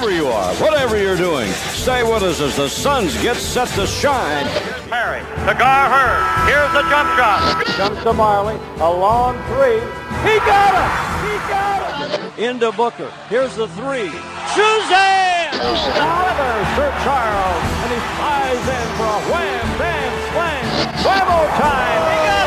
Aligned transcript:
Wherever 0.00 0.10
you 0.10 0.28
are, 0.28 0.54
whatever 0.54 0.96
you're 0.96 1.18
doing, 1.18 1.50
stay 1.52 2.02
with 2.02 2.22
us 2.22 2.40
as 2.40 2.56
the 2.56 2.68
Suns 2.68 3.14
get 3.22 3.36
set 3.36 3.68
to 3.76 3.86
shine. 3.86 4.46
Perry 4.88 5.20
to 5.20 5.54
Gar 5.58 5.90
Hurd. 5.90 6.48
Here's 6.48 6.72
the 6.72 6.80
jump 6.88 7.10
shot. 7.18 7.64
Comes 7.76 8.02
to 8.04 8.12
Marley, 8.14 8.56
a 8.78 8.90
long 8.90 9.36
three. 9.52 9.80
He 10.24 10.38
got 10.48 10.72
it! 10.80 10.90
He 11.28 11.36
got 11.48 12.10
it! 12.10 12.38
Into 12.38 12.72
Booker. 12.72 13.12
Here's 13.28 13.54
the 13.54 13.68
three. 13.68 14.10
Suzanne! 14.56 15.52
Another 15.60 16.64
Sir 16.74 16.90
Charles, 17.04 17.64
and 17.84 17.92
he 17.92 18.00
flies 18.16 18.64
in 18.64 18.86
for 18.96 19.04
a 19.04 19.20
wham, 19.28 19.78
bam, 19.78 20.12
slam. 20.32 20.64
Bravo 21.02 21.46
time! 21.60 22.39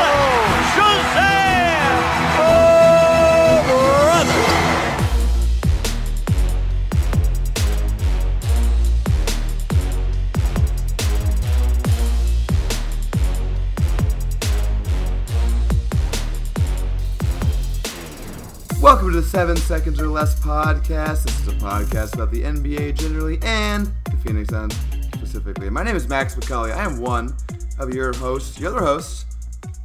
Welcome 18.84 19.12
to 19.12 19.20
the 19.22 19.26
Seven 19.26 19.56
Seconds 19.56 19.98
or 19.98 20.08
Less 20.08 20.38
podcast. 20.38 21.24
This 21.24 21.40
is 21.40 21.48
a 21.48 21.52
podcast 21.52 22.12
about 22.12 22.30
the 22.30 22.42
NBA 22.42 22.98
generally 22.98 23.38
and 23.40 23.90
the 24.04 24.16
Phoenix 24.18 24.50
Suns 24.50 24.76
specifically. 25.14 25.70
My 25.70 25.82
name 25.82 25.96
is 25.96 26.06
Max 26.06 26.34
McCully. 26.34 26.70
I 26.70 26.84
am 26.84 27.00
one 27.00 27.34
of 27.78 27.94
your 27.94 28.12
hosts, 28.12 28.60
your 28.60 28.76
other 28.76 28.84
hosts. 28.84 29.24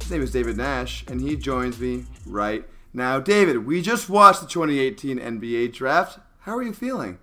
His 0.02 0.10
name 0.10 0.20
is 0.20 0.30
David 0.32 0.58
Nash, 0.58 1.02
and 1.08 1.18
he 1.18 1.34
joins 1.34 1.80
me 1.80 2.04
right 2.26 2.62
now. 2.92 3.18
David, 3.18 3.64
we 3.64 3.80
just 3.80 4.10
watched 4.10 4.42
the 4.42 4.46
2018 4.46 5.18
NBA 5.18 5.72
draft. 5.72 6.18
How 6.40 6.54
are 6.54 6.62
you 6.62 6.74
feeling? 6.74 7.18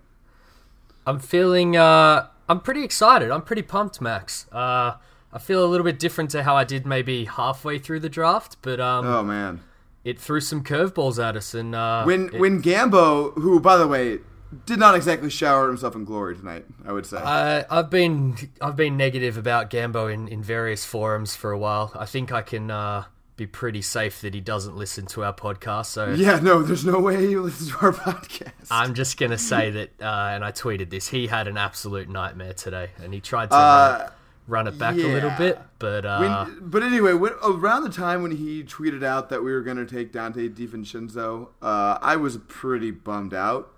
I'm 1.06 1.20
feeling. 1.20 1.76
Uh, 1.76 2.26
I'm 2.48 2.58
pretty 2.58 2.82
excited. 2.82 3.30
I'm 3.30 3.42
pretty 3.42 3.62
pumped, 3.62 4.00
Max. 4.00 4.46
Uh, 4.50 4.94
I 5.32 5.38
feel 5.38 5.64
a 5.64 5.68
little 5.68 5.84
bit 5.84 6.00
different 6.00 6.32
to 6.32 6.42
how 6.42 6.56
I 6.56 6.64
did 6.64 6.86
maybe 6.86 7.26
halfway 7.26 7.78
through 7.78 8.00
the 8.00 8.08
draft, 8.08 8.56
but 8.62 8.80
um, 8.80 9.06
Oh 9.06 9.22
man. 9.22 9.60
It 10.08 10.18
threw 10.20 10.40
some 10.40 10.62
curveballs 10.64 11.22
at 11.22 11.36
us. 11.36 11.54
And 11.54 11.74
uh, 11.74 12.04
When 12.04 12.26
it- 12.32 12.40
when 12.40 12.62
Gambo, 12.62 13.34
who 13.34 13.60
by 13.60 13.76
the 13.76 13.86
way 13.88 14.18
did 14.64 14.78
not 14.78 14.94
exactly 14.94 15.28
shower 15.28 15.68
himself 15.68 15.94
in 15.94 16.04
glory 16.06 16.34
tonight, 16.34 16.64
I 16.86 16.92
would 16.92 17.04
say. 17.04 17.18
I, 17.18 17.64
I've 17.70 17.90
been 17.90 18.36
I've 18.60 18.76
been 18.76 18.96
negative 18.96 19.36
about 19.36 19.68
Gambo 19.70 20.12
in, 20.12 20.26
in 20.28 20.42
various 20.42 20.84
forums 20.86 21.36
for 21.36 21.52
a 21.52 21.58
while. 21.58 21.92
I 21.94 22.06
think 22.06 22.32
I 22.32 22.40
can 22.42 22.70
uh, 22.70 23.04
be 23.36 23.46
pretty 23.46 23.82
safe 23.82 24.22
that 24.22 24.32
he 24.34 24.40
doesn't 24.40 24.74
listen 24.74 25.04
to 25.06 25.22
our 25.22 25.34
podcast. 25.34 25.86
So 25.86 26.12
yeah, 26.14 26.40
no, 26.40 26.62
there's 26.62 26.84
no 26.86 26.98
way 26.98 27.14
he 27.26 27.36
listens 27.36 27.70
to 27.72 27.76
our 27.86 27.92
podcast. 28.06 28.68
I'm 28.70 28.94
just 28.94 29.18
gonna 29.18 29.36
say 29.38 29.70
that, 29.70 29.90
uh, 30.00 30.30
and 30.34 30.42
I 30.42 30.50
tweeted 30.52 30.88
this. 30.90 31.08
He 31.08 31.26
had 31.26 31.46
an 31.46 31.58
absolute 31.58 32.08
nightmare 32.08 32.54
today, 32.54 32.88
and 33.02 33.12
he 33.12 33.20
tried 33.20 33.50
to 33.50 33.56
Uh, 33.56 34.10
run, 34.48 34.66
it 34.66 34.76
back 34.78 34.96
a 34.96 34.98
little 34.98 35.32
bit, 35.38 35.60
but 35.78 36.04
uh, 36.04 36.18
When, 36.46 36.70
but 36.70 36.82
anyway, 36.82 37.12
when, 37.12 37.32
around 37.44 37.84
the 37.84 37.90
time 37.90 38.22
when 38.22 38.32
he 38.32 38.64
tweeted 38.64 39.04
out 39.04 39.28
that 39.28 39.44
we 39.44 39.52
were 39.52 39.60
going 39.60 39.76
to 39.76 39.86
take 39.86 40.10
Dante 40.10 40.48
DiVincenzo, 40.48 41.48
uh, 41.62 41.98
I 42.02 42.16
was 42.16 42.38
pretty 42.48 42.90
bummed 42.90 43.34
out. 43.34 43.72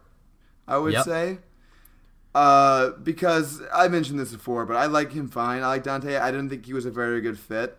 I 0.66 0.78
would 0.78 0.92
Yep. 0.94 1.04
say, 1.04 1.38
uh, 2.34 2.90
because 3.02 3.60
I 3.74 3.88
mentioned 3.88 4.20
this 4.20 4.32
before, 4.32 4.64
but 4.64 4.76
I 4.76 4.86
like 4.86 5.12
him 5.12 5.28
fine. 5.28 5.62
I 5.62 5.66
like 5.66 5.82
Dante. 5.82 6.16
I 6.16 6.30
didn't 6.30 6.48
think 6.48 6.64
he 6.64 6.72
was 6.72 6.86
a 6.86 6.90
very 6.90 7.20
good 7.20 7.38
fit. 7.38 7.76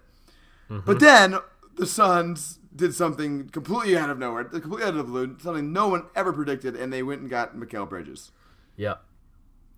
Mm-hmm. 0.70 0.86
But 0.86 1.00
then 1.00 1.38
the 1.76 1.86
Suns 1.86 2.60
did 2.76 2.94
something 2.94 3.50
completely 3.50 3.98
out 3.98 4.10
of 4.10 4.18
nowhere, 4.20 4.44
completely 4.44 4.84
out 4.84 4.90
of 4.90 4.98
the 4.98 5.04
blue, 5.04 5.38
something 5.42 5.72
no 5.74 5.88
one 5.88 6.06
ever 6.16 6.32
predicted, 6.34 6.76
and 6.76 6.92
they 6.92 7.04
went 7.04 7.22
and 7.22 7.30
got 7.30 7.56
Mikal 7.56 7.88
Bridges, 7.88 8.32
yeah. 8.76 8.96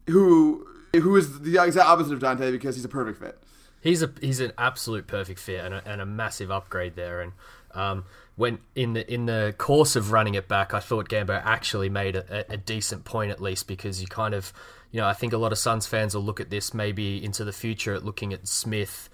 who 0.07 0.67
who 1.01 1.15
is 1.15 1.39
the 1.39 1.63
exact 1.63 1.87
opposite 1.87 2.13
of 2.13 2.19
Dante 2.19 2.51
because 2.51 2.75
he's 2.75 2.85
a 2.85 2.89
perfect 2.89 3.19
fit. 3.19 3.39
He's 3.81 4.01
a 4.01 4.11
he's 4.21 4.39
an 4.39 4.53
absolute 4.57 5.07
perfect 5.07 5.39
fit 5.39 5.63
and 5.63 5.73
a, 5.73 5.83
and 5.85 5.99
a 5.99 6.05
massive 6.05 6.51
upgrade 6.51 6.95
there. 6.95 7.21
And 7.21 7.33
um, 7.73 8.05
when 8.35 8.59
in 8.75 8.93
the 8.93 9.11
in 9.11 9.25
the 9.25 9.53
course 9.57 9.95
of 9.95 10.11
running 10.11 10.35
it 10.35 10.47
back, 10.47 10.73
I 10.73 10.79
thought 10.79 11.09
Gambo 11.09 11.41
actually 11.43 11.89
made 11.89 12.15
a, 12.15 12.51
a 12.51 12.57
decent 12.57 13.03
point 13.03 13.31
at 13.31 13.41
least 13.41 13.67
because 13.67 13.99
you 13.99 14.07
kind 14.07 14.33
of 14.33 14.53
you 14.91 15.01
know 15.01 15.07
I 15.07 15.13
think 15.13 15.33
a 15.33 15.37
lot 15.37 15.51
of 15.51 15.57
Suns 15.57 15.87
fans 15.87 16.15
will 16.15 16.23
look 16.23 16.39
at 16.39 16.49
this 16.49 16.73
maybe 16.73 17.23
into 17.23 17.43
the 17.43 17.53
future 17.53 17.93
at 17.93 18.05
looking 18.05 18.31
at 18.33 18.47
Smith. 18.47 19.09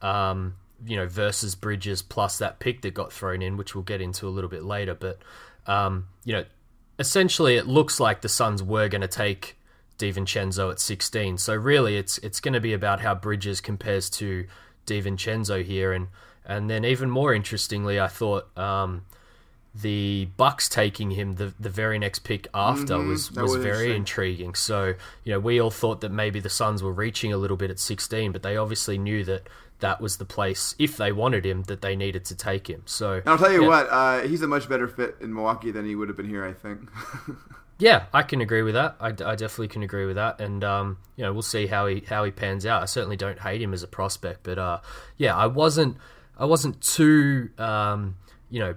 Um, 0.00 0.56
you 0.84 0.96
know, 0.96 1.06
versus 1.06 1.54
Bridges 1.54 2.02
plus 2.02 2.38
that 2.38 2.58
pick 2.58 2.82
that 2.82 2.92
got 2.92 3.10
thrown 3.10 3.40
in, 3.40 3.56
which 3.56 3.74
we'll 3.74 3.84
get 3.84 4.02
into 4.02 4.26
a 4.26 4.30
little 4.30 4.50
bit 4.50 4.64
later. 4.64 4.94
But 4.94 5.18
um, 5.66 6.08
you 6.24 6.34
know, 6.34 6.44
essentially, 6.98 7.56
it 7.56 7.66
looks 7.66 8.00
like 8.00 8.20
the 8.20 8.28
Suns 8.28 8.62
were 8.62 8.88
going 8.88 9.00
to 9.00 9.08
take 9.08 9.56
DiVincenzo 9.98 10.70
at 10.70 10.80
16. 10.80 11.38
So 11.38 11.54
really, 11.54 11.96
it's 11.96 12.18
it's 12.18 12.40
going 12.40 12.54
to 12.54 12.60
be 12.60 12.72
about 12.72 13.00
how 13.00 13.14
Bridges 13.14 13.60
compares 13.60 14.10
to 14.10 14.46
DiVincenzo 14.86 15.64
here, 15.64 15.92
and 15.92 16.08
and 16.44 16.68
then 16.68 16.84
even 16.84 17.10
more 17.10 17.34
interestingly, 17.34 17.98
I 18.00 18.08
thought 18.08 18.56
um, 18.58 19.02
the 19.74 20.28
Bucks 20.36 20.68
taking 20.68 21.12
him 21.12 21.36
the 21.36 21.54
the 21.58 21.70
very 21.70 21.98
next 21.98 22.20
pick 22.20 22.46
after 22.54 22.98
was 22.98 23.30
that 23.30 23.42
was 23.42 23.56
was 23.56 23.64
very 23.64 23.94
intriguing. 23.94 24.54
So 24.54 24.94
you 25.24 25.32
know, 25.32 25.40
we 25.40 25.60
all 25.60 25.70
thought 25.70 26.00
that 26.02 26.10
maybe 26.10 26.40
the 26.40 26.50
Suns 26.50 26.82
were 26.82 26.92
reaching 26.92 27.32
a 27.32 27.36
little 27.36 27.56
bit 27.56 27.70
at 27.70 27.78
16, 27.78 28.32
but 28.32 28.42
they 28.42 28.56
obviously 28.56 28.98
knew 28.98 29.24
that 29.24 29.48
that 29.80 30.00
was 30.00 30.16
the 30.16 30.24
place 30.24 30.74
if 30.78 30.96
they 30.96 31.12
wanted 31.12 31.44
him 31.44 31.64
that 31.64 31.82
they 31.82 31.96
needed 31.96 32.24
to 32.24 32.36
take 32.36 32.68
him. 32.68 32.82
So 32.86 33.14
And 33.14 33.28
I'll 33.28 33.38
tell 33.38 33.52
you 33.52 33.62
yeah. 33.62 33.68
what, 33.68 33.88
uh, 33.90 34.20
he's 34.20 34.40
a 34.42 34.46
much 34.46 34.68
better 34.68 34.86
fit 34.86 35.16
in 35.20 35.34
Milwaukee 35.34 35.72
than 35.72 35.84
he 35.84 35.96
would 35.96 36.08
have 36.08 36.16
been 36.16 36.28
here. 36.28 36.44
I 36.44 36.52
think. 36.52 36.88
Yeah, 37.78 38.04
I 38.12 38.22
can 38.22 38.40
agree 38.40 38.62
with 38.62 38.74
that. 38.74 38.96
I, 39.00 39.08
I 39.08 39.34
definitely 39.34 39.68
can 39.68 39.82
agree 39.82 40.06
with 40.06 40.16
that, 40.16 40.40
and 40.40 40.62
um, 40.62 40.98
you 41.16 41.24
know, 41.24 41.32
we'll 41.32 41.42
see 41.42 41.66
how 41.66 41.86
he 41.86 42.00
how 42.00 42.22
he 42.24 42.30
pans 42.30 42.64
out. 42.66 42.82
I 42.82 42.86
certainly 42.86 43.16
don't 43.16 43.38
hate 43.38 43.60
him 43.60 43.74
as 43.74 43.82
a 43.82 43.88
prospect, 43.88 44.40
but 44.44 44.58
uh, 44.58 44.80
yeah, 45.16 45.36
I 45.36 45.46
wasn't 45.46 45.96
I 46.38 46.44
wasn't 46.44 46.80
too 46.80 47.50
um, 47.58 48.16
you 48.48 48.60
know 48.60 48.74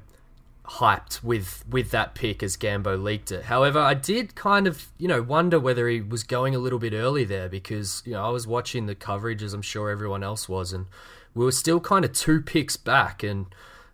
hyped 0.65 1.23
with 1.23 1.63
with 1.69 1.91
that 1.91 2.15
pick 2.15 2.41
as 2.41 2.57
Gambo 2.57 3.01
leaked 3.01 3.31
it. 3.31 3.45
However, 3.45 3.79
I 3.79 3.93
did 3.93 4.33
kind 4.35 4.65
of 4.65 4.87
you 4.97 5.07
know 5.07 5.21
wonder 5.21 5.59
whether 5.59 5.87
he 5.87 6.01
was 6.01 6.23
going 6.23 6.55
a 6.55 6.59
little 6.59 6.79
bit 6.79 6.93
early 6.93 7.23
there 7.23 7.49
because 7.49 8.01
you 8.03 8.13
know 8.13 8.25
I 8.25 8.29
was 8.29 8.47
watching 8.47 8.87
the 8.87 8.95
coverage 8.95 9.43
as 9.43 9.53
I'm 9.53 9.61
sure 9.61 9.91
everyone 9.91 10.23
else 10.23 10.49
was, 10.49 10.73
and 10.73 10.87
we 11.35 11.45
were 11.45 11.51
still 11.51 11.79
kind 11.79 12.03
of 12.03 12.13
two 12.13 12.41
picks 12.41 12.77
back 12.77 13.21
and. 13.23 13.45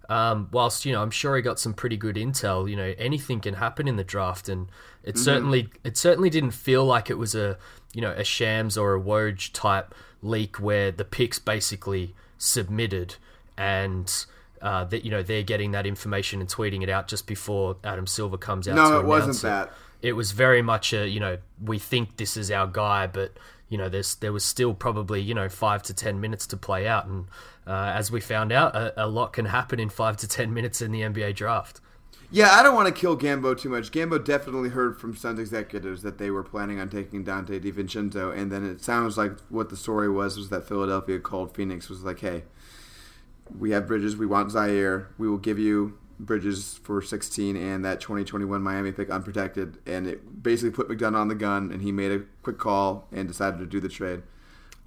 Um, 0.09 0.49
whilst 0.51 0.85
you 0.85 0.91
know, 0.91 1.01
I'm 1.01 1.11
sure 1.11 1.37
he 1.37 1.41
got 1.41 1.59
some 1.59 1.73
pretty 1.73 1.95
good 1.95 2.17
intel. 2.17 2.69
You 2.69 2.75
know, 2.75 2.93
anything 2.97 3.39
can 3.39 3.53
happen 3.53 3.87
in 3.87 3.95
the 3.95 4.03
draft, 4.03 4.49
and 4.49 4.67
it 5.03 5.17
certainly 5.17 5.69
it 5.83 5.97
certainly 5.97 6.29
didn't 6.29 6.51
feel 6.51 6.85
like 6.85 7.09
it 7.09 7.17
was 7.17 7.35
a 7.35 7.57
you 7.93 8.01
know 8.01 8.11
a 8.11 8.23
Shams 8.23 8.77
or 8.77 8.95
a 8.95 9.01
Woj 9.01 9.51
type 9.53 9.93
leak 10.21 10.59
where 10.59 10.91
the 10.91 11.05
picks 11.05 11.39
basically 11.39 12.15
submitted 12.37 13.15
and 13.57 14.25
uh, 14.61 14.85
that 14.85 15.03
you 15.03 15.11
know 15.11 15.21
they're 15.21 15.43
getting 15.43 15.71
that 15.71 15.85
information 15.85 16.39
and 16.39 16.49
tweeting 16.49 16.81
it 16.81 16.89
out 16.89 17.07
just 17.07 17.27
before 17.27 17.75
Adam 17.83 18.07
Silver 18.07 18.37
comes 18.37 18.67
out. 18.67 18.75
No, 18.75 18.99
it 18.99 19.05
wasn't 19.05 19.31
announce 19.31 19.41
that. 19.41 19.71
It. 20.01 20.09
it 20.09 20.13
was 20.13 20.31
very 20.31 20.61
much 20.61 20.93
a 20.93 21.07
you 21.07 21.19
know 21.19 21.37
we 21.61 21.77
think 21.77 22.17
this 22.17 22.37
is 22.37 22.49
our 22.49 22.67
guy, 22.67 23.05
but 23.07 23.33
you 23.67 23.77
know 23.77 23.89
there's 23.89 24.15
there 24.15 24.31
was 24.31 24.45
still 24.45 24.73
probably 24.73 25.21
you 25.21 25.33
know 25.33 25.49
five 25.49 25.83
to 25.83 25.93
ten 25.93 26.21
minutes 26.21 26.47
to 26.47 26.57
play 26.57 26.87
out, 26.87 27.05
and 27.05 27.25
uh, 27.67 27.91
as 27.93 28.09
we 28.09 28.21
found 28.21 28.53
out, 28.53 28.73
a, 28.75 29.05
a 29.05 29.07
lot 29.07 29.33
can 29.33 29.45
happen 29.45 29.79
in 29.79 29.89
five 29.89 30.15
to 30.17 30.27
ten 30.27 30.53
minutes 30.53 30.81
in 30.81 30.91
the 30.91 31.01
NBA 31.01 31.35
draft. 31.35 31.81
Yeah, 32.31 32.51
I 32.53 32.63
don't 32.63 32.73
want 32.73 32.87
to 32.87 32.93
kill 32.99 33.15
Gambo 33.17 33.55
too 33.57 33.69
much. 33.69 33.91
Gambo 33.91 34.23
definitely 34.23 34.69
heard 34.69 34.97
from 34.99 35.15
Suns 35.15 35.39
executives 35.39 36.01
that 36.01 36.17
they 36.17 36.31
were 36.31 36.43
planning 36.43 36.79
on 36.79 36.89
taking 36.89 37.23
Dante 37.23 37.59
DiVincenzo, 37.59 38.35
and 38.35 38.51
then 38.51 38.65
it 38.65 38.83
sounds 38.83 39.17
like 39.17 39.33
what 39.49 39.69
the 39.69 39.77
story 39.77 40.09
was 40.09 40.35
was 40.37 40.49
that 40.49 40.67
Philadelphia 40.67 41.19
called 41.19 41.53
Phoenix 41.55 41.89
was 41.89 42.03
like, 42.03 42.19
"Hey, 42.19 42.43
we 43.57 43.69
have 43.71 43.85
Bridges, 43.87 44.17
we 44.17 44.25
want 44.25 44.49
Zhaire, 44.51 45.07
we 45.19 45.29
will 45.29 45.37
give 45.37 45.59
you 45.59 45.97
Bridges 46.19 46.79
for 46.83 47.01
16 47.01 47.55
and 47.55 47.83
that 47.85 47.99
2021 48.01 48.61
Miami 48.63 48.91
pick 48.91 49.11
unprotected." 49.11 49.77
And 49.85 50.07
it 50.07 50.41
basically 50.41 50.71
put 50.71 50.89
McDonough 50.89 51.15
on 51.17 51.27
the 51.27 51.35
gun, 51.35 51.71
and 51.71 51.81
he 51.83 51.91
made 51.91 52.11
a 52.11 52.21
quick 52.41 52.57
call 52.57 53.07
and 53.11 53.27
decided 53.27 53.59
to 53.59 53.65
do 53.67 53.79
the 53.79 53.89
trade. 53.89 54.23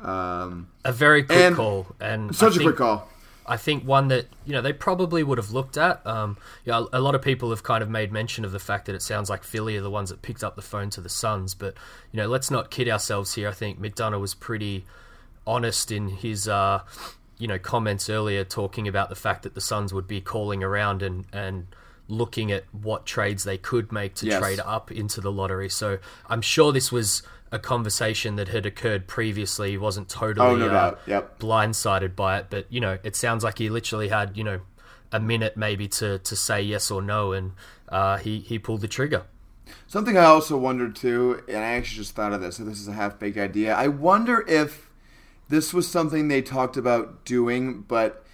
Um, 0.01 0.67
A 0.85 0.93
very 0.93 1.23
quick 1.23 1.39
And 1.39 1.55
call, 1.57 1.87
and 2.01 2.35
such 2.35 2.55
a 2.57 2.59
think- 2.59 2.71
quick 2.71 2.77
call. 2.77 3.09
I 3.49 3.57
think 3.57 3.85
one 3.85 4.09
that 4.09 4.27
you 4.45 4.53
know 4.53 4.61
they 4.61 4.73
probably 4.73 5.23
would 5.23 5.39
have 5.39 5.51
looked 5.53 5.77
at. 5.77 6.05
Um, 6.07 6.37
you 6.65 6.73
know, 6.73 6.89
a 6.93 7.01
lot 7.01 7.15
of 7.15 7.23
people 7.23 7.51
have 7.51 7.63
kind 7.63 7.83
of 7.83 7.89
made 7.91 8.11
mention 8.13 8.45
of 8.45 8.53
the 8.53 8.59
fact 8.59 8.87
that 8.87 8.95
it 8.95 9.03
sounds 9.03 9.31
like 9.31 9.45
Philly 9.45 9.77
are 9.77 9.83
the 9.83 9.91
ones 9.91 10.11
that 10.11 10.23
picked 10.23 10.43
up 10.43 10.57
the 10.57 10.63
phone 10.63 10.91
to 10.91 11.01
the 11.01 11.09
Suns, 11.09 11.55
but 11.55 11.75
you 12.13 12.17
know, 12.17 12.27
let's 12.29 12.51
not 12.51 12.71
kid 12.71 12.89
ourselves 12.89 13.35
here. 13.35 13.49
I 13.49 13.53
think 13.53 13.81
McDonough 13.81 14.21
was 14.21 14.35
pretty 14.35 14.85
honest 15.47 15.93
in 15.93 16.09
his 16.09 16.49
uh, 16.49 16.83
you 17.39 17.47
know 17.47 17.59
comments 17.59 18.11
earlier, 18.11 18.45
talking 18.45 18.89
about 18.89 19.09
the 19.09 19.15
fact 19.15 19.43
that 19.45 19.55
the 19.55 19.61
Suns 19.61 19.93
would 19.95 20.07
be 20.09 20.21
calling 20.21 20.63
around 20.65 21.03
and 21.03 21.25
and 21.33 21.67
looking 22.09 22.53
at 22.53 22.63
what 22.73 23.05
trades 23.05 23.43
they 23.45 23.59
could 23.59 23.91
make 23.91 24.15
to 24.15 24.27
Yes. 24.27 24.41
trade 24.41 24.61
up 24.65 24.93
into 24.93 25.21
the 25.21 25.33
lottery. 25.33 25.69
So 25.69 25.99
I'm 26.29 26.41
sure 26.41 26.71
this 26.73 26.93
was 26.93 27.23
a 27.53 27.59
conversation 27.59 28.37
that 28.37 28.49
had 28.49 28.67
occurred 28.67 29.07
previously. 29.07 29.71
He 29.71 29.79
wasn't 29.79 30.09
totally 30.09 30.47
Oh, 30.47 30.57
no 30.57 30.67
uh. 30.69 30.99
Yep. 31.07 31.39
blindsided 31.39 32.17
by 32.17 32.39
it, 32.39 32.47
but 32.51 32.67
you 32.69 32.81
know, 32.81 32.99
it 33.03 33.15
sounds 33.17 33.45
like 33.45 33.59
he 33.59 33.69
literally 33.69 34.09
had 34.09 34.37
you 34.37 34.45
know 34.45 34.61
a 35.13 35.21
minute 35.21 35.57
maybe 35.57 35.87
to, 35.87 36.19
to 36.19 36.37
say 36.37 36.61
yes 36.61 36.91
or 36.91 37.01
no, 37.01 37.33
and 37.33 37.53
uh, 37.89 38.17
he 38.19 38.41
he 38.41 38.59
pulled 38.59 38.81
the 38.81 38.89
trigger. 38.89 39.23
Something 39.87 40.17
I 40.19 40.25
also 40.25 40.57
wondered 40.57 40.97
too, 40.97 41.43
and 41.49 41.59
I 41.59 41.75
actually 41.75 41.99
just 41.99 42.15
thought 42.15 42.33
of 42.33 42.41
this, 42.41 42.57
so 42.57 42.65
this 42.65 42.81
is 42.81 42.89
a 42.89 42.93
half 42.93 43.19
baked 43.19 43.39
idea. 43.39 43.75
I 43.75 43.89
wonder 43.89 44.45
if 44.49 44.91
this 45.49 45.73
was 45.73 45.89
something 45.89 46.29
they 46.29 46.43
talked 46.43 46.77
about 46.77 47.25
doing, 47.25 47.83
but 47.83 48.26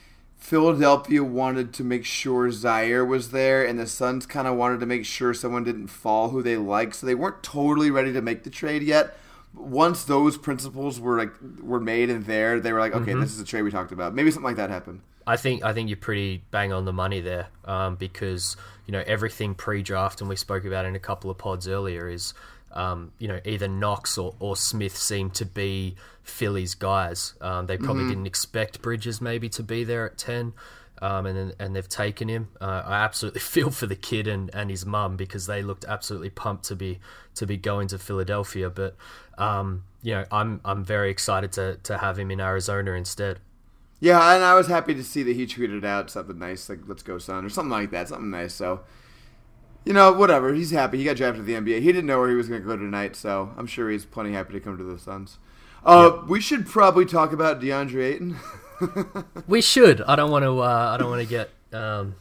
Philadelphia 0.42 1.22
wanted 1.22 1.72
to 1.74 1.84
make 1.84 2.04
sure 2.04 2.48
Zhaire 2.48 3.06
was 3.06 3.30
there, 3.30 3.64
and 3.64 3.78
the 3.78 3.86
Suns 3.86 4.26
kind 4.26 4.48
of 4.48 4.56
wanted 4.56 4.80
to 4.80 4.86
make 4.86 5.06
sure 5.06 5.32
someone 5.32 5.62
didn't 5.62 5.86
fall 5.86 6.30
who 6.30 6.42
they 6.42 6.56
like, 6.56 6.94
so 6.94 7.06
they 7.06 7.14
weren't 7.14 7.44
totally 7.44 7.92
ready 7.92 8.12
to 8.12 8.20
make 8.20 8.42
the 8.42 8.50
trade 8.50 8.82
yet. 8.82 9.16
Once 9.54 10.02
those 10.02 10.36
principles 10.36 10.98
were 10.98 11.16
like 11.16 11.30
were 11.62 11.78
made 11.78 12.10
and 12.10 12.26
there, 12.26 12.58
they 12.58 12.72
were 12.72 12.80
like, 12.80 12.92
okay, 12.92 13.12
mm-hmm. 13.12 13.20
this 13.20 13.30
is 13.30 13.38
the 13.38 13.44
trade 13.44 13.62
we 13.62 13.70
talked 13.70 13.92
about. 13.92 14.16
Maybe 14.16 14.32
something 14.32 14.44
like 14.44 14.56
that 14.56 14.68
happened. 14.68 15.00
I 15.28 15.36
think 15.36 15.62
I 15.62 15.72
think 15.72 15.88
you're 15.88 15.96
pretty 15.96 16.42
bang 16.50 16.72
on 16.72 16.86
the 16.86 16.92
money 16.92 17.20
there, 17.20 17.46
um, 17.64 17.94
because 17.94 18.56
you 18.86 18.92
know 18.92 19.04
everything 19.06 19.54
pre-draft, 19.54 20.20
and 20.20 20.28
we 20.28 20.34
spoke 20.34 20.64
about 20.64 20.86
in 20.86 20.96
a 20.96 21.00
couple 21.00 21.30
of 21.30 21.38
pods 21.38 21.68
earlier, 21.68 22.08
is 22.08 22.34
um, 22.72 23.12
you 23.18 23.28
know 23.28 23.40
either 23.44 23.68
Knox 23.68 24.18
or, 24.18 24.34
or 24.38 24.56
Smith 24.56 24.96
seem 24.96 25.30
to 25.30 25.44
be 25.44 25.96
Philly's 26.22 26.74
guys. 26.74 27.34
Um, 27.40 27.66
they 27.66 27.76
probably 27.76 28.02
mm-hmm. 28.02 28.10
didn't 28.10 28.26
expect 28.26 28.82
Bridges 28.82 29.20
maybe 29.20 29.48
to 29.50 29.62
be 29.62 29.84
there 29.84 30.06
at 30.06 30.18
ten. 30.18 30.52
Um, 31.00 31.26
and 31.26 31.52
and 31.58 31.74
they've 31.74 31.88
taken 31.88 32.28
him. 32.28 32.48
Uh, 32.60 32.82
I 32.86 32.94
absolutely 33.02 33.40
feel 33.54 33.70
for 33.70 33.86
the 33.86 33.96
kid 33.96 34.28
and, 34.28 34.54
and 34.54 34.70
his 34.70 34.86
mum 34.86 35.16
because 35.16 35.46
they 35.46 35.60
looked 35.60 35.84
absolutely 35.84 36.30
pumped 36.30 36.64
to 36.66 36.76
be 36.76 37.00
to 37.34 37.46
be 37.46 37.56
going 37.56 37.88
to 37.88 37.98
Philadelphia. 37.98 38.70
But 38.70 38.96
um, 39.36 39.82
you 40.02 40.14
know, 40.14 40.24
I'm 40.30 40.60
I'm 40.64 40.84
very 40.84 41.10
excited 41.10 41.52
to 41.52 41.78
to 41.82 41.98
have 41.98 42.18
him 42.18 42.30
in 42.30 42.40
Arizona 42.40 42.92
instead. 42.92 43.40
Yeah, 44.02 44.34
and 44.34 44.42
I 44.42 44.54
was 44.54 44.66
happy 44.66 44.94
to 44.94 45.04
see 45.04 45.22
that 45.22 45.36
he 45.36 45.46
tweeted 45.46 45.84
out 45.84 46.10
something 46.10 46.36
nice 46.36 46.68
like 46.68 46.80
"Let's 46.86 47.04
go, 47.04 47.18
son" 47.18 47.44
or 47.44 47.48
something 47.48 47.70
like 47.70 47.92
that, 47.92 48.08
something 48.08 48.30
nice. 48.30 48.52
So, 48.52 48.80
you 49.84 49.92
know, 49.92 50.12
whatever. 50.12 50.54
He's 50.54 50.70
happy. 50.70 50.98
He 50.98 51.04
got 51.04 51.16
drafted 51.16 51.44
to 51.44 51.46
the 51.46 51.54
NBA. 51.54 51.80
He 51.80 51.86
didn't 51.86 52.06
know 52.06 52.18
where 52.18 52.28
he 52.28 52.36
was 52.36 52.48
going 52.48 52.60
to 52.60 52.66
go 52.66 52.76
tonight, 52.76 53.16
so 53.16 53.52
I'm 53.56 53.66
sure 53.66 53.90
he's 53.90 54.04
plenty 54.04 54.32
happy 54.32 54.52
to 54.52 54.60
come 54.60 54.76
to 54.78 54.84
the 54.84 54.98
Suns. 54.98 55.38
Uh, 55.84 56.12
yep. 56.14 56.28
We 56.28 56.40
should 56.40 56.66
probably 56.66 57.04
talk 57.04 57.32
about 57.32 57.60
DeAndre 57.60 58.14
Ayton. 58.14 58.36
we 59.46 59.60
should. 59.60 60.00
I 60.02 60.16
don't 60.16 60.30
want 60.30 60.44
to. 60.44 60.60
Uh, 60.60 60.92
I 60.94 60.96
don't 60.96 61.10
want 61.10 61.22
to 61.22 61.28
get, 61.28 61.50
um, 61.72 62.14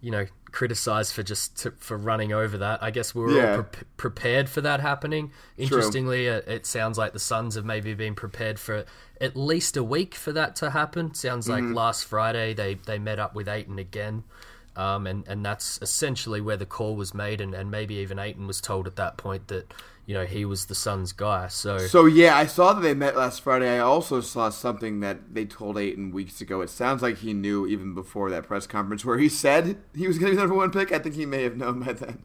you 0.00 0.10
know, 0.10 0.26
criticized 0.54 1.12
for 1.12 1.24
just 1.24 1.56
to, 1.62 1.72
for 1.72 1.96
running 1.96 2.32
over 2.32 2.58
that. 2.58 2.82
I 2.82 2.92
guess 2.92 3.14
we 3.14 3.22
were 3.22 3.36
yeah. 3.36 3.56
all 3.56 3.62
pre- 3.64 3.86
prepared 3.96 4.48
for 4.48 4.60
that 4.60 4.80
happening. 4.80 5.32
Interestingly, 5.58 6.26
it, 6.26 6.46
it, 6.46 6.66
sounds 6.66 6.96
like 6.96 7.12
the 7.12 7.18
Suns 7.18 7.56
have 7.56 7.64
maybe 7.64 7.92
been 7.94 8.14
prepared 8.14 8.60
for 8.60 8.84
at 9.20 9.36
least 9.36 9.76
a 9.76 9.82
week 9.82 10.14
for 10.14 10.32
that 10.32 10.54
to 10.56 10.70
happen. 10.70 11.12
Sounds 11.14 11.48
like 11.48 11.64
mm-hmm. 11.64 11.74
last 11.74 12.04
Friday 12.04 12.54
they, 12.54 12.74
they 12.74 13.00
met 13.00 13.18
up 13.18 13.34
with 13.34 13.48
Ayton 13.48 13.80
again. 13.80 14.22
Um, 14.76 15.06
and, 15.06 15.26
and 15.28 15.44
that's 15.44 15.78
essentially 15.82 16.40
where 16.40 16.56
the 16.56 16.66
call 16.66 16.96
was 16.96 17.14
made, 17.14 17.40
and, 17.40 17.54
and 17.54 17.70
maybe 17.70 17.94
even 17.96 18.18
Ayton 18.18 18.46
was 18.46 18.60
told 18.60 18.86
at 18.86 18.96
that 18.96 19.16
point 19.16 19.48
that 19.48 19.72
you 20.06 20.14
know 20.14 20.24
he 20.24 20.44
was 20.44 20.66
the 20.66 20.74
Suns 20.74 21.12
guy. 21.12 21.48
So 21.48 21.78
so 21.78 22.06
yeah, 22.06 22.36
I 22.36 22.46
saw 22.46 22.72
that 22.72 22.82
they 22.82 22.94
met 22.94 23.16
last 23.16 23.42
Friday. 23.42 23.76
I 23.76 23.78
also 23.78 24.20
saw 24.20 24.50
something 24.50 25.00
that 25.00 25.34
they 25.34 25.44
told 25.44 25.78
Ayton 25.78 26.10
weeks 26.10 26.40
ago. 26.40 26.60
It 26.60 26.70
sounds 26.70 27.02
like 27.02 27.18
he 27.18 27.32
knew 27.32 27.66
even 27.66 27.94
before 27.94 28.30
that 28.30 28.44
press 28.44 28.66
conference 28.66 29.04
where 29.04 29.18
he 29.18 29.28
said 29.28 29.78
he 29.94 30.06
was 30.06 30.18
going 30.18 30.32
to 30.32 30.32
be 30.32 30.36
the 30.36 30.42
number 30.42 30.56
one 30.56 30.70
pick. 30.70 30.92
I 30.92 30.98
think 30.98 31.14
he 31.14 31.26
may 31.26 31.42
have 31.44 31.56
known 31.56 31.80
by 31.80 31.92
then. 31.92 32.22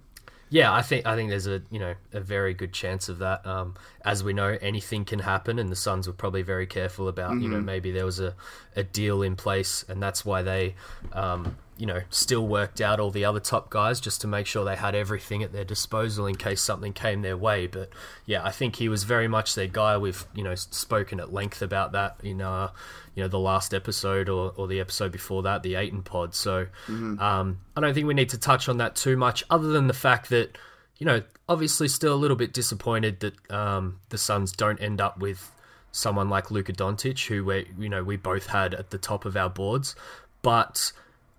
Yeah, 0.49 0.73
I 0.73 0.81
think 0.81 1.05
I 1.05 1.15
think 1.15 1.29
there's 1.29 1.47
a 1.47 1.61
you 1.69 1.79
know 1.79 1.93
a 2.11 2.19
very 2.19 2.53
good 2.53 2.73
chance 2.73 3.07
of 3.07 3.19
that. 3.19 3.45
Um, 3.45 3.75
as 4.03 4.23
we 4.23 4.33
know, 4.33 4.57
anything 4.61 5.05
can 5.05 5.19
happen, 5.19 5.59
and 5.59 5.69
the 5.69 5.75
Suns 5.75 6.07
were 6.07 6.13
probably 6.13 6.41
very 6.41 6.65
careful 6.65 7.07
about 7.07 7.31
mm-hmm. 7.31 7.41
you 7.41 7.49
know 7.49 7.57
mm-hmm. 7.57 7.65
maybe 7.65 7.91
there 7.91 8.05
was 8.05 8.19
a, 8.19 8.35
a 8.75 8.83
deal 8.83 9.21
in 9.21 9.35
place, 9.35 9.85
and 9.87 10.01
that's 10.01 10.25
why 10.25 10.41
they 10.41 10.75
um, 11.13 11.55
you 11.79 11.85
know, 11.85 12.01
still 12.09 12.45
worked 12.45 12.81
out 12.81 12.99
all 12.99 13.09
the 13.09 13.23
other 13.23 13.39
top 13.39 13.69
guys 13.69 14.01
just 14.01 14.19
to 14.19 14.27
make 14.27 14.45
sure 14.45 14.65
they 14.65 14.75
had 14.75 14.93
everything 14.93 15.41
at 15.43 15.53
their 15.53 15.63
disposal 15.63 16.27
in 16.27 16.35
case 16.35 16.59
something 16.59 16.91
came 16.91 17.21
their 17.21 17.37
way. 17.37 17.67
But 17.67 17.89
yeah, 18.25 18.43
I 18.43 18.51
think 18.51 18.75
he 18.75 18.89
was 18.89 19.05
very 19.05 19.29
much 19.29 19.55
their 19.55 19.67
guy. 19.67 19.97
We've 19.97 20.25
you 20.35 20.43
know 20.43 20.55
spoken 20.55 21.21
at 21.21 21.31
length 21.31 21.61
about 21.61 21.93
that 21.93 22.17
in 22.21 22.41
uh, 22.41 22.71
you 23.15 23.23
know 23.23 23.29
the 23.29 23.39
last 23.39 23.73
episode 23.73 24.27
or, 24.27 24.51
or 24.57 24.67
the 24.67 24.81
episode 24.81 25.13
before 25.13 25.41
that, 25.43 25.63
the 25.63 25.75
Ayton 25.75 26.03
pod. 26.03 26.35
So 26.35 26.65
mm-hmm. 26.87 27.17
um, 27.17 27.59
I 27.77 27.81
don't 27.81 27.93
think 27.93 28.07
we 28.07 28.13
need 28.13 28.29
to 28.29 28.37
touch 28.37 28.67
on 28.67 28.77
that 28.77 28.97
too 28.97 29.15
much, 29.15 29.45
other 29.49 29.69
than 29.69 29.87
the 29.87 29.93
fact 29.93 30.29
that 30.31 30.57
you 30.97 31.05
know 31.05 31.23
obviously 31.47 31.87
still 31.87 32.13
a 32.13 32.19
little 32.19 32.37
bit 32.37 32.51
disappointed 32.51 33.21
that 33.21 33.51
um, 33.51 34.01
the 34.09 34.17
Suns 34.17 34.51
don't 34.51 34.81
end 34.81 34.99
up 34.99 35.17
with 35.19 35.49
someone 35.93 36.27
like 36.27 36.51
Luka 36.51 36.73
Doncic, 36.73 37.27
who 37.27 37.45
we 37.45 37.69
you 37.79 37.87
know 37.87 38.03
we 38.03 38.17
both 38.17 38.47
had 38.47 38.73
at 38.73 38.89
the 38.89 38.97
top 38.97 39.23
of 39.23 39.37
our 39.37 39.49
boards, 39.49 39.95
but 40.41 40.91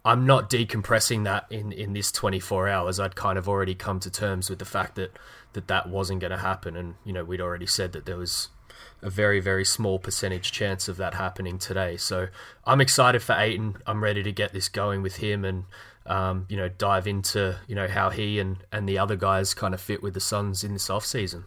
I'm 0.04 0.26
not 0.26 0.48
decompressing 0.48 1.24
that 1.24 1.46
in, 1.50 1.72
in 1.72 1.92
this 1.92 2.10
24 2.10 2.68
hours. 2.68 2.98
I'd 2.98 3.16
kind 3.16 3.38
of 3.38 3.48
already 3.48 3.74
come 3.74 4.00
to 4.00 4.10
terms 4.10 4.48
with 4.48 4.58
the 4.58 4.64
fact 4.64 4.94
that 4.94 5.18
that, 5.52 5.68
that 5.68 5.88
wasn't 5.88 6.20
going 6.20 6.30
to 6.30 6.38
happen. 6.38 6.76
And, 6.76 6.94
you 7.04 7.12
know, 7.12 7.24
we'd 7.24 7.40
already 7.40 7.66
said 7.66 7.92
that 7.92 8.06
there 8.06 8.16
was 8.16 8.48
a 9.02 9.10
very, 9.10 9.40
very 9.40 9.64
small 9.64 9.98
percentage 9.98 10.52
chance 10.52 10.88
of 10.88 10.96
that 10.96 11.14
happening 11.14 11.58
today. 11.58 11.96
So 11.96 12.28
I'm 12.64 12.80
excited 12.80 13.22
for 13.22 13.34
Ayton. 13.34 13.76
I'm 13.86 14.02
ready 14.02 14.22
to 14.22 14.32
get 14.32 14.52
this 14.52 14.68
going 14.68 15.02
with 15.02 15.16
him 15.16 15.44
and, 15.44 15.64
um, 16.06 16.46
you 16.48 16.56
know, 16.56 16.68
dive 16.68 17.06
into, 17.06 17.58
you 17.66 17.74
know, 17.74 17.88
how 17.88 18.10
he 18.10 18.38
and, 18.38 18.58
and 18.72 18.88
the 18.88 18.98
other 18.98 19.16
guys 19.16 19.52
kind 19.54 19.74
of 19.74 19.80
fit 19.80 20.02
with 20.02 20.14
the 20.14 20.20
Suns 20.20 20.64
in 20.64 20.72
this 20.72 20.88
offseason. 20.88 21.44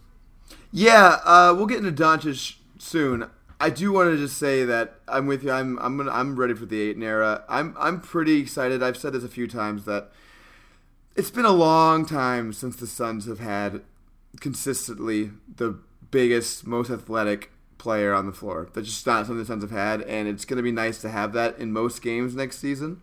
Yeah, 0.70 1.20
uh, 1.24 1.54
we'll 1.56 1.66
get 1.66 1.84
into 1.84 1.92
Doncic 1.92 2.56
soon. 2.78 3.28
I 3.64 3.70
do 3.70 3.92
want 3.92 4.10
to 4.10 4.18
just 4.18 4.36
say 4.36 4.66
that 4.66 4.96
I'm 5.08 5.26
with 5.26 5.42
you. 5.42 5.50
I'm 5.50 5.78
I'm 5.78 5.96
gonna, 5.96 6.10
I'm 6.10 6.36
ready 6.36 6.52
for 6.52 6.66
the 6.66 6.82
Ayton 6.82 7.02
era. 7.02 7.44
I'm 7.48 7.74
I'm 7.78 7.98
pretty 7.98 8.38
excited. 8.38 8.82
I've 8.82 8.98
said 8.98 9.14
this 9.14 9.24
a 9.24 9.28
few 9.28 9.48
times 9.48 9.86
that 9.86 10.12
it's 11.16 11.30
been 11.30 11.46
a 11.46 11.50
long 11.50 12.04
time 12.04 12.52
since 12.52 12.76
the 12.76 12.86
Suns 12.86 13.24
have 13.24 13.38
had 13.38 13.80
consistently 14.38 15.30
the 15.56 15.78
biggest, 16.10 16.66
most 16.66 16.90
athletic 16.90 17.52
player 17.78 18.12
on 18.12 18.26
the 18.26 18.32
floor. 18.32 18.68
That's 18.74 18.88
just 18.88 19.06
not 19.06 19.24
something 19.24 19.38
the 19.38 19.46
Suns 19.46 19.62
have 19.62 19.70
had, 19.70 20.02
and 20.02 20.28
it's 20.28 20.44
going 20.44 20.58
to 20.58 20.62
be 20.62 20.70
nice 20.70 21.00
to 21.00 21.08
have 21.08 21.32
that 21.32 21.58
in 21.58 21.72
most 21.72 22.02
games 22.02 22.34
next 22.34 22.58
season. 22.58 23.00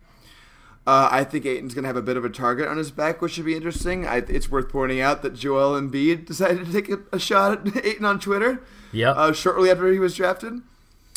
Uh, 0.84 1.08
I 1.12 1.22
think 1.22 1.46
Ayton's 1.46 1.74
going 1.74 1.84
to 1.84 1.88
have 1.88 1.96
a 1.96 2.02
bit 2.02 2.16
of 2.16 2.24
a 2.24 2.28
target 2.28 2.66
on 2.66 2.76
his 2.76 2.90
back, 2.90 3.22
which 3.22 3.32
should 3.32 3.44
be 3.44 3.54
interesting. 3.54 4.06
I, 4.06 4.16
it's 4.16 4.50
worth 4.50 4.68
pointing 4.68 5.00
out 5.00 5.22
that 5.22 5.34
Joel 5.34 5.80
Embiid 5.80 6.26
decided 6.26 6.66
to 6.66 6.72
take 6.72 6.88
a, 6.88 6.98
a 7.12 7.20
shot 7.20 7.66
at 7.68 7.84
Ayton 7.86 8.04
on 8.04 8.18
Twitter. 8.18 8.64
Yeah. 8.90 9.12
Uh, 9.12 9.32
shortly 9.32 9.70
after 9.70 9.92
he 9.92 10.00
was 10.00 10.16
drafted. 10.16 10.60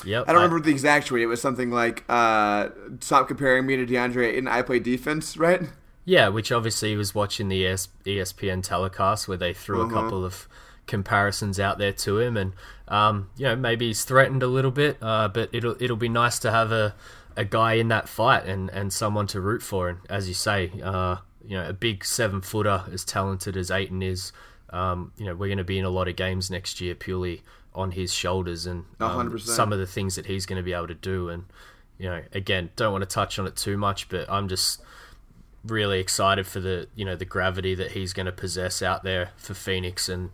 Yep. 0.06 0.26
I 0.28 0.34
don't 0.34 0.44
remember 0.44 0.64
the 0.64 0.72
exact 0.72 1.08
tweet. 1.08 1.24
It 1.24 1.28
was 1.28 1.42
something 1.42 1.72
like, 1.72 2.04
uh, 2.10 2.70
"Stop 3.00 3.28
comparing 3.28 3.66
me 3.66 3.76
to 3.78 3.86
DeAndre 3.86 4.34
Ayton. 4.34 4.48
I 4.48 4.62
play 4.62 4.80
defense, 4.80 5.38
right?" 5.38 5.62
Yeah, 6.04 6.28
which 6.28 6.52
obviously 6.52 6.90
he 6.90 6.96
was 6.96 7.16
watching 7.16 7.48
the 7.48 7.66
ES- 7.66 7.88
ESPN 8.06 8.62
telecast 8.62 9.28
where 9.28 9.38
they 9.38 9.54
threw 9.54 9.82
uh-huh. 9.82 9.90
a 9.90 10.02
couple 10.02 10.26
of 10.26 10.48
comparisons 10.86 11.60
out 11.60 11.80
there 11.80 11.94
to 11.94 12.20
him, 12.20 12.38
and 12.38 12.54
um, 12.88 13.30
you 13.38 13.46
know 13.46 13.56
maybe 13.56 13.88
he's 13.88 14.04
threatened 14.04 14.44
a 14.44 14.48
little 14.48 14.70
bit, 14.70 14.98
uh, 15.02 15.28
but 15.28 15.50
it'll 15.54 15.76
it'll 15.82 15.98
be 15.98 16.10
nice 16.10 16.38
to 16.40 16.52
have 16.52 16.72
a 16.72 16.94
a 17.36 17.46
guy 17.46 17.74
in 17.74 17.90
that 17.90 18.08
fight 18.08 18.46
and, 18.46 18.70
and 18.70 18.92
someone 18.92 19.28
to 19.28 19.42
root 19.42 19.62
for. 19.62 19.90
And 19.90 20.00
as 20.10 20.28
you 20.28 20.34
say, 20.34 20.72
uh, 20.84 21.18
you 21.46 21.58
know, 21.58 21.68
a 21.68 21.74
big 21.74 22.06
seven 22.06 22.42
footer 22.42 22.84
as 22.92 23.04
talented 23.04 23.58
as 23.58 23.70
Ayton 23.70 24.02
is, 24.02 24.32
um, 24.72 25.12
you 25.18 25.26
know, 25.26 25.36
we're 25.36 25.48
going 25.48 25.58
to 25.58 25.64
be 25.64 25.78
in 25.78 25.86
a 25.86 25.90
lot 25.90 26.08
of 26.08 26.16
games 26.16 26.50
next 26.50 26.82
year 26.82 26.96
purely 26.96 27.44
on 27.74 27.92
his 27.92 28.14
shoulders 28.14 28.66
and 28.66 28.86
um, 29.00 29.38
some 29.38 29.74
of 29.74 29.80
the 29.80 29.86
things 29.86 30.16
that 30.16 30.26
he's 30.26 30.46
going 30.46 30.58
to 30.58 30.64
be 30.64 30.74
able 30.74 30.88
to 30.88 30.96
do. 30.96 31.30
And 31.30 31.46
you 31.98 32.10
know, 32.10 32.24
again, 32.32 32.72
don't 32.76 32.92
want 32.92 33.04
to 33.04 33.14
touch 33.14 33.38
on 33.38 33.48
it 33.48 33.56
too 33.56 33.78
much, 33.78 34.10
but 34.10 34.30
I'm 34.30 34.48
just 34.48 34.82
really 35.64 36.00
excited 36.00 36.46
for 36.46 36.60
the 36.60 36.88
you 36.96 37.04
know 37.04 37.16
the 37.16 37.26
gravity 37.26 37.74
that 37.76 37.92
he's 37.92 38.14
going 38.14 38.28
to 38.28 38.32
possess 38.32 38.82
out 38.82 39.04
there 39.04 39.32
for 39.36 39.56
Phoenix 39.56 40.08
and 40.08 40.30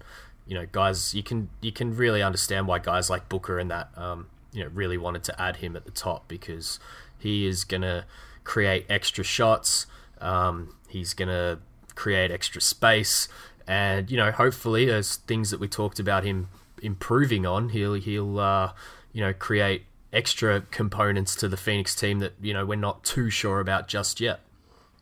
you 0.46 0.54
know 0.54 0.66
guys 0.70 1.14
you 1.14 1.24
can 1.24 1.50
you 1.62 1.72
can 1.72 1.96
really 1.96 2.22
understand 2.22 2.68
why 2.68 2.80
guys 2.80 3.10
like 3.10 3.30
Booker 3.30 3.58
and 3.58 3.72
that 3.72 3.90
um, 3.96 4.28
you 4.54 4.64
know 4.64 4.70
really 4.74 4.98
wanted 4.98 5.24
to 5.24 5.42
add 5.42 5.58
him 5.58 5.76
at 5.76 5.86
the 5.86 5.92
top 5.92 6.28
because 6.28 6.80
he 7.18 7.46
is 7.46 7.64
going 7.64 7.82
to 7.82 8.06
create 8.44 8.86
extra 8.90 9.24
shots. 9.24 9.86
Um, 10.20 10.76
he's 10.88 11.14
going 11.14 11.30
to 11.30 11.60
create 11.96 12.32
extra 12.32 12.62
space, 12.62 13.28
and 13.68 14.10
you 14.10 14.18
know 14.18 14.32
hopefully 14.32 14.90
as 14.90 15.18
things 15.18 15.52
that 15.52 15.60
we 15.60 15.68
talked 15.68 16.00
about 16.00 16.24
him 16.24 16.50
improving 16.82 17.46
on, 17.46 17.70
he'll 17.70 17.94
he'll 17.94 18.40
uh, 18.40 18.74
you 19.14 19.22
know 19.22 19.34
create 19.34 19.86
extra 20.14 20.62
components 20.62 21.36
to 21.38 21.48
the 21.48 21.58
Phoenix 21.58 21.96
team 21.96 22.20
that 22.20 22.34
you 22.42 22.54
know 22.54 22.66
we're 22.66 22.76
not 22.76 23.04
too 23.04 23.30
sure 23.30 23.60
about 23.60 23.88
just 23.88 24.20
yet. 24.20 24.42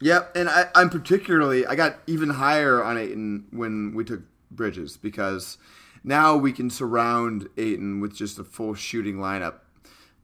Yep, 0.02 0.36
and 0.36 0.50
I, 0.50 0.70
I'm 0.76 0.90
particularly 0.90 1.66
I 1.66 1.76
got 1.76 2.00
even 2.08 2.30
higher 2.30 2.84
on 2.84 2.98
Ayton 2.98 3.46
when 3.52 3.94
we 3.94 4.04
took 4.04 4.22
Bridges 4.52 4.98
because 4.98 5.58
now 6.04 6.36
we 6.36 6.52
can 6.52 6.70
surround 6.70 7.50
Ayton 7.58 8.00
with 8.00 8.16
just 8.16 8.40
a 8.40 8.44
full 8.44 8.74
shooting 8.74 9.18
lineup. 9.18 9.56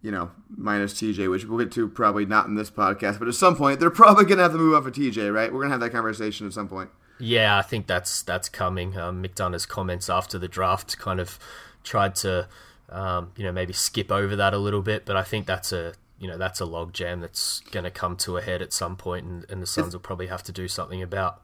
You 0.01 0.12
know, 0.12 0.32
minus 0.55 0.94
TJ, 0.94 1.32
which 1.32 1.46
we'll 1.46 1.58
get 1.58 1.72
to 1.74 1.88
probably 1.88 2.27
not 2.27 2.46
in 2.46 2.53
this 2.53 2.70
podcast, 2.70 3.17
but 3.17 3.27
at 3.27 3.34
some 3.34 3.55
point 3.55 3.79
they're 3.79 3.89
probably 3.89 4.25
gonna 4.25 4.44
have 4.44 4.51
to 4.51 4.58
move 4.58 4.75
off 4.75 4.86
of 4.86 4.94
TJ, 4.94 5.34
right? 5.34 5.51
We're 5.51 5.62
gonna 5.62 5.74
have 5.74 5.79
that 5.82 5.91
conversation 5.91 6.46
at 6.46 6.53
some 6.53 6.67
point. 6.67 6.91
Yeah, 7.20 7.58
I 7.58 7.62
think 7.62 7.88
that's 7.88 8.22
that's 8.22 8.50
coming. 8.50 8.98
Um, 8.98 9.24
McDonough's 9.24 9.65
comments 9.65 10.10
after 10.10 10.38
the 10.38 10.48
draft 10.48 10.98
kind 11.00 11.20
of 11.20 11.39
tried 11.84 12.15
to, 12.15 12.48
um, 12.89 13.32
you 13.36 13.44
know, 13.44 13.51
maybe 13.51 13.74
skip 13.74 14.12
over 14.12 14.36
that 14.36 14.53
a 14.53 14.58
little 14.58 14.82
bit, 14.82 15.05
but 15.05 15.15
I 15.15 15.24
think 15.24 15.48
that's 15.48 15.72
a 15.72 15.94
you 16.20 16.27
know 16.27 16.38
that's 16.38 16.62
a 16.62 16.65
logjam 16.65 17.22
that's 17.22 17.60
going 17.72 17.84
to 17.84 17.91
come 17.91 18.15
to 18.17 18.38
a 18.38 18.41
head 18.41 18.62
at 18.62 18.74
some 18.74 18.96
point, 18.96 19.25
and, 19.25 19.46
and 19.50 19.62
the 19.62 19.67
Suns 19.67 19.94
will 19.94 20.01
probably 20.01 20.27
have 20.27 20.44
to 20.44 20.51
do 20.51 20.67
something 20.67 21.01
about. 21.01 21.41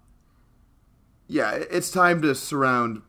Yeah, 1.28 1.52
it's 1.52 1.90
time 1.90 2.22
to 2.24 2.36
surround 2.36 3.02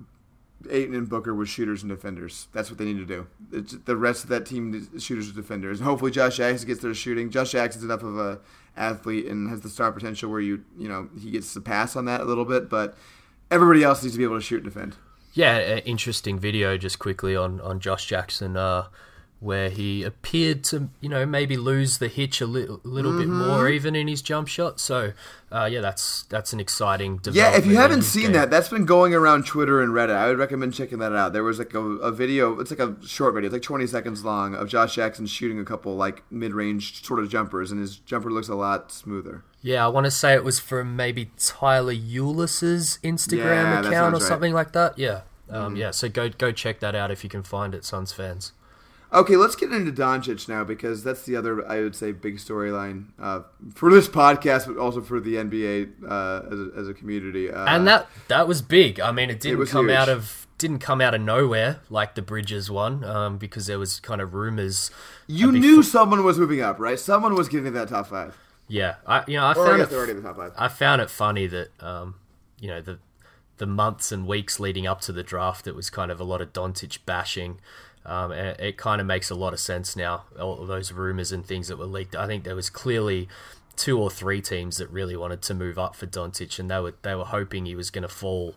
Ayton 0.71 0.95
and 0.95 1.09
Booker 1.09 1.35
with 1.35 1.49
shooters 1.49 1.83
and 1.83 1.91
defenders. 1.91 2.49
That's 2.53 2.71
what 2.71 2.79
they 2.79 2.85
need 2.85 2.99
to 2.99 3.07
do. 3.07 3.27
It's, 3.53 3.73
the 3.73 3.97
rest 3.97 4.25
of 4.25 4.31
that 4.31 4.47
team 4.47 4.89
is 4.95 5.03
shooters 5.03 5.27
and 5.27 5.37
defenders. 5.37 5.81
And 5.81 5.89
hopefully 5.89 6.11
Josh 6.11 6.37
Jackson 6.37 6.69
gets 6.69 6.81
their 6.81 6.95
shooting. 6.95 7.31
Josh 7.31 7.53
Jackson's 7.53 7.85
enough 7.85 8.03
of 8.03 8.19
a 8.19 8.41
athlete 8.77 9.27
and 9.27 9.49
has 9.51 9.61
the 9.61 9.69
star 9.69 9.93
potential 9.93 10.31
where 10.31 10.41
you 10.41 10.65
you 10.79 10.89
know 10.89 11.09
he 11.21 11.31
gets 11.31 11.53
to 11.53 11.61
pass 11.61 11.97
on 11.97 12.05
that 12.07 12.21
a 12.21 12.25
little 12.25 12.45
bit, 12.45 12.69
but 12.69 12.97
everybody 13.51 13.83
else 13.83 14.03
needs 14.03 14.15
to 14.15 14.19
be 14.19 14.25
able 14.25 14.39
to 14.39 14.45
shoot 14.45 14.63
and 14.63 14.73
defend. 14.73 14.97
Yeah, 15.35 15.79
interesting 15.79 16.39
video 16.39 16.77
just 16.77 16.99
quickly 16.99 17.37
on 17.37 17.61
on 17.61 17.81
Josh 17.81 18.07
Jackson. 18.07 18.57
Uh, 18.57 18.87
where 19.43 19.71
he 19.71 20.05
appeared 20.05 20.63
to, 20.63 20.89
you 21.01 21.09
know, 21.09 21.27
maybe 21.27 21.57
lose 21.57 21.99
the 21.99 22.07
hitch 22.07 22.41
a 22.41 22.47
little, 22.47 22.81
little 22.85 23.11
mm-hmm. 23.11 23.41
bit 23.41 23.49
more 23.49 23.69
even 23.69 23.97
in 23.97 24.07
his 24.07 24.23
jump 24.23 24.47
shot. 24.47 24.79
So, 24.79 25.15
uh, 25.51 25.69
yeah, 25.71 25.81
that's 25.81 26.23
that's 26.29 26.53
an 26.53 26.61
exciting 26.61 27.17
development. 27.17 27.53
Yeah, 27.53 27.59
if 27.59 27.67
you 27.67 27.77
haven't 27.77 28.03
seen 28.03 28.23
game. 28.23 28.33
that, 28.35 28.51
that's 28.51 28.69
been 28.69 28.87
going 28.87 29.15
around 29.15 29.45
Twitter 29.45 29.83
and 29.83 29.93
Reddit. 29.93 30.15
I 30.15 30.29
would 30.29 30.39
recommend 30.39 30.75
checking 30.75 31.01
that 31.01 31.13
out. 31.13 31.33
There 31.33 31.43
was 31.43 31.59
like 31.59 31.75
a, 31.75 31.81
a 31.81 32.13
video, 32.13 32.61
it's 32.61 32.71
like 32.71 32.79
a 32.79 32.97
short 33.05 33.35
video, 33.35 33.49
it's 33.49 33.53
like 33.53 33.63
20 33.63 33.85
seconds 33.89 34.25
long 34.25 34.55
of 34.55 34.69
Josh 34.69 34.95
Jackson 34.95 35.27
shooting 35.27 35.59
a 35.59 35.65
couple 35.65 35.97
like 35.97 36.23
mid-range 36.31 37.05
sort 37.05 37.19
of 37.19 37.29
jumpers, 37.29 37.73
and 37.73 37.81
his 37.81 37.97
jumper 37.97 38.31
looks 38.31 38.49
a 38.49 38.55
lot 38.55 38.93
smoother. 38.93 39.43
Yeah, 39.61 39.85
I 39.85 39.89
want 39.89 40.05
to 40.05 40.13
say 40.13 40.35
it 40.35 40.45
was 40.45 40.61
from 40.61 40.95
maybe 40.95 41.33
Tyler 41.37 41.95
Ulis's 41.95 43.01
Instagram 43.03 43.39
yeah, 43.39 43.81
account 43.81 44.15
or 44.15 44.19
right. 44.19 44.23
something 44.23 44.55
like 44.55 44.71
that. 44.73 44.97
Yeah. 44.97 45.23
Um, 45.51 45.75
mm. 45.75 45.79
Yeah, 45.79 45.91
so 45.91 46.09
go 46.09 46.29
go 46.29 46.53
check 46.53 46.79
that 46.79 46.95
out 46.95 47.11
if 47.11 47.25
you 47.25 47.31
can 47.31 47.43
find 47.43 47.75
it, 47.75 47.85
Suns 47.85 48.13
fans. 48.13 48.53
Okay, 49.13 49.37
let's 49.37 49.55
get 49.55 49.73
into 49.73 49.93
Doncic 49.93 50.49
now 50.49 50.65
because 50.65 51.05
that's 51.05 51.25
the 51.25 51.37
other 51.37 51.69
I 51.71 51.81
would 51.81 51.95
say 51.95 52.13
big 52.13 52.39
storyline 52.39 53.09
uh, 53.21 53.43
for 53.75 53.91
this 53.91 54.09
podcast, 54.09 54.67
but 54.67 54.79
also 54.79 55.03
for 55.03 55.21
the 55.21 55.35
NBA 55.35 56.05
uh, 56.09 56.47
as, 56.51 56.59
a, 56.59 56.81
as, 56.81 56.89
a, 56.89 56.95
community. 56.95 57.51
Uh, 57.51 57.67
and 57.67 57.87
that 57.87 58.09
that 58.29 58.49
was 58.49 58.63
big. 58.63 59.01
I 59.01 59.13
mean, 59.13 59.29
it 59.29 59.39
didn't 59.39 59.63
it 59.63 59.69
come 59.69 59.89
huge. 59.89 59.97
out 59.97 60.09
of 60.09 60.47
didn't 60.57 60.79
come 60.79 61.01
out 61.03 61.13
of 61.13 61.21
nowhere 61.21 61.81
like 61.91 62.15
the 62.15 62.23
Bridges 62.23 62.71
one 62.71 63.05
um, 63.05 63.37
because 63.37 63.67
there 63.67 63.79
was 63.79 64.01
kind 64.01 64.21
of 64.23 64.33
rumors. 64.33 64.91
You 65.27 65.53
knew 65.53 65.83
someone 65.83 66.25
was 66.25 66.39
moving 66.39 66.63
up, 66.63 66.79
right? 66.79 66.99
Someone 66.99 67.35
was 67.35 67.49
getting 67.49 67.73
that 67.75 67.89
top 67.89 68.07
five. 68.07 68.39
Yeah, 68.67 68.95
I 69.07 69.25
you 69.27 69.37
know 69.37 69.45
I 69.45 69.53
or 69.53 69.67
found 69.67 69.83
I 69.83 69.85
it, 69.85 69.93
already 69.93 70.13
in 70.13 70.23
the 70.23 70.23
top 70.23 70.37
five. 70.39 70.53
I 70.57 70.69
found 70.69 71.03
it 71.03 71.11
funny 71.11 71.47
that 71.49 71.69
um, 71.81 72.15
you 72.59 72.69
know 72.69 72.81
the 72.81 72.99
the 73.59 73.67
months 73.67 74.11
and 74.11 74.27
weeks 74.27 74.59
leading 74.59 74.87
up 74.87 75.01
to 75.03 75.13
the 75.13 75.23
draft, 75.23 75.67
it 75.67 75.75
was 75.75 75.91
kind 75.91 76.11
of 76.11 76.19
a 76.19 76.25
lot 76.25 76.41
of 76.41 76.53
Doncic 76.53 76.99
bashing. 77.05 77.61
Um, 78.05 78.33
and 78.33 78.59
it 78.59 78.77
kind 78.77 79.01
of 79.01 79.07
makes 79.07 79.31
a 79.31 79.35
lot 79.35 79.53
of 79.53 79.61
sense 79.61 79.97
now. 79.97 80.25
All 80.39 80.67
those 80.67 80.93
rumors 80.93 81.33
and 81.33 81.47
things 81.47 81.69
that 81.69 81.79
were 81.79 81.87
leaked. 81.87 82.17
I 82.17 82.27
think 82.27 82.45
there 82.45 82.57
was 82.57 82.69
clearly 82.69 83.29
two 83.77 83.99
or 83.99 84.11
three 84.11 84.41
teams 84.41 84.77
that 84.79 84.91
really 84.91 85.17
wanted 85.17 85.43
to 85.43 85.55
move 85.55 85.79
up 85.79 85.97
for 85.97 86.07
Doncic, 86.07 86.59
and 86.59 86.71
they 86.71 86.81
were 86.81 86.95
they 87.03 87.15
were 87.15 87.25
hoping 87.25 87.67
he 87.67 87.75
was 87.75 87.91
going 87.91 88.03
to 88.03 88.09
fall, 88.09 88.55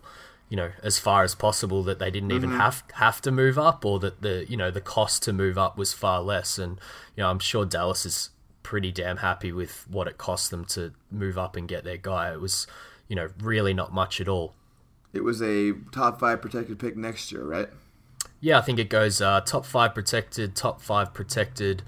you 0.48 0.56
know, 0.56 0.72
as 0.82 0.98
far 0.98 1.22
as 1.22 1.34
possible. 1.34 1.82
That 1.82 1.98
they 1.98 2.10
didn't 2.10 2.30
mm-hmm. 2.30 2.36
even 2.36 2.50
have 2.58 2.82
have 2.94 3.20
to 3.22 3.30
move 3.30 3.58
up, 3.58 3.84
or 3.84 3.98
that 4.00 4.22
the 4.22 4.46
you 4.48 4.56
know 4.56 4.70
the 4.70 4.80
cost 4.80 5.22
to 5.24 5.32
move 5.32 5.56
up 5.58 5.78
was 5.78 5.92
far 5.92 6.20
less. 6.20 6.58
And 6.58 6.80
you 7.16 7.22
know, 7.22 7.30
I'm 7.30 7.38
sure 7.38 7.64
Dallas 7.64 8.04
is 8.04 8.30
pretty 8.66 8.90
damn 8.90 9.18
happy 9.18 9.52
with 9.52 9.86
what 9.88 10.08
it 10.08 10.18
cost 10.18 10.50
them 10.50 10.64
to 10.64 10.92
move 11.08 11.38
up 11.38 11.54
and 11.54 11.68
get 11.68 11.84
their 11.84 11.96
guy. 11.96 12.32
It 12.32 12.40
was, 12.40 12.66
you 13.06 13.14
know, 13.14 13.28
really 13.40 13.72
not 13.72 13.94
much 13.94 14.20
at 14.20 14.26
all. 14.26 14.54
It 15.12 15.22
was 15.22 15.40
a 15.40 15.72
top 15.92 16.18
five 16.18 16.42
protected 16.42 16.80
pick 16.80 16.96
next 16.96 17.30
year, 17.30 17.44
right? 17.44 17.68
Yeah, 18.40 18.58
I 18.58 18.60
think 18.60 18.78
it 18.78 18.88
goes 18.88 19.20
uh, 19.20 19.40
top 19.40 19.64
five 19.64 19.94
protected, 19.94 20.54
top 20.54 20.80
five 20.82 21.14
protected, 21.14 21.82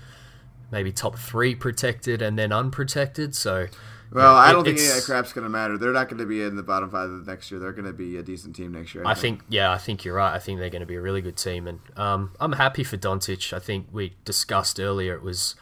maybe 0.70 0.92
top 0.92 1.18
three 1.18 1.54
protected, 1.54 2.22
and 2.22 2.38
then 2.38 2.52
unprotected. 2.52 3.34
So, 3.34 3.66
well, 4.10 4.34
I 4.34 4.52
don't 4.52 4.64
think 4.64 4.78
any 4.78 4.88
of 4.88 4.94
that 4.94 5.04
crap's 5.04 5.32
going 5.32 5.44
to 5.44 5.50
matter. 5.50 5.76
They're 5.76 5.92
not 5.92 6.08
going 6.08 6.18
to 6.18 6.26
be 6.26 6.42
in 6.42 6.56
the 6.56 6.62
bottom 6.62 6.90
five 6.90 7.10
of 7.10 7.24
the 7.24 7.30
next 7.30 7.50
year. 7.50 7.60
They're 7.60 7.72
going 7.72 7.84
to 7.84 7.92
be 7.92 8.16
a 8.16 8.22
decent 8.22 8.56
team 8.56 8.72
next 8.72 8.94
year. 8.94 9.04
I, 9.04 9.10
I 9.10 9.14
think. 9.14 9.40
think. 9.40 9.52
yeah, 9.52 9.70
I 9.70 9.78
think 9.78 10.04
you're 10.04 10.14
right. 10.14 10.34
I 10.34 10.38
think 10.38 10.58
they're 10.58 10.70
going 10.70 10.80
to 10.80 10.86
be 10.86 10.96
a 10.96 11.00
really 11.00 11.20
good 11.20 11.36
team, 11.36 11.68
and 11.68 11.80
um, 11.96 12.32
I'm 12.40 12.52
happy 12.52 12.84
for 12.84 12.96
Doncic. 12.96 13.52
I 13.52 13.58
think 13.58 13.88
we 13.92 14.16
discussed 14.24 14.80
earlier 14.80 15.14
it 15.14 15.22
was, 15.22 15.54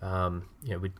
um, 0.00 0.48
you 0.62 0.70
know, 0.70 0.78
we 0.78 0.92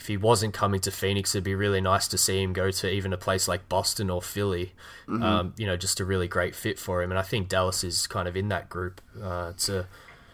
if 0.00 0.06
he 0.06 0.16
wasn't 0.16 0.54
coming 0.54 0.80
to 0.80 0.90
Phoenix, 0.90 1.34
it'd 1.34 1.44
be 1.44 1.54
really 1.54 1.82
nice 1.82 2.08
to 2.08 2.16
see 2.16 2.42
him 2.42 2.54
go 2.54 2.70
to 2.70 2.90
even 2.90 3.12
a 3.12 3.18
place 3.18 3.46
like 3.46 3.68
Boston 3.68 4.08
or 4.08 4.22
Philly. 4.22 4.72
Mm-hmm. 5.06 5.22
Um, 5.22 5.54
you 5.58 5.66
know, 5.66 5.76
just 5.76 6.00
a 6.00 6.06
really 6.06 6.26
great 6.26 6.54
fit 6.54 6.78
for 6.78 7.02
him. 7.02 7.10
And 7.10 7.18
I 7.18 7.22
think 7.22 7.50
Dallas 7.50 7.84
is 7.84 8.06
kind 8.06 8.26
of 8.26 8.34
in 8.34 8.48
that 8.48 8.70
group. 8.70 9.02
Uh, 9.22 9.48
it's 9.50 9.68
a 9.68 9.86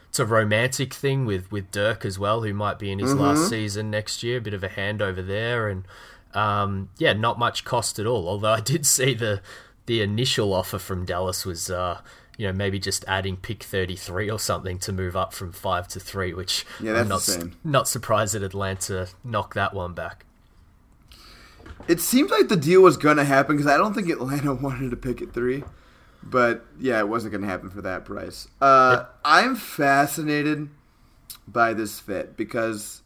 it's 0.09 0.21
a 0.21 0.25
romantic 0.25 0.95
thing 0.95 1.27
with 1.27 1.51
with 1.51 1.73
Dirk 1.73 2.05
as 2.05 2.17
well, 2.17 2.43
who 2.43 2.55
might 2.55 2.79
be 2.79 2.93
in 2.93 3.01
his 3.01 3.11
mm-hmm. 3.11 3.23
last 3.23 3.49
season 3.49 3.91
next 3.91 4.23
year. 4.23 4.39
A 4.39 4.41
bit 4.41 4.55
of 4.55 4.63
a 4.63 4.69
handover 4.69 5.27
there, 5.27 5.69
and 5.69 5.85
um, 6.33 6.91
yeah, 6.97 7.13
not 7.13 7.37
much 7.37 7.65
cost 7.65 7.99
at 7.99 8.07
all. 8.07 8.29
Although 8.29 8.53
I 8.53 8.61
did 8.61 8.87
see 8.87 9.15
the 9.15 9.43
the 9.87 10.01
initial 10.01 10.55
offer 10.55 10.79
from 10.79 11.05
Dallas 11.05 11.45
was. 11.45 11.71
Uh, 11.71 12.01
you 12.37 12.47
know, 12.47 12.53
maybe 12.53 12.79
just 12.79 13.05
adding 13.09 13.37
pick 13.37 13.63
33 13.63 14.31
or 14.31 14.39
something 14.39 14.79
to 14.81 14.93
move 14.93 15.17
up 15.17 15.33
from 15.33 15.53
5 15.53 15.89
to 15.89 16.01
3, 16.01 16.35
which 16.35 16.67
yeah, 16.81 16.93
that's 16.93 17.03
I'm 17.03 17.09
not, 17.09 17.29
insane. 17.29 17.57
not 17.65 17.89
surprised 17.89 18.35
that 18.35 18.43
Atlanta 18.43 19.09
knocked 19.25 19.55
that 19.55 19.75
one 19.75 19.95
back. 19.95 20.25
It 21.89 22.01
seems 22.01 22.31
like 22.31 22.49
the 22.49 22.57
deal 22.57 22.83
was 22.83 22.97
going 22.97 23.17
to 23.17 23.25
happen 23.25 23.57
because 23.57 23.71
I 23.71 23.77
don't 23.77 23.95
think 23.95 24.09
Atlanta 24.09 24.55
wanted 24.63 24.91
to 24.91 24.97
pick 24.97 25.23
at 25.23 25.33
3. 25.33 25.65
But 26.23 26.67
yeah, 26.79 26.99
it 26.99 27.09
wasn't 27.09 27.33
going 27.33 27.43
to 27.43 27.49
happen 27.49 27.71
for 27.71 27.83
that 27.83 28.05
price. 28.05 28.49
Uh, 28.61 29.05
I'm 29.25 29.55
fascinated 29.55 30.69
by 31.47 31.73
this 31.73 32.01
fit 32.01 32.37
because 32.37 33.03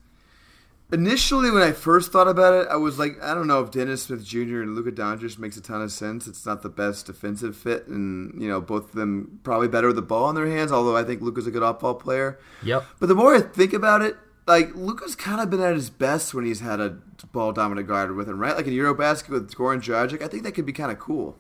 initially 0.92 1.50
when 1.50 1.62
I 1.62 1.72
first 1.72 2.12
thought 2.12 2.28
about 2.28 2.54
it, 2.54 2.68
I 2.68 2.76
was 2.76 2.98
like, 2.98 3.22
I 3.22 3.34
don't 3.34 3.46
know 3.46 3.62
if 3.62 3.70
Dennis 3.70 4.04
Smith 4.04 4.24
Jr. 4.24 4.62
and 4.62 4.74
Luka 4.74 4.92
Doncic 4.92 5.38
makes 5.38 5.56
a 5.56 5.60
ton 5.60 5.82
of 5.82 5.92
sense. 5.92 6.26
It's 6.26 6.44
not 6.44 6.62
the 6.62 6.68
best 6.68 7.06
defensive 7.06 7.56
fit, 7.56 7.86
and 7.86 8.40
you 8.40 8.48
know 8.48 8.60
both 8.60 8.90
of 8.90 8.92
them 8.92 9.40
probably 9.42 9.68
better 9.68 9.88
with 9.88 9.96
the 9.96 10.02
ball 10.02 10.28
in 10.28 10.34
their 10.34 10.46
hands. 10.46 10.72
Although 10.72 10.96
I 10.96 11.04
think 11.04 11.20
Luka's 11.20 11.46
a 11.46 11.50
good 11.50 11.62
off-ball 11.62 11.94
player. 11.94 12.38
Yep. 12.62 12.84
But 12.98 13.06
the 13.06 13.14
more 13.14 13.34
I 13.34 13.40
think 13.40 13.72
about 13.72 14.02
it, 14.02 14.16
like 14.46 14.74
Luka's 14.74 15.14
kind 15.14 15.40
of 15.40 15.50
been 15.50 15.60
at 15.60 15.74
his 15.74 15.90
best 15.90 16.34
when 16.34 16.44
he's 16.44 16.60
had 16.60 16.80
a 16.80 16.98
ball 17.32 17.52
dominant 17.52 17.86
guard 17.86 18.14
with 18.16 18.28
him, 18.28 18.38
right? 18.38 18.56
Like 18.56 18.66
in 18.66 18.72
EuroBasket 18.72 19.28
with 19.28 19.54
Goran 19.54 19.80
Dragic, 19.80 20.22
I 20.22 20.28
think 20.28 20.42
that 20.42 20.52
could 20.52 20.66
be 20.66 20.72
kind 20.72 20.90
of 20.90 20.98
cool. 20.98 21.36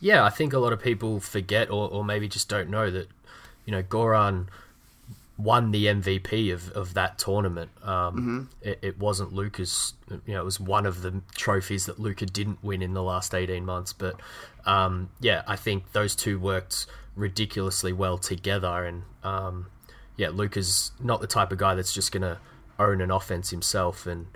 Yeah, 0.00 0.24
I 0.24 0.30
think 0.30 0.52
a 0.52 0.58
lot 0.58 0.72
of 0.72 0.80
people 0.80 1.20
forget 1.20 1.70
or, 1.70 1.88
or 1.88 2.04
maybe 2.04 2.28
just 2.28 2.48
don't 2.48 2.70
know 2.70 2.90
that, 2.90 3.08
you 3.64 3.72
know, 3.72 3.82
Goran 3.82 4.46
won 5.38 5.70
the 5.70 5.86
MVP 5.86 6.52
of, 6.52 6.70
of 6.72 6.94
that 6.94 7.16
tournament. 7.16 7.70
Um, 7.82 7.90
mm-hmm. 7.90 8.68
it, 8.68 8.78
it, 8.82 8.98
wasn't 8.98 9.32
Luka's, 9.32 9.94
you 10.26 10.34
know, 10.34 10.40
it 10.40 10.44
was 10.44 10.58
one 10.58 10.84
of 10.84 11.02
the 11.02 11.22
trophies 11.34 11.86
that 11.86 12.00
Luka 12.00 12.26
didn't 12.26 12.62
win 12.62 12.82
in 12.82 12.92
the 12.92 13.02
last 13.02 13.34
18 13.34 13.64
months. 13.64 13.92
But 13.92 14.20
um, 14.66 15.10
yeah, 15.20 15.42
I 15.46 15.54
think 15.54 15.92
those 15.92 16.16
two 16.16 16.40
worked 16.40 16.86
ridiculously 17.14 17.92
well 17.92 18.18
together. 18.18 18.84
And 18.84 19.04
um, 19.22 19.68
yeah, 20.16 20.30
Luka's 20.30 20.90
not 21.00 21.20
the 21.20 21.28
type 21.28 21.52
of 21.52 21.58
guy 21.58 21.76
that's 21.76 21.94
just 21.94 22.10
going 22.10 22.22
to 22.22 22.38
own 22.80 23.00
an 23.00 23.12
offense 23.12 23.50
himself. 23.50 24.08
And 24.08 24.26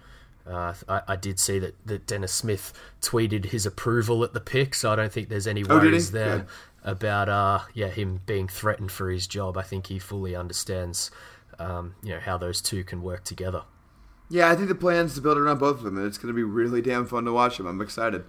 uh, 0.46 0.74
I, 0.88 1.02
I, 1.08 1.16
did 1.16 1.40
see 1.40 1.58
that, 1.58 1.74
that 1.84 2.06
Dennis 2.06 2.32
Smith 2.32 2.72
tweeted 3.00 3.46
his 3.46 3.66
approval 3.66 4.22
at 4.22 4.34
the 4.34 4.40
pick, 4.40 4.74
so 4.74 4.92
I 4.92 4.96
don't 4.96 5.12
think 5.12 5.28
there's 5.28 5.46
any 5.46 5.64
oh, 5.68 5.78
worries 5.78 6.10
oh, 6.10 6.18
there 6.18 6.46
about 6.84 7.28
uh, 7.28 7.60
yeah 7.74 7.88
him 7.88 8.20
being 8.26 8.48
threatened 8.48 8.90
for 8.90 9.10
his 9.10 9.26
job. 9.26 9.56
I 9.56 9.62
think 9.62 9.86
he 9.86 9.98
fully 9.98 10.34
understands 10.34 11.10
um, 11.58 11.94
you 12.02 12.10
know 12.10 12.20
how 12.20 12.36
those 12.36 12.60
two 12.60 12.84
can 12.84 13.02
work 13.02 13.24
together. 13.24 13.62
Yeah, 14.28 14.50
I 14.50 14.56
think 14.56 14.68
the 14.68 14.74
plan 14.74 15.06
is 15.06 15.14
to 15.14 15.20
build 15.20 15.36
around 15.36 15.58
both 15.58 15.78
of 15.78 15.82
them, 15.82 15.98
and 15.98 16.06
it's 16.06 16.16
going 16.16 16.32
to 16.32 16.36
be 16.36 16.42
really 16.42 16.80
damn 16.80 17.06
fun 17.06 17.24
to 17.24 17.32
watch 17.32 17.58
them. 17.58 17.66
I'm 17.66 17.80
excited. 17.80 18.24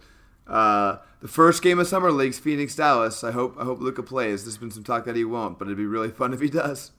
Uh, 0.46 0.98
the 1.22 1.28
first 1.30 1.64
game 1.64 1.80
of 1.80 1.88
summer 1.88 2.12
leagues, 2.12 2.38
Phoenix 2.38 2.76
Dallas. 2.76 3.24
I 3.24 3.32
hope 3.32 3.56
I 3.58 3.64
hope 3.64 3.80
Luka 3.80 4.04
plays. 4.04 4.44
There's 4.44 4.58
been 4.58 4.72
some 4.72 4.84
talk 4.84 5.06
that 5.06 5.16
he 5.16 5.24
won't, 5.24 5.58
but 5.58 5.68
it'd 5.68 5.78
be 5.78 5.86
really 5.86 6.10
fun 6.12 6.34
if 6.34 6.42
he 6.42 6.50
does. 6.50 6.92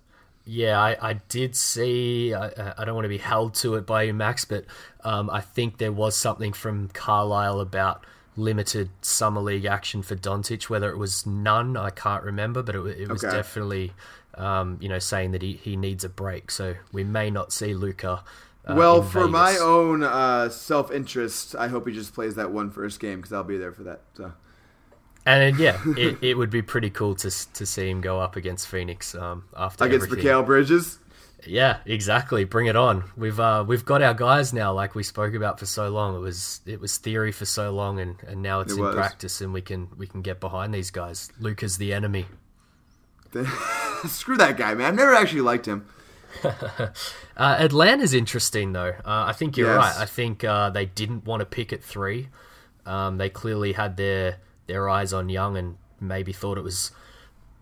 Yeah, 0.46 0.78
I, 0.78 0.96
I 1.00 1.12
did 1.30 1.56
see. 1.56 2.34
I, 2.34 2.74
I 2.76 2.84
don't 2.84 2.94
want 2.94 3.06
to 3.06 3.10
be 3.10 3.18
held 3.18 3.54
to 3.56 3.76
it 3.76 3.86
by 3.86 4.02
you, 4.02 4.12
Max, 4.12 4.44
but 4.44 4.66
um, 5.02 5.30
I 5.30 5.40
think 5.40 5.78
there 5.78 5.92
was 5.92 6.16
something 6.16 6.52
from 6.52 6.88
Carlisle 6.88 7.60
about 7.60 8.04
limited 8.36 8.90
summer 9.02 9.40
league 9.40 9.64
action 9.64 10.02
for 10.02 10.16
Doncic. 10.16 10.68
Whether 10.68 10.90
it 10.90 10.98
was 10.98 11.26
none, 11.26 11.76
I 11.76 11.90
can't 11.90 12.22
remember, 12.22 12.62
but 12.62 12.74
it, 12.74 12.86
it 13.00 13.08
was 13.08 13.24
okay. 13.24 13.36
definitely, 13.36 13.92
um, 14.34 14.78
you 14.80 14.88
know, 14.88 14.98
saying 14.98 15.32
that 15.32 15.42
he, 15.42 15.54
he 15.54 15.76
needs 15.76 16.04
a 16.04 16.08
break. 16.08 16.50
So 16.50 16.74
we 16.92 17.04
may 17.04 17.30
not 17.30 17.52
see 17.52 17.74
Luka. 17.74 18.24
Uh, 18.66 18.74
well, 18.76 19.02
for 19.02 19.20
Vegas. 19.20 19.32
my 19.32 19.56
own 19.60 20.02
uh, 20.02 20.48
self 20.48 20.90
interest, 20.90 21.54
I 21.54 21.68
hope 21.68 21.86
he 21.86 21.92
just 21.92 22.14
plays 22.14 22.34
that 22.36 22.50
one 22.50 22.70
first 22.70 22.98
game 22.98 23.16
because 23.16 23.32
I'll 23.32 23.44
be 23.44 23.58
there 23.58 23.72
for 23.72 23.84
that. 23.84 24.00
So. 24.14 24.32
And 25.26 25.58
yeah, 25.58 25.80
it, 25.96 26.18
it 26.22 26.34
would 26.36 26.50
be 26.50 26.62
pretty 26.62 26.90
cool 26.90 27.14
to 27.16 27.52
to 27.54 27.66
see 27.66 27.88
him 27.88 28.00
go 28.00 28.20
up 28.20 28.36
against 28.36 28.68
Phoenix 28.68 29.14
um, 29.14 29.44
after 29.56 29.84
against 29.84 30.06
everything. 30.06 30.26
Mikal 30.26 30.46
Bridges. 30.46 30.98
Yeah, 31.46 31.78
exactly. 31.84 32.44
Bring 32.44 32.66
it 32.66 32.76
on. 32.76 33.04
We've 33.16 33.38
uh, 33.38 33.64
we've 33.66 33.84
got 33.84 34.02
our 34.02 34.14
guys 34.14 34.52
now, 34.52 34.72
like 34.72 34.94
we 34.94 35.02
spoke 35.02 35.34
about 35.34 35.58
for 35.58 35.66
so 35.66 35.88
long. 35.88 36.14
It 36.16 36.20
was 36.20 36.60
it 36.66 36.80
was 36.80 36.96
theory 36.98 37.32
for 37.32 37.44
so 37.44 37.70
long, 37.70 38.00
and, 38.00 38.16
and 38.26 38.42
now 38.42 38.60
it's 38.60 38.72
it 38.72 38.76
in 38.78 38.82
was. 38.84 38.94
practice, 38.94 39.40
and 39.40 39.52
we 39.52 39.60
can 39.60 39.88
we 39.96 40.06
can 40.06 40.22
get 40.22 40.40
behind 40.40 40.72
these 40.74 40.90
guys. 40.90 41.30
Luka's 41.38 41.76
the 41.78 41.92
enemy. 41.92 42.26
Screw 44.06 44.36
that 44.36 44.56
guy, 44.56 44.74
man. 44.74 44.86
I've 44.88 44.94
never 44.94 45.14
actually 45.14 45.40
liked 45.40 45.66
him. 45.66 45.86
uh, 46.44 46.88
Atlanta's 47.36 48.14
interesting 48.14 48.72
though. 48.72 48.90
Uh, 49.04 49.24
I 49.28 49.32
think 49.32 49.56
you're 49.56 49.68
Yes. 49.74 49.78
right. 49.78 50.02
I 50.02 50.06
think 50.06 50.44
uh, 50.44 50.70
they 50.70 50.86
didn't 50.86 51.24
want 51.24 51.40
to 51.40 51.46
pick 51.46 51.72
at 51.72 51.82
three. 51.82 52.28
Um, 52.86 53.18
they 53.18 53.28
clearly 53.30 53.72
had 53.72 53.96
their 53.96 54.38
their 54.66 54.88
eyes 54.88 55.12
on 55.12 55.28
Young 55.28 55.56
and 55.56 55.76
maybe 56.00 56.32
thought 56.32 56.58
it 56.58 56.64
was 56.64 56.90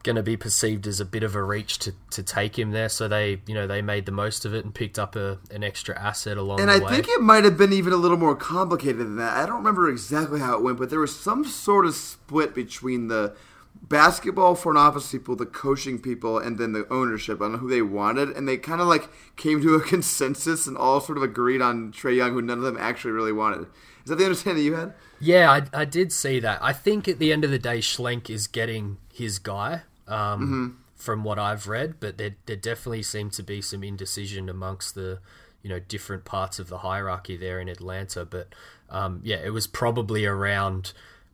going 0.03 0.17
to 0.17 0.23
be 0.23 0.37
perceived 0.37 0.87
as 0.87 1.01
a 1.01 1.05
bit 1.05 1.23
of 1.23 1.35
a 1.35 1.43
reach 1.43 1.79
to, 1.81 1.95
to 2.11 2.23
take 2.23 2.59
him 2.59 2.71
there. 2.71 2.89
So 2.89 3.09
they 3.09 3.41
you 3.47 3.55
know 3.55 3.67
they 3.67 3.83
made 3.83 4.07
the 4.07 4.13
most 4.13 4.45
of 4.45 4.55
it 4.55 4.65
and 4.65 4.75
picked 4.75 4.99
up 4.99 5.17
a, 5.17 5.39
an 5.51 5.65
extra 5.65 5.99
asset 5.99 6.37
along 6.37 6.59
the 6.59 6.67
way. 6.67 6.75
And 6.75 6.83
I 6.83 6.85
way. 6.85 6.95
think 6.95 7.09
it 7.09 7.21
might 7.21 7.45
have 7.45 7.57
been 7.57 7.73
even 7.73 7.93
a 7.93 7.97
little 7.97 8.17
more 8.17 8.37
complicated 8.37 8.99
than 8.99 9.17
that. 9.17 9.37
I 9.37 9.47
don't 9.47 9.57
remember 9.57 9.89
exactly 9.89 10.41
how 10.41 10.57
it 10.57 10.63
went, 10.63 10.79
but 10.79 10.91
there 10.91 11.01
was 11.01 11.19
some 11.19 11.45
sort 11.45 11.87
of 11.87 11.95
split 11.95 12.55
between 12.55 13.09
the 13.09 13.35
basketball 13.83 14.55
front 14.55 14.79
office 14.79 15.11
people, 15.11 15.37
the 15.37 15.47
coaching 15.47 15.99
people, 15.99 16.39
and 16.39 16.59
then 16.59 16.73
the 16.73 16.87
ownership 16.93 17.41
on 17.41 17.59
who 17.59 17.69
they 17.69 17.83
wanted. 17.83 18.31
And 18.31 18.47
they 18.47 18.57
kind 18.57 18.81
of 18.81 18.87
like 18.87 19.09
came 19.37 19.61
to 19.63 19.75
a 19.75 19.81
consensus 19.87 20.67
and 20.67 20.77
all 20.77 21.01
sort 21.01 21.19
of 21.19 21.25
agreed 21.25 21.63
on 21.63 21.93
Trae 21.93 22.17
Young, 22.17 22.33
who 22.33 22.43
none 22.43 22.59
of 22.59 22.65
them 22.65 22.79
actually 22.79 23.13
really 23.13 23.33
wanted. 23.33 23.67
Is 24.05 24.09
that 24.09 24.17
the 24.17 24.25
understanding 24.25 24.65
you 24.65 24.75
had? 24.75 24.95
Yeah, 25.21 25.51
I, 25.51 25.83
I 25.83 25.85
did 25.85 26.13
see 26.13 26.41
that. 26.41 26.59
I 26.63 26.73
think 26.73 27.07
at 27.07 27.19
the 27.19 27.33
end 27.33 27.45
of 27.45 27.51
the 27.51 27.59
day, 27.59 27.79
Schlenk 27.79 28.29
is 28.29 28.49
getting 28.49 28.99
his 29.13 29.39
guy, 29.39 29.83
um, 30.13 30.79
from 30.95 31.25
what 31.25 31.39
I've 31.39 31.67
read, 31.67 31.95
but 32.01 32.19
there, 32.19 32.37
there 32.47 32.57
definitely 32.57 33.03
seemed 33.03 33.33
to 33.33 33.43
be 33.43 33.61
some 33.61 33.83
indecision 33.83 34.49
amongst 34.49 34.95
the, 34.95 35.21
you 35.63 35.71
know, 35.71 35.81
different 35.81 36.25
parts 36.25 36.59
of 36.59 36.69
the 36.69 36.79
hierarchy 36.79 37.37
there 37.37 37.59
in 37.61 37.69
Atlanta. 37.69 38.25
But 38.25 38.49
um, 38.91 39.21
yeah, 39.25 39.39
it 39.43 39.51
was 39.51 39.67
probably 39.67 40.27
around 40.27 40.93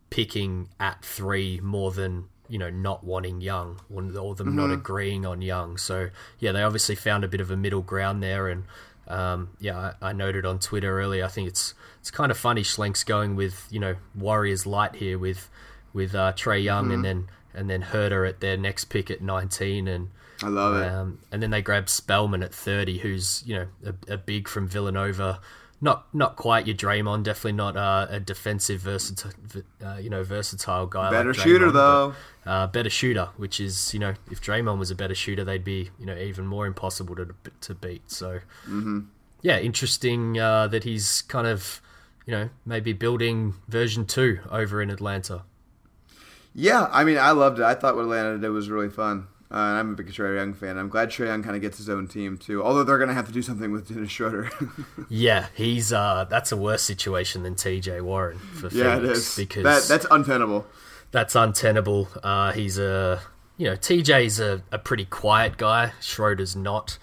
picking 0.09 0.69
at 0.79 1.03
three 1.03 1.59
more 1.61 1.91
than 1.91 2.25
you 2.47 2.57
know 2.57 2.71
not 2.71 3.03
wanting 3.03 3.41
Young 3.41 3.79
or, 3.93 4.01
or 4.17 4.33
them 4.33 4.55
not 4.55 4.71
agreeing 4.71 5.25
on 5.25 5.41
Young. 5.41 5.77
So 5.77 6.09
yeah, 6.39 6.51
they 6.51 6.63
obviously 6.63 6.95
found 6.95 7.23
a 7.23 7.27
bit 7.27 7.41
of 7.41 7.51
a 7.51 7.57
middle 7.57 7.81
ground 7.81 8.23
there, 8.23 8.47
and 8.47 8.63
um, 9.07 9.49
yeah, 9.59 9.93
I, 10.01 10.09
I 10.09 10.13
noted 10.13 10.45
on 10.45 10.57
Twitter 10.59 10.99
earlier. 10.99 11.25
I 11.25 11.27
think 11.27 11.47
it's 11.47 11.73
it's 11.99 12.09
kind 12.09 12.31
of 12.31 12.37
funny. 12.37 12.63
Schlenk's 12.63 13.03
going 13.03 13.35
with 13.35 13.67
you 13.69 13.79
know 13.79 13.97
Warriors 14.15 14.65
light 14.65 14.95
here 14.95 15.19
with 15.19 15.49
with 15.93 16.15
uh, 16.15 16.33
Trae 16.33 16.63
Young 16.63 16.91
and 16.91 17.03
then 17.03 17.27
and 17.53 17.69
then 17.69 17.81
Huerter 17.83 18.27
at 18.27 18.39
their 18.39 18.57
next 18.57 18.85
pick 18.85 19.09
at 19.11 19.21
19 19.21 19.87
and 19.87 20.09
I 20.41 20.47
love 20.47 20.75
it. 20.81 20.87
um, 20.87 21.19
and 21.31 21.43
then 21.43 21.49
they 21.49 21.61
grab 21.61 21.89
Spellman 21.89 22.43
at 22.43 22.53
30, 22.53 22.99
who's 22.99 23.43
you 23.45 23.55
know 23.55 23.67
a, 23.85 24.13
a 24.13 24.17
big 24.17 24.47
from 24.47 24.67
Villanova. 24.67 25.39
Not 25.81 26.13
not 26.13 26.35
quite 26.35 26.67
your 26.67 26.75
Draymond, 26.75 27.23
definitely 27.23 27.53
not 27.53 27.77
uh, 27.77 28.07
a 28.09 28.19
defensive 28.19 28.81
versatile, 28.81 29.31
uh, 29.85 29.95
you 29.95 30.09
know, 30.09 30.23
versatile 30.23 30.87
guy. 30.87 31.09
Better 31.09 31.29
like 31.29 31.37
Draymond, 31.37 31.43
shooter, 31.43 31.71
though. 31.71 32.13
but, 32.43 32.49
uh, 32.51 32.67
better 32.67 32.89
shooter, 32.89 33.29
which 33.37 33.61
is 33.61 33.93
you 33.93 33.99
know, 33.99 34.13
if 34.29 34.41
Draymond 34.41 34.77
was 34.77 34.91
a 34.91 34.95
better 34.95 35.15
shooter, 35.15 35.45
they'd 35.45 35.63
be 35.63 35.89
you 35.97 36.05
know 36.05 36.17
even 36.17 36.45
more 36.47 36.65
impossible 36.67 37.15
to 37.15 37.33
to 37.61 37.73
beat. 37.75 38.11
So 38.11 38.39
Mm-hmm. 38.67 38.99
yeah, 39.41 39.57
interesting 39.59 40.37
uh, 40.37 40.67
that 40.67 40.83
he's 40.83 41.21
kind 41.23 41.47
of 41.47 41.81
you 42.25 42.31
know 42.33 42.49
maybe 42.65 42.91
building 42.91 43.55
version 43.69 44.05
two 44.05 44.39
over 44.51 44.81
in 44.81 44.89
Atlanta. 44.89 45.43
Yeah, 46.55 46.87
I 46.91 47.03
mean, 47.03 47.17
I 47.17 47.31
loved 47.31 47.59
it. 47.59 47.63
I 47.63 47.73
thought 47.75 47.95
what 47.95 48.03
Atlanta 48.03 48.37
did 48.37 48.49
was 48.49 48.69
really 48.69 48.89
fun. 48.89 49.27
Uh, 49.51 49.55
and 49.57 49.77
I'm 49.79 49.91
a 49.93 49.95
big 49.95 50.11
Trae 50.11 50.35
Young 50.37 50.53
fan. 50.53 50.77
I'm 50.77 50.89
glad 50.89 51.09
Trae 51.09 51.25
Young 51.25 51.41
kind 51.41 51.55
of 51.55 51.61
gets 51.61 51.79
his 51.79 51.89
own 51.89 52.07
team 52.07 52.37
too. 52.37 52.63
Although 52.63 52.83
they're 52.83 52.97
going 52.99 53.07
to 53.07 53.15
have 53.15 53.25
to 53.27 53.31
do 53.31 53.41
something 53.41 53.71
with 53.71 53.87
Dennis 53.87 54.11
Schroeder. 54.11 54.49
Yeah, 55.09 55.47
he's 55.55 55.91
uh, 55.91 56.25
that's 56.29 56.51
a 56.51 56.57
worse 56.57 56.83
situation 56.83 57.41
than 57.41 57.55
T.J. 57.55 58.01
Warren 58.01 58.37
for 58.37 58.67
yeah, 58.67 58.97
it 58.97 59.01
Phoenix 59.01 59.17
is. 59.19 59.35
because 59.35 59.63
that, 59.63 59.83
that's 59.87 60.05
untenable. 60.11 60.67
that's 61.09 61.33
untenable. 61.35 62.09
Uh, 62.21 62.51
he's 62.51 62.77
a 62.77 63.21
you 63.57 63.65
know 63.65 63.75
TJ's 63.75 64.39
a, 64.39 64.61
a 64.71 64.77
pretty 64.77 65.05
quiet 65.05 65.57
guy. 65.57 65.93
Schroeder's 65.99 66.55
not. 66.55 66.99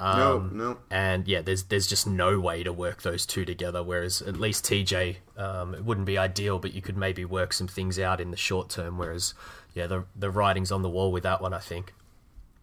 Um, 0.00 0.18
No, 0.18 0.38
no. 0.64 0.78
And 0.90 1.26
yeah, 1.26 1.42
there's 1.42 1.64
there's 1.64 1.86
just 1.86 2.06
no 2.06 2.38
way 2.38 2.62
to 2.62 2.72
work 2.72 3.02
those 3.02 3.26
two 3.26 3.44
together. 3.44 3.82
Whereas 3.82 4.22
at 4.22 4.36
least 4.36 4.64
TJ, 4.64 5.16
um, 5.36 5.74
it 5.74 5.84
wouldn't 5.84 6.06
be 6.06 6.18
ideal, 6.18 6.58
but 6.58 6.72
you 6.72 6.82
could 6.82 6.96
maybe 6.96 7.24
work 7.24 7.52
some 7.52 7.68
things 7.68 7.98
out 7.98 8.20
in 8.20 8.30
the 8.30 8.36
short 8.36 8.68
term. 8.70 8.98
Whereas 8.98 9.34
yeah, 9.74 9.86
the 9.86 10.04
the 10.16 10.30
writing's 10.30 10.72
on 10.72 10.82
the 10.82 10.88
wall 10.88 11.12
with 11.12 11.22
that 11.24 11.40
one. 11.40 11.52
I 11.52 11.58
think. 11.60 11.94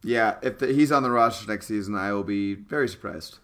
Yeah, 0.03 0.35
if 0.43 0.59
the, 0.59 0.67
he's 0.67 0.91
on 0.91 1.01
the 1.01 1.09
roster 1.09 1.47
next 1.51 1.67
season, 1.67 1.95
I 1.95 2.13
will 2.13 2.23
be 2.23 2.53
very 2.53 2.87
surprised. 2.87 3.39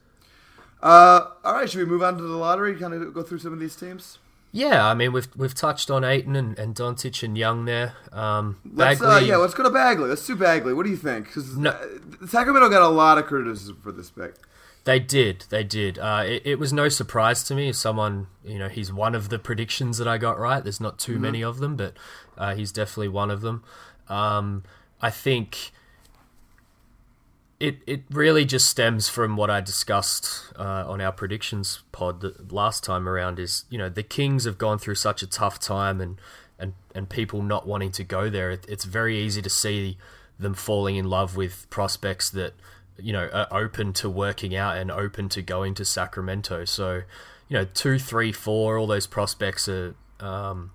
Uh, 0.82 1.28
all 1.44 1.54
right, 1.56 1.70
should 1.70 1.80
we 1.80 1.86
move 1.86 2.04
on 2.04 2.18
to 2.18 2.24
the 2.24 2.36
lottery? 2.36 2.76
Kind 2.76 2.94
of 2.94 3.14
go 3.14 3.24
through 3.24 3.40
some 3.40 3.54
of 3.54 3.60
these 3.60 3.76
teams. 3.76 4.20
Yeah, 4.52 4.86
I 4.86 4.94
mean 4.94 5.14
we've 5.14 5.30
we've 5.36 5.56
touched 5.56 5.90
on 5.90 6.04
Ayton 6.04 6.36
and, 6.36 6.60
and 6.60 6.76
Doncic 6.76 7.24
and 7.24 7.38
Young 7.38 7.66
there. 7.66 7.94
Um, 8.12 8.58
Let's 8.74 9.02
uh, 9.02 9.22
yeah, 9.24 9.38
let's 9.38 9.54
go 9.54 9.64
to 9.64 9.70
Bagley. 9.70 10.10
Let's 10.10 10.26
do 10.26 10.36
Bagley. 10.36 10.74
What 10.74 10.84
do 10.84 10.90
you 10.90 10.98
think? 10.98 11.28
Because 11.28 11.58
No. 11.58 11.78
Sacramento 12.28 12.70
got 12.70 12.82
a 12.82 12.90
lot 12.90 13.18
of 13.18 13.26
criticism 13.26 13.80
for 13.82 13.92
this 13.92 14.10
pick. 14.10 14.36
They 14.84 15.00
did, 15.00 15.46
they 15.50 15.64
did. 15.64 16.00
Uh, 16.00 16.24
it, 16.26 16.42
it 16.44 16.60
was 16.60 16.74
no 16.74 16.90
surprise 16.90 17.44
to 17.44 17.56
me. 17.56 17.70
If 17.70 17.76
someone, 17.76 18.28
you 18.44 18.58
know, 18.58 18.68
he's 18.68 18.92
one 18.92 19.14
of 19.14 19.30
the 19.30 19.38
predictions 19.38 20.00
that 20.00 20.08
I 20.08 20.18
got 20.18 20.40
right. 20.40 20.64
There's 20.64 20.82
not 20.82 20.98
too 20.98 21.20
many 21.20 21.44
of 21.44 21.60
them, 21.60 21.76
but 21.76 21.96
uh, 22.36 22.56
he's 22.56 22.72
definitely 22.72 23.10
one 23.10 23.30
of 23.30 23.42
them. 23.42 23.64
Um, 24.10 24.64
I 25.00 25.12
think 25.12 25.72
it 27.62 27.78
it 27.86 28.02
really 28.10 28.44
just 28.44 28.68
stems 28.68 29.08
from 29.08 29.38
what 29.38 29.50
I 29.50 29.62
discussed 29.62 30.52
uh, 30.58 30.84
on 30.88 31.00
our 31.00 31.12
predictions 31.12 31.84
pod 31.92 32.52
last 32.52 32.84
time 32.84 33.08
around. 33.08 33.40
Is 33.40 33.66
you 33.70 33.78
know 33.78 33.88
the 33.88 34.04
Kings 34.04 34.46
have 34.46 34.58
gone 34.58 34.80
through 34.80 34.96
such 34.96 35.22
a 35.22 35.28
tough 35.28 35.60
time, 35.60 36.02
and 36.02 36.20
and 36.58 36.74
and 36.96 37.08
people 37.08 37.44
not 37.44 37.68
wanting 37.68 37.92
to 37.92 38.04
go 38.04 38.30
there. 38.30 38.50
It, 38.50 38.66
it's 38.68 38.86
very 38.86 39.18
easy 39.18 39.42
to 39.44 39.50
see 39.50 39.98
them 40.40 40.56
falling 40.56 40.96
in 40.96 41.08
love 41.08 41.38
with 41.38 41.70
prospects 41.70 42.32
that 42.32 42.54
you 42.98 43.14
know 43.14 43.30
are 43.32 43.48
open 43.52 43.94
to 43.94 44.10
working 44.10 44.56
out 44.56 44.78
and 44.78 44.90
open 44.90 45.30
to 45.30 45.44
going 45.44 45.76
to 45.76 45.86
Sacramento. 45.86 46.66
So 46.66 47.04
you 47.48 47.58
know 47.58 47.66
two, 47.66 48.00
three, 48.00 48.32
four, 48.32 48.78
all 48.78 48.88
those 48.88 49.08
prospects 49.08 49.70
are. 49.70 49.96
Um, 50.20 50.72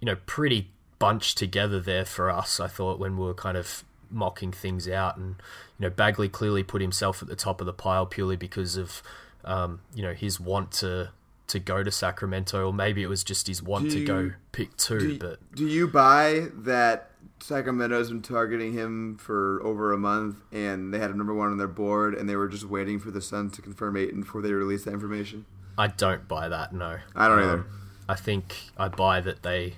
you 0.00 0.06
know, 0.06 0.16
pretty 0.26 0.70
bunched 0.98 1.36
together 1.38 1.78
there 1.78 2.04
for 2.04 2.30
us. 2.30 2.58
I 2.58 2.66
thought 2.66 2.98
when 2.98 3.16
we 3.16 3.26
were 3.26 3.34
kind 3.34 3.56
of 3.56 3.84
mocking 4.10 4.52
things 4.52 4.88
out, 4.88 5.16
and 5.16 5.36
you 5.78 5.86
know, 5.86 5.90
Bagley 5.90 6.28
clearly 6.28 6.62
put 6.62 6.80
himself 6.82 7.22
at 7.22 7.28
the 7.28 7.36
top 7.36 7.60
of 7.60 7.66
the 7.66 7.72
pile 7.72 8.06
purely 8.06 8.36
because 8.36 8.76
of 8.76 9.02
um, 9.44 9.80
you 9.94 10.02
know 10.02 10.12
his 10.12 10.38
want 10.40 10.72
to 10.72 11.10
to 11.48 11.58
go 11.58 11.82
to 11.82 11.90
Sacramento, 11.90 12.66
or 12.68 12.72
maybe 12.72 13.02
it 13.02 13.08
was 13.08 13.24
just 13.24 13.46
his 13.48 13.62
want 13.62 13.90
to 13.90 14.04
go 14.04 14.32
pick 14.52 14.76
two. 14.76 14.98
Do, 14.98 15.18
but 15.18 15.54
do 15.54 15.66
you 15.66 15.88
buy 15.88 16.46
that 16.54 17.10
Sacramento's 17.40 18.10
been 18.10 18.22
targeting 18.22 18.72
him 18.72 19.16
for 19.18 19.60
over 19.64 19.92
a 19.92 19.98
month, 19.98 20.36
and 20.52 20.92
they 20.94 20.98
had 20.98 21.10
a 21.10 21.16
number 21.16 21.34
one 21.34 21.50
on 21.50 21.58
their 21.58 21.66
board, 21.66 22.14
and 22.14 22.28
they 22.28 22.36
were 22.36 22.48
just 22.48 22.64
waiting 22.64 22.98
for 22.98 23.10
the 23.10 23.20
Suns 23.20 23.52
to 23.56 23.62
confirm 23.62 23.96
Ayton 23.96 24.20
before 24.22 24.42
they 24.42 24.52
released 24.52 24.84
that 24.84 24.92
information? 24.94 25.44
I 25.78 25.86
don't 25.88 26.28
buy 26.28 26.48
that. 26.48 26.72
No, 26.72 26.90
Um, 26.90 27.00
I 27.16 27.28
don't 27.28 27.38
either. 27.42 27.64
I 28.08 28.14
think 28.14 28.56
I 28.76 28.88
buy 28.88 29.20
that 29.20 29.42
they 29.42 29.74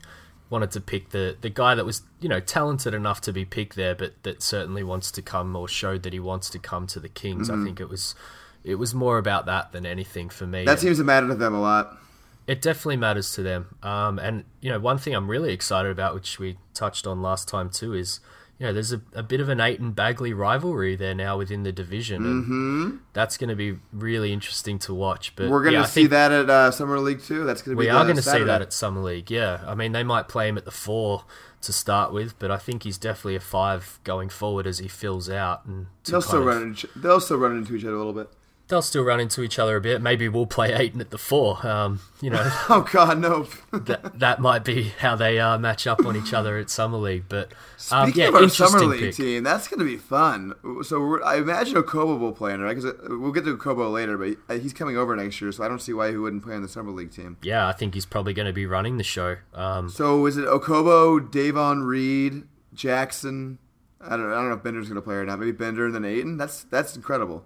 wanted 0.52 0.70
to 0.72 0.80
pick 0.80 1.10
the 1.10 1.36
the 1.40 1.48
guy 1.48 1.74
that 1.74 1.84
was 1.84 2.02
you 2.20 2.28
know 2.28 2.38
talented 2.38 2.94
enough 2.94 3.20
to 3.22 3.32
be 3.32 3.44
picked 3.44 3.74
there, 3.74 3.94
but 3.94 4.22
that 4.22 4.42
certainly 4.42 4.84
wants 4.84 5.10
to 5.12 5.22
come 5.22 5.56
or 5.56 5.66
showed 5.66 6.04
that 6.04 6.12
he 6.12 6.20
wants 6.20 6.50
to 6.50 6.58
come 6.58 6.86
to 6.88 7.00
the 7.00 7.08
Kings. 7.08 7.48
Mm-hmm. 7.48 7.62
I 7.62 7.64
think 7.64 7.80
it 7.80 7.88
was 7.88 8.14
it 8.62 8.76
was 8.76 8.94
more 8.94 9.18
about 9.18 9.46
that 9.46 9.72
than 9.72 9.84
anything 9.86 10.28
for 10.28 10.46
me. 10.46 10.64
That 10.64 10.78
seems 10.78 10.98
to 10.98 11.04
matter 11.04 11.26
to 11.26 11.34
them 11.34 11.54
a 11.54 11.60
lot. 11.60 11.98
It 12.46 12.60
definitely 12.60 12.98
matters 12.98 13.32
to 13.34 13.42
them. 13.42 13.76
Um, 13.82 14.18
and 14.18 14.44
you 14.60 14.70
know, 14.70 14.78
one 14.78 14.98
thing 14.98 15.14
I'm 15.14 15.28
really 15.28 15.52
excited 15.52 15.90
about, 15.90 16.14
which 16.14 16.38
we 16.38 16.58
touched 16.74 17.06
on 17.06 17.22
last 17.22 17.48
time 17.48 17.70
too, 17.70 17.94
is 17.94 18.20
you 18.62 18.68
know, 18.68 18.72
there's 18.72 18.92
a, 18.92 19.00
a 19.12 19.24
bit 19.24 19.40
of 19.40 19.48
an 19.48 19.58
Ayton 19.60 19.90
Bagley 19.90 20.32
rivalry 20.32 20.94
there 20.94 21.16
now 21.16 21.36
within 21.36 21.64
the 21.64 21.72
division, 21.72 22.24
and 22.24 23.00
that's 23.12 23.36
going 23.36 23.50
to 23.50 23.56
be 23.56 23.76
really 23.92 24.32
interesting 24.32 24.78
to 24.80 24.94
watch. 24.94 25.34
But 25.34 25.42
Mm-hmm. 25.44 25.52
We're 25.52 25.62
going 25.64 25.72
to 25.74 25.80
yeah, 25.80 25.84
see 25.86 26.06
that 26.06 26.30
at 26.30 26.48
uh, 26.48 26.70
Summer 26.70 27.00
League 27.00 27.22
too. 27.22 27.42
That's 27.42 27.60
going 27.60 27.76
to 27.76 27.80
be 27.80 27.86
we 27.86 27.90
are 27.90 28.04
going 28.04 28.14
to 28.14 28.22
see 28.22 28.44
that 28.44 28.62
at 28.62 28.72
Summer 28.72 29.00
League. 29.02 29.32
Yeah, 29.32 29.64
I 29.66 29.74
mean, 29.74 29.90
they 29.90 30.04
might 30.04 30.28
play 30.28 30.48
him 30.48 30.56
at 30.56 30.64
the 30.64 30.70
four 30.70 31.24
to 31.62 31.72
start 31.72 32.12
with, 32.12 32.38
but 32.38 32.52
I 32.52 32.56
think 32.56 32.84
he's 32.84 32.98
definitely 32.98 33.34
a 33.34 33.40
five 33.40 33.98
going 34.04 34.28
forward 34.28 34.68
as 34.68 34.78
he 34.78 34.86
fills 34.86 35.28
out, 35.28 35.64
and 35.66 35.86
They'll 36.04 36.22
still 36.22 36.38
of- 36.40 36.46
run. 36.46 36.62
Into, 36.62 36.88
they'll 36.94 37.20
still 37.20 37.38
run 37.38 37.56
into 37.56 37.74
each 37.74 37.82
other 37.84 37.94
a 37.94 37.98
little 37.98 38.12
bit. 38.12 38.28
They'll 38.72 38.80
still 38.80 39.04
run 39.04 39.20
into 39.20 39.42
each 39.42 39.58
other 39.58 39.76
a 39.76 39.82
bit. 39.82 40.00
Maybe 40.00 40.30
we'll 40.30 40.46
play 40.46 40.72
Ayton 40.72 41.02
at 41.02 41.10
the 41.10 41.18
four. 41.18 41.64
Um, 41.66 42.00
you 42.22 42.30
know. 42.30 42.42
Oh 42.70 42.88
God, 42.90 43.18
no! 43.18 43.46
that 43.70 44.18
that 44.18 44.40
might 44.40 44.64
be 44.64 44.84
how 45.00 45.14
they 45.14 45.38
uh, 45.38 45.58
match 45.58 45.86
up 45.86 46.06
on 46.06 46.16
each 46.16 46.32
other 46.32 46.56
at 46.56 46.70
summer 46.70 46.96
league. 46.96 47.24
But 47.28 47.52
um, 47.90 48.06
Speaking 48.06 48.22
yeah, 48.22 48.28
of 48.28 48.34
our 48.36 48.48
summer 48.48 48.80
league 48.86 49.00
pick. 49.00 49.16
team, 49.16 49.42
that's 49.42 49.68
going 49.68 49.80
to 49.80 49.84
be 49.84 49.98
fun. 49.98 50.54
So 50.84 51.00
we're, 51.00 51.22
I 51.22 51.36
imagine 51.36 51.74
Okobo 51.74 52.18
will 52.18 52.32
play 52.32 52.54
in 52.54 52.62
it, 52.62 52.64
right? 52.64 52.74
Because 52.74 52.94
we'll 53.10 53.32
get 53.32 53.44
to 53.44 53.54
Okobo 53.58 53.92
later, 53.92 54.16
but 54.16 54.38
uh, 54.48 54.58
he's 54.58 54.72
coming 54.72 54.96
over 54.96 55.14
next 55.14 55.38
year, 55.42 55.52
so 55.52 55.62
I 55.62 55.68
don't 55.68 55.80
see 55.82 55.92
why 55.92 56.10
he 56.10 56.16
wouldn't 56.16 56.42
play 56.42 56.54
on 56.54 56.62
the 56.62 56.68
summer 56.68 56.92
league 56.92 57.12
team. 57.12 57.36
Yeah, 57.42 57.68
I 57.68 57.72
think 57.72 57.92
he's 57.92 58.06
probably 58.06 58.32
going 58.32 58.46
to 58.46 58.54
be 58.54 58.64
running 58.64 58.96
the 58.96 59.04
show. 59.04 59.36
Um, 59.52 59.90
So 59.90 60.24
is 60.24 60.38
it 60.38 60.46
Okobo, 60.46 61.30
Davon 61.30 61.82
Reed, 61.82 62.44
Jackson? 62.72 63.58
I 64.00 64.16
don't, 64.16 64.32
I 64.32 64.36
don't 64.36 64.48
know 64.48 64.54
if 64.54 64.62
Bender's 64.62 64.88
going 64.88 64.96
to 64.96 65.02
play 65.02 65.16
or 65.16 65.26
not. 65.26 65.38
Maybe 65.38 65.52
Bender 65.52 65.84
and 65.84 65.94
then 65.94 66.06
Ayton. 66.06 66.38
That's 66.38 66.62
that's 66.64 66.96
incredible. 66.96 67.44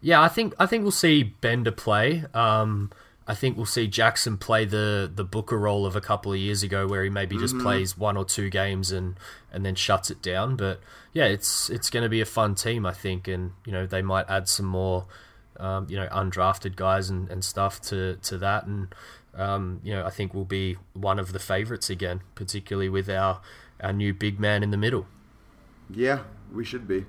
Yeah, 0.00 0.20
I 0.20 0.28
think 0.28 0.54
I 0.58 0.66
think 0.66 0.82
we'll 0.82 0.90
see 0.92 1.22
Bender 1.22 1.72
play. 1.72 2.24
Um, 2.34 2.90
I 3.26 3.34
think 3.34 3.56
we'll 3.58 3.66
see 3.66 3.86
Jackson 3.86 4.38
play 4.38 4.64
the 4.64 5.10
the 5.12 5.24
Booker 5.24 5.58
role 5.58 5.84
of 5.84 5.94
a 5.96 6.00
couple 6.00 6.32
of 6.32 6.38
years 6.38 6.62
ago, 6.62 6.86
where 6.86 7.04
he 7.04 7.10
maybe 7.10 7.36
just 7.36 7.54
Mm-hmm. 7.54 7.64
plays 7.64 7.98
one 7.98 8.16
or 8.16 8.24
two 8.24 8.48
games 8.50 8.90
and 8.92 9.16
and 9.52 9.64
then 9.66 9.74
shuts 9.74 10.10
it 10.10 10.22
down. 10.22 10.56
But 10.56 10.80
yeah, 11.12 11.24
it's 11.26 11.68
it's 11.68 11.90
going 11.90 12.04
to 12.04 12.08
be 12.08 12.20
a 12.20 12.26
fun 12.26 12.54
team, 12.54 12.86
I 12.86 12.92
think, 12.92 13.28
and 13.28 13.52
you 13.66 13.72
know 13.72 13.86
they 13.86 14.02
might 14.02 14.28
add 14.30 14.48
some 14.48 14.66
more, 14.66 15.06
um, 15.58 15.86
you 15.90 15.96
know, 15.96 16.06
undrafted 16.08 16.74
guys 16.76 17.10
and, 17.10 17.28
and 17.30 17.44
stuff 17.44 17.80
to 17.82 18.16
to 18.22 18.38
that, 18.38 18.64
and 18.66 18.94
um, 19.34 19.80
you 19.84 19.92
know 19.92 20.06
I 20.06 20.10
think 20.10 20.32
we'll 20.32 20.44
be 20.46 20.76
one 20.94 21.18
of 21.18 21.32
the 21.32 21.38
favorites 21.38 21.90
again, 21.90 22.22
particularly 22.34 22.88
with 22.88 23.10
our 23.10 23.40
our 23.82 23.92
new 23.92 24.14
big 24.14 24.40
man 24.40 24.62
in 24.62 24.70
the 24.70 24.78
middle. 24.78 25.06
Yeah, 25.90 26.20
we 26.52 26.64
should 26.64 26.88
be. 26.88 27.04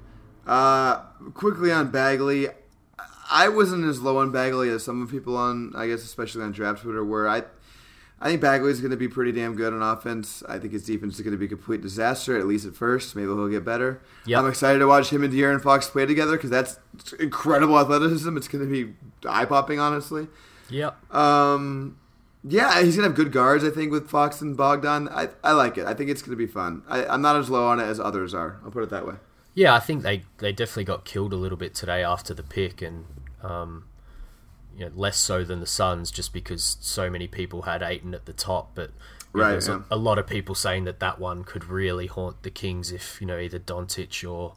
Uh, 0.45 0.97
quickly 1.33 1.71
on 1.71 1.91
Bagley, 1.91 2.47
I 3.29 3.49
wasn't 3.49 3.85
as 3.85 4.01
low 4.01 4.17
on 4.17 4.31
Bagley 4.31 4.69
as 4.69 4.83
some 4.83 5.01
of 5.01 5.09
people 5.09 5.37
on, 5.37 5.73
I 5.75 5.87
guess, 5.87 6.03
especially 6.03 6.43
on 6.43 6.51
draft 6.51 6.81
Twitter, 6.83 7.03
were. 7.03 7.27
I, 7.27 7.43
I 8.19 8.29
think 8.29 8.41
Bagley's 8.41 8.79
going 8.79 8.91
to 8.91 8.97
be 8.97 9.07
pretty 9.07 9.31
damn 9.31 9.55
good 9.55 9.73
on 9.73 9.81
offense. 9.81 10.43
I 10.47 10.59
think 10.59 10.73
his 10.73 10.85
defense 10.85 11.15
is 11.15 11.21
going 11.21 11.31
to 11.31 11.37
be 11.37 11.45
a 11.45 11.49
complete 11.49 11.81
disaster, 11.81 12.37
at 12.37 12.45
least 12.45 12.65
at 12.65 12.75
first. 12.75 13.15
Maybe 13.15 13.27
he'll 13.27 13.47
get 13.47 13.63
better. 13.63 14.01
Yep. 14.25 14.39
I'm 14.39 14.49
excited 14.49 14.79
to 14.79 14.87
watch 14.87 15.11
him 15.11 15.23
and 15.23 15.33
De'Aaron 15.33 15.61
Fox 15.61 15.89
play 15.89 16.05
together 16.05 16.33
because 16.33 16.49
that's 16.49 16.79
incredible 17.19 17.79
athleticism. 17.79 18.35
It's 18.35 18.47
going 18.47 18.65
to 18.65 18.71
be 18.71 18.93
eye 19.27 19.45
popping, 19.45 19.79
honestly. 19.79 20.27
Yep. 20.69 21.13
Um, 21.13 21.97
yeah, 22.43 22.81
he's 22.81 22.95
gonna 22.95 23.07
have 23.09 23.17
good 23.17 23.31
guards. 23.31 23.63
I 23.63 23.69
think 23.69 23.91
with 23.91 24.09
Fox 24.09 24.41
and 24.41 24.55
Bogdan. 24.55 25.09
I, 25.09 25.29
I 25.43 25.51
like 25.51 25.77
it. 25.77 25.85
I 25.85 25.93
think 25.93 26.09
it's 26.09 26.21
gonna 26.21 26.37
be 26.37 26.47
fun. 26.47 26.83
I, 26.87 27.05
I'm 27.05 27.21
not 27.21 27.35
as 27.35 27.49
low 27.49 27.67
on 27.67 27.79
it 27.79 27.83
as 27.83 27.99
others 27.99 28.33
are. 28.33 28.59
I'll 28.63 28.71
put 28.71 28.83
it 28.83 28.89
that 28.91 29.05
way. 29.05 29.15
Yeah, 29.53 29.75
I 29.75 29.79
think 29.79 30.03
they, 30.03 30.23
they 30.37 30.53
definitely 30.53 30.85
got 30.85 31.03
killed 31.03 31.33
a 31.33 31.35
little 31.35 31.57
bit 31.57 31.73
today 31.75 32.03
after 32.03 32.33
the 32.33 32.43
pick, 32.43 32.81
and 32.81 33.05
um, 33.43 33.85
you 34.77 34.85
know 34.85 34.91
less 34.95 35.17
so 35.17 35.43
than 35.43 35.59
the 35.59 35.65
Suns, 35.65 36.11
just 36.11 36.33
because 36.33 36.77
so 36.79 37.09
many 37.09 37.27
people 37.27 37.63
had 37.63 37.81
Ayton 37.81 38.13
at 38.13 38.25
the 38.25 38.33
top. 38.33 38.71
But 38.75 38.91
Right, 39.31 39.51
there's 39.51 39.67
yeah. 39.67 39.81
a, 39.91 39.95
a 39.95 39.97
lot 39.97 40.17
of 40.17 40.25
people 40.25 40.55
saying 40.55 40.85
that 40.85 40.99
that 41.01 41.19
one 41.19 41.43
could 41.43 41.65
really 41.65 42.07
haunt 42.07 42.41
the 42.43 42.49
Kings 42.49 42.91
if 42.91 43.19
you 43.21 43.27
know 43.27 43.37
either 43.37 43.59
Doncic 43.59 44.27
or 44.29 44.55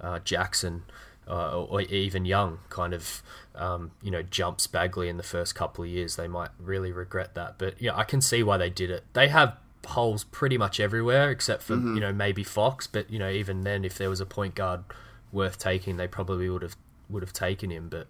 uh, 0.00 0.18
Jackson 0.20 0.84
uh, 1.28 1.58
or, 1.58 1.66
or 1.68 1.80
even 1.82 2.24
Young 2.24 2.60
kind 2.70 2.94
of 2.94 3.22
um, 3.54 3.90
you 4.02 4.10
know 4.10 4.22
jumps 4.22 4.66
Bagley 4.66 5.08
in 5.10 5.18
the 5.18 5.22
first 5.22 5.54
couple 5.54 5.84
of 5.84 5.90
years. 5.90 6.16
They 6.16 6.28
might 6.28 6.50
really 6.58 6.90
regret 6.90 7.34
that. 7.34 7.58
But 7.58 7.80
yeah, 7.82 7.94
I 7.96 8.04
can 8.04 8.20
see 8.22 8.42
why 8.42 8.56
they 8.56 8.70
did 8.70 8.90
it. 8.90 9.04
They 9.12 9.28
have 9.28 9.56
holes 9.86 10.24
pretty 10.24 10.56
much 10.56 10.80
everywhere 10.80 11.30
except 11.30 11.62
for 11.62 11.74
Mm-hmm. 11.76 11.94
you 11.96 12.00
know 12.00 12.12
maybe 12.12 12.42
Fox. 12.44 12.86
But 12.86 13.10
you 13.10 13.18
know 13.18 13.28
even 13.30 13.60
then, 13.60 13.84
if 13.84 13.98
there 13.98 14.08
was 14.08 14.20
a 14.20 14.26
point 14.26 14.54
guard 14.54 14.84
worth 15.32 15.58
taking, 15.58 15.98
they 15.98 16.08
probably 16.08 16.48
would 16.48 16.62
have 16.62 16.76
would 17.08 17.22
have 17.22 17.32
taken 17.32 17.70
him. 17.70 17.88
But 17.88 18.08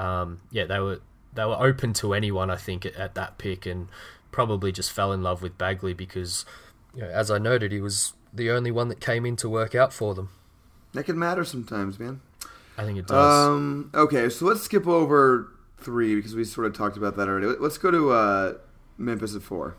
um, 0.00 0.40
yeah, 0.50 0.64
they 0.64 0.78
were 0.78 1.00
they 1.34 1.44
were 1.44 1.60
open 1.60 1.92
to 1.94 2.14
anyone. 2.14 2.50
I 2.50 2.56
think 2.56 2.86
at, 2.86 2.94
at 2.96 3.14
that 3.14 3.38
pick 3.38 3.66
and 3.66 3.88
probably 4.32 4.72
just 4.72 4.92
fell 4.92 5.12
in 5.12 5.22
love 5.22 5.42
with 5.42 5.58
Bagley 5.58 5.94
because 5.94 6.44
you 6.94 7.02
know, 7.02 7.08
as 7.08 7.30
I 7.30 7.38
noted, 7.38 7.72
he 7.72 7.80
was 7.80 8.12
the 8.32 8.50
only 8.50 8.70
one 8.70 8.88
that 8.88 9.00
came 9.00 9.24
in 9.24 9.36
to 9.36 9.48
work 9.48 9.74
out 9.74 9.92
for 9.92 10.14
them. 10.14 10.30
That 10.92 11.04
can 11.04 11.18
matter 11.18 11.44
sometimes, 11.44 11.98
man. 11.98 12.20
I 12.76 12.84
think 12.84 12.98
it 12.98 13.06
does. 13.06 13.48
Um, 13.48 13.90
okay, 13.92 14.28
so 14.28 14.44
let's 14.46 14.62
skip 14.62 14.86
over 14.86 15.52
three 15.78 16.14
because 16.14 16.34
we 16.34 16.44
sort 16.44 16.66
of 16.66 16.76
talked 16.76 16.96
about 16.96 17.16
that 17.16 17.28
already. 17.28 17.46
Let's 17.58 17.78
go 17.78 17.90
to 17.90 18.10
uh, 18.10 18.54
Memphis 18.96 19.34
at 19.34 19.42
four. 19.42 19.76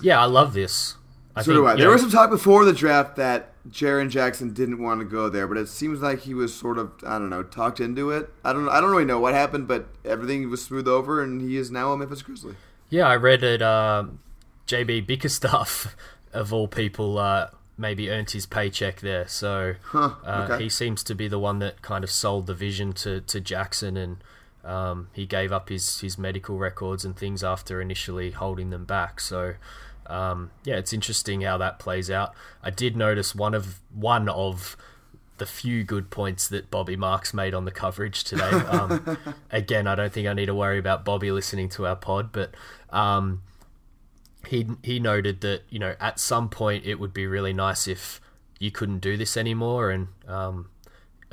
yeah, 0.00 0.20
I 0.20 0.26
love 0.26 0.52
this. 0.52 0.96
I 1.38 1.42
so 1.42 1.52
do 1.52 1.66
I. 1.66 1.76
There 1.76 1.86
know, 1.86 1.92
was 1.92 2.00
some 2.00 2.10
talk 2.10 2.30
before 2.30 2.64
the 2.64 2.72
draft 2.72 3.16
that 3.16 3.52
Jaren 3.70 4.10
Jackson 4.10 4.52
didn't 4.52 4.82
want 4.82 5.00
to 5.00 5.04
go 5.04 5.28
there, 5.28 5.46
but 5.46 5.56
it 5.56 5.68
seems 5.68 6.00
like 6.00 6.20
he 6.20 6.34
was 6.34 6.54
sort 6.54 6.78
of 6.78 6.92
I 7.06 7.18
don't 7.18 7.30
know 7.30 7.42
talked 7.42 7.80
into 7.80 8.10
it. 8.10 8.30
I 8.44 8.52
don't 8.52 8.68
I 8.68 8.80
don't 8.80 8.90
really 8.90 9.04
know 9.04 9.20
what 9.20 9.34
happened, 9.34 9.68
but 9.68 9.86
everything 10.04 10.48
was 10.50 10.62
smooth 10.62 10.88
over, 10.88 11.22
and 11.22 11.40
he 11.40 11.56
is 11.56 11.70
now 11.70 11.92
a 11.92 11.96
Memphis 11.96 12.22
Grizzly. 12.22 12.54
Yeah, 12.90 13.06
I 13.06 13.16
read 13.16 13.40
that 13.42 13.62
Um, 13.62 14.20
JB 14.66 15.06
Bickerstaff, 15.06 15.96
of 16.32 16.52
all 16.52 16.68
people, 16.68 17.18
uh, 17.18 17.48
maybe 17.76 18.10
earned 18.10 18.30
his 18.30 18.46
paycheck 18.46 19.00
there. 19.00 19.26
So 19.28 19.74
Huh, 19.82 20.14
uh, 20.24 20.58
he 20.58 20.68
seems 20.68 21.02
to 21.04 21.14
be 21.14 21.28
the 21.28 21.38
one 21.38 21.58
that 21.60 21.82
kind 21.82 22.04
of 22.04 22.10
sold 22.10 22.46
the 22.46 22.54
vision 22.54 22.92
to, 22.94 23.20
to 23.22 23.40
Jackson, 23.40 23.96
and 23.96 24.16
um, 24.64 25.08
he 25.12 25.26
gave 25.26 25.52
up 25.52 25.68
his, 25.68 26.00
his 26.00 26.18
medical 26.18 26.58
records 26.58 27.04
and 27.04 27.16
things 27.16 27.42
after 27.42 27.80
initially 27.80 28.32
holding 28.32 28.70
them 28.70 28.84
back. 28.84 29.20
So 29.20 29.54
um, 30.08 30.50
yeah, 30.64 30.76
it's 30.76 30.92
interesting 30.92 31.42
how 31.42 31.58
that 31.58 31.78
plays 31.78 32.10
out. 32.10 32.34
I 32.62 32.70
did 32.70 32.96
notice 32.96 33.34
one 33.34 33.54
of 33.54 33.80
one 33.94 34.28
of 34.28 34.76
the 35.38 35.46
few 35.46 35.84
good 35.84 36.10
points 36.10 36.48
that 36.48 36.70
Bobby 36.70 36.96
Marks 36.96 37.32
made 37.32 37.54
on 37.54 37.64
the 37.64 37.70
coverage 37.70 38.24
today. 38.24 38.50
Um, 38.68 39.18
again, 39.50 39.86
I 39.86 39.94
don't 39.94 40.12
think 40.12 40.26
I 40.28 40.32
need 40.34 40.46
to 40.46 40.54
worry 40.54 40.78
about 40.78 41.04
Bobby 41.04 41.30
listening 41.30 41.68
to 41.70 41.86
our 41.86 41.96
pod, 41.96 42.32
but 42.32 42.54
um, 42.90 43.42
he 44.46 44.66
he 44.82 44.98
noted 45.00 45.40
that 45.40 45.62
you 45.70 45.78
know 45.78 45.94
at 46.00 46.18
some 46.18 46.48
point 46.48 46.84
it 46.84 46.96
would 46.96 47.12
be 47.12 47.26
really 47.26 47.52
nice 47.52 47.86
if 47.88 48.20
you 48.58 48.70
couldn't 48.70 48.98
do 48.98 49.16
this 49.16 49.36
anymore 49.36 49.90
and 49.90 50.08
um, 50.26 50.68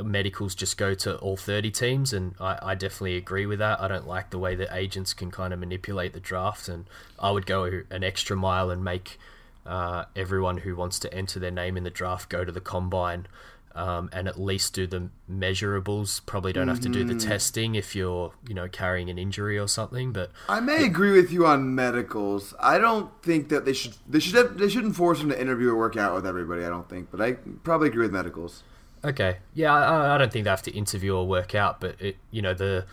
medicals 0.03 0.55
just 0.55 0.77
go 0.77 0.93
to 0.93 1.17
all 1.17 1.37
30 1.37 1.71
teams 1.71 2.13
and 2.13 2.35
I, 2.39 2.59
I 2.61 2.75
definitely 2.75 3.15
agree 3.15 3.45
with 3.45 3.59
that 3.59 3.79
i 3.79 3.87
don't 3.87 4.07
like 4.07 4.29
the 4.29 4.39
way 4.39 4.55
that 4.55 4.75
agents 4.75 5.13
can 5.13 5.31
kind 5.31 5.53
of 5.53 5.59
manipulate 5.59 6.13
the 6.13 6.19
draft 6.19 6.67
and 6.67 6.85
i 7.19 7.31
would 7.31 7.45
go 7.45 7.83
an 7.89 8.03
extra 8.03 8.35
mile 8.35 8.69
and 8.69 8.83
make 8.83 9.17
uh, 9.65 10.05
everyone 10.15 10.57
who 10.57 10.75
wants 10.75 10.99
to 10.99 11.11
enter 11.13 11.39
their 11.39 11.51
name 11.51 11.77
in 11.77 11.83
the 11.83 11.89
draft 11.89 12.29
go 12.29 12.43
to 12.43 12.51
the 12.51 12.61
combine 12.61 13.25
um, 13.73 14.09
and 14.13 14.27
at 14.27 14.39
least 14.39 14.73
do 14.73 14.87
the 14.87 15.09
measurables 15.29 16.25
probably 16.25 16.53
don't 16.53 16.69
have 16.69 16.79
to 16.79 16.89
do 16.89 17.03
the 17.03 17.15
testing 17.15 17.75
if 17.75 17.95
you're 17.95 18.31
you 18.47 18.53
know 18.53 18.69
carrying 18.69 19.09
an 19.09 19.17
injury 19.17 19.57
or 19.57 19.67
something 19.67 20.13
but 20.13 20.31
I 20.47 20.61
may 20.61 20.85
agree 20.85 21.11
with 21.11 21.29
you 21.31 21.45
on 21.45 21.75
medicals. 21.75 22.53
I 22.59 22.77
don't 22.77 23.11
think 23.21 23.49
that 23.49 23.65
they 23.65 23.73
should 23.73 23.95
they 24.07 24.19
should 24.19 24.35
have, 24.35 24.57
they 24.57 24.69
shouldn't 24.69 24.95
force 24.95 25.19
him 25.19 25.29
to 25.29 25.39
interview 25.39 25.71
or 25.71 25.75
work 25.75 25.97
out 25.97 26.15
with 26.15 26.25
everybody. 26.25 26.63
I 26.63 26.69
don't 26.69 26.87
think, 26.87 27.11
but 27.11 27.19
I 27.19 27.33
probably 27.33 27.89
agree 27.89 28.03
with 28.03 28.13
medicals. 28.13 28.63
Okay. 29.05 29.37
Yeah, 29.53 29.73
I, 29.73 30.15
I 30.15 30.17
don't 30.17 30.31
think 30.33 30.43
they 30.45 30.49
have 30.49 30.61
to 30.63 30.71
interview 30.71 31.15
or 31.15 31.27
work 31.27 31.53
out, 31.55 31.79
but 31.79 31.95
it, 32.01 32.17
you 32.31 32.41
know, 32.41 32.53
the 32.53 32.85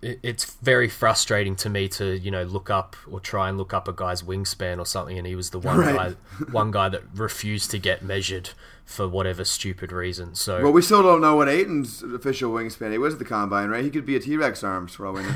it, 0.00 0.18
it's 0.22 0.44
very 0.56 0.88
frustrating 0.88 1.54
to 1.56 1.68
me 1.70 1.88
to 1.88 2.18
you 2.18 2.30
know 2.30 2.42
look 2.44 2.70
up 2.70 2.96
or 3.10 3.20
try 3.20 3.48
and 3.48 3.58
look 3.58 3.72
up 3.74 3.86
a 3.88 3.92
guy's 3.92 4.22
wingspan 4.22 4.78
or 4.78 4.86
something, 4.86 5.18
and 5.18 5.26
he 5.26 5.34
was 5.34 5.50
the 5.50 5.58
one 5.58 5.78
Right. 5.78 5.94
guy, 6.38 6.44
one 6.50 6.70
guy 6.70 6.88
that 6.88 7.02
refused 7.14 7.70
to 7.72 7.78
get 7.78 8.02
measured 8.02 8.50
for 8.84 9.06
whatever 9.08 9.44
stupid 9.44 9.92
reason. 9.92 10.34
So 10.34 10.62
Well, 10.62 10.72
we 10.72 10.82
still 10.82 11.02
don't 11.02 11.20
know 11.20 11.36
what 11.36 11.48
Ayton's 11.48 12.02
official 12.02 12.52
wingspan. 12.52 12.90
He 12.90 12.98
was 12.98 13.14
at 13.14 13.18
the 13.20 13.24
combine, 13.24 13.68
right? 13.70 13.84
He 13.84 13.90
could 13.90 14.04
be 14.04 14.16
a 14.16 14.20
T 14.20 14.36
Rex 14.36 14.64
arms 14.64 14.94
for 14.94 15.06
all 15.06 15.12
we 15.14 15.22
know. 15.22 15.34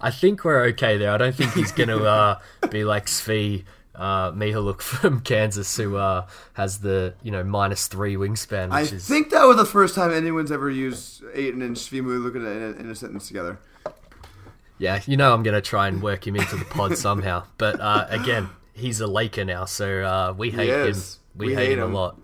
I 0.00 0.10
think 0.10 0.44
we're 0.44 0.62
okay 0.68 0.96
there. 0.98 1.12
I 1.12 1.16
don't 1.16 1.34
think 1.34 1.52
he's 1.52 1.72
going 1.72 1.88
to 1.88 2.04
uh, 2.04 2.38
be 2.70 2.84
like 2.84 3.06
Svi 3.06 3.64
uh, 3.94 4.32
Mykhailiuk 4.32 4.80
from 4.82 5.20
Kansas, 5.20 5.76
who 5.76 5.96
uh, 5.96 6.26
has 6.54 6.80
the 6.80 7.14
you 7.22 7.30
know 7.30 7.42
minus 7.44 7.86
three 7.88 8.16
wingspan, 8.16 8.70
I 8.70 8.82
is 8.82 9.06
think 9.06 9.30
that 9.30 9.44
was 9.44 9.56
the 9.56 9.64
first 9.66 9.94
time 9.94 10.12
anyone's 10.12 10.52
ever 10.52 10.70
used 10.70 11.22
Ayton 11.34 11.62
and 11.62 11.76
Shvimu 11.76 12.22
looking 12.22 12.46
at 12.46 12.52
it 12.52 12.56
in 12.56 12.62
a, 12.62 12.80
in 12.80 12.90
a 12.90 12.94
sentence 12.94 13.28
together. 13.28 13.58
Yeah, 14.78 15.02
you 15.06 15.16
know 15.16 15.34
I'm 15.34 15.42
going 15.42 15.54
to 15.54 15.60
try 15.60 15.88
and 15.88 16.02
work 16.02 16.26
him 16.26 16.36
into 16.36 16.56
the 16.56 16.64
pod 16.64 16.96
somehow. 17.06 17.44
But 17.58 17.80
uh, 17.80 18.06
again, 18.08 18.48
he's 18.72 19.00
a 19.00 19.06
Laker 19.06 19.44
now, 19.44 19.66
so 19.66 20.02
uh, 20.02 20.34
we 20.36 20.50
hate 20.50 20.70
him. 20.70 20.96
We, 21.36 21.46
We 21.48 21.54
hate, 21.54 21.68
hate 21.70 21.78
him. 21.78 21.92
a 21.92 21.94
lot. 21.94 22.16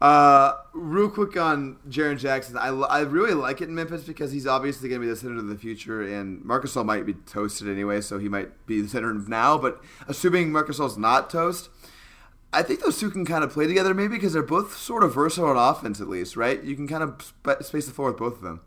Uh, 0.00 0.52
real 0.74 1.08
quick 1.08 1.36
on 1.38 1.78
Jaren 1.88 2.18
Jackson, 2.18 2.58
I, 2.58 2.68
I 2.68 3.00
really 3.00 3.32
like 3.32 3.62
it 3.62 3.68
in 3.68 3.74
Memphis 3.74 4.04
because 4.04 4.30
he's 4.30 4.46
obviously 4.46 4.90
going 4.90 5.00
to 5.00 5.06
be 5.06 5.10
the 5.10 5.16
center 5.16 5.38
of 5.38 5.46
the 5.46 5.56
future, 5.56 6.02
and 6.02 6.44
Marc 6.44 6.64
Gasol 6.64 6.84
might 6.84 7.06
be 7.06 7.14
toasted 7.14 7.68
anyway, 7.68 8.02
so 8.02 8.18
he 8.18 8.28
might 8.28 8.66
be 8.66 8.82
the 8.82 8.88
center 8.88 9.12
now. 9.14 9.56
But 9.56 9.82
assuming 10.06 10.52
Marc 10.52 10.68
Gasol's 10.68 10.98
not 10.98 11.30
toast, 11.30 11.70
I 12.52 12.62
think 12.62 12.80
those 12.80 12.98
two 12.98 13.10
can 13.10 13.24
kind 13.24 13.42
of 13.42 13.50
play 13.50 13.66
together, 13.66 13.94
maybe 13.94 14.16
because 14.16 14.34
they're 14.34 14.42
both 14.42 14.76
sort 14.76 15.02
of 15.02 15.14
versatile 15.14 15.56
on 15.56 15.56
offense, 15.56 16.00
at 16.00 16.08
least, 16.08 16.36
right? 16.36 16.62
You 16.62 16.76
can 16.76 16.86
kind 16.86 17.02
of 17.02 17.22
sp- 17.24 17.62
space 17.62 17.86
the 17.86 17.92
floor 17.92 18.10
with 18.10 18.18
both 18.18 18.34
of 18.36 18.42
them. 18.42 18.60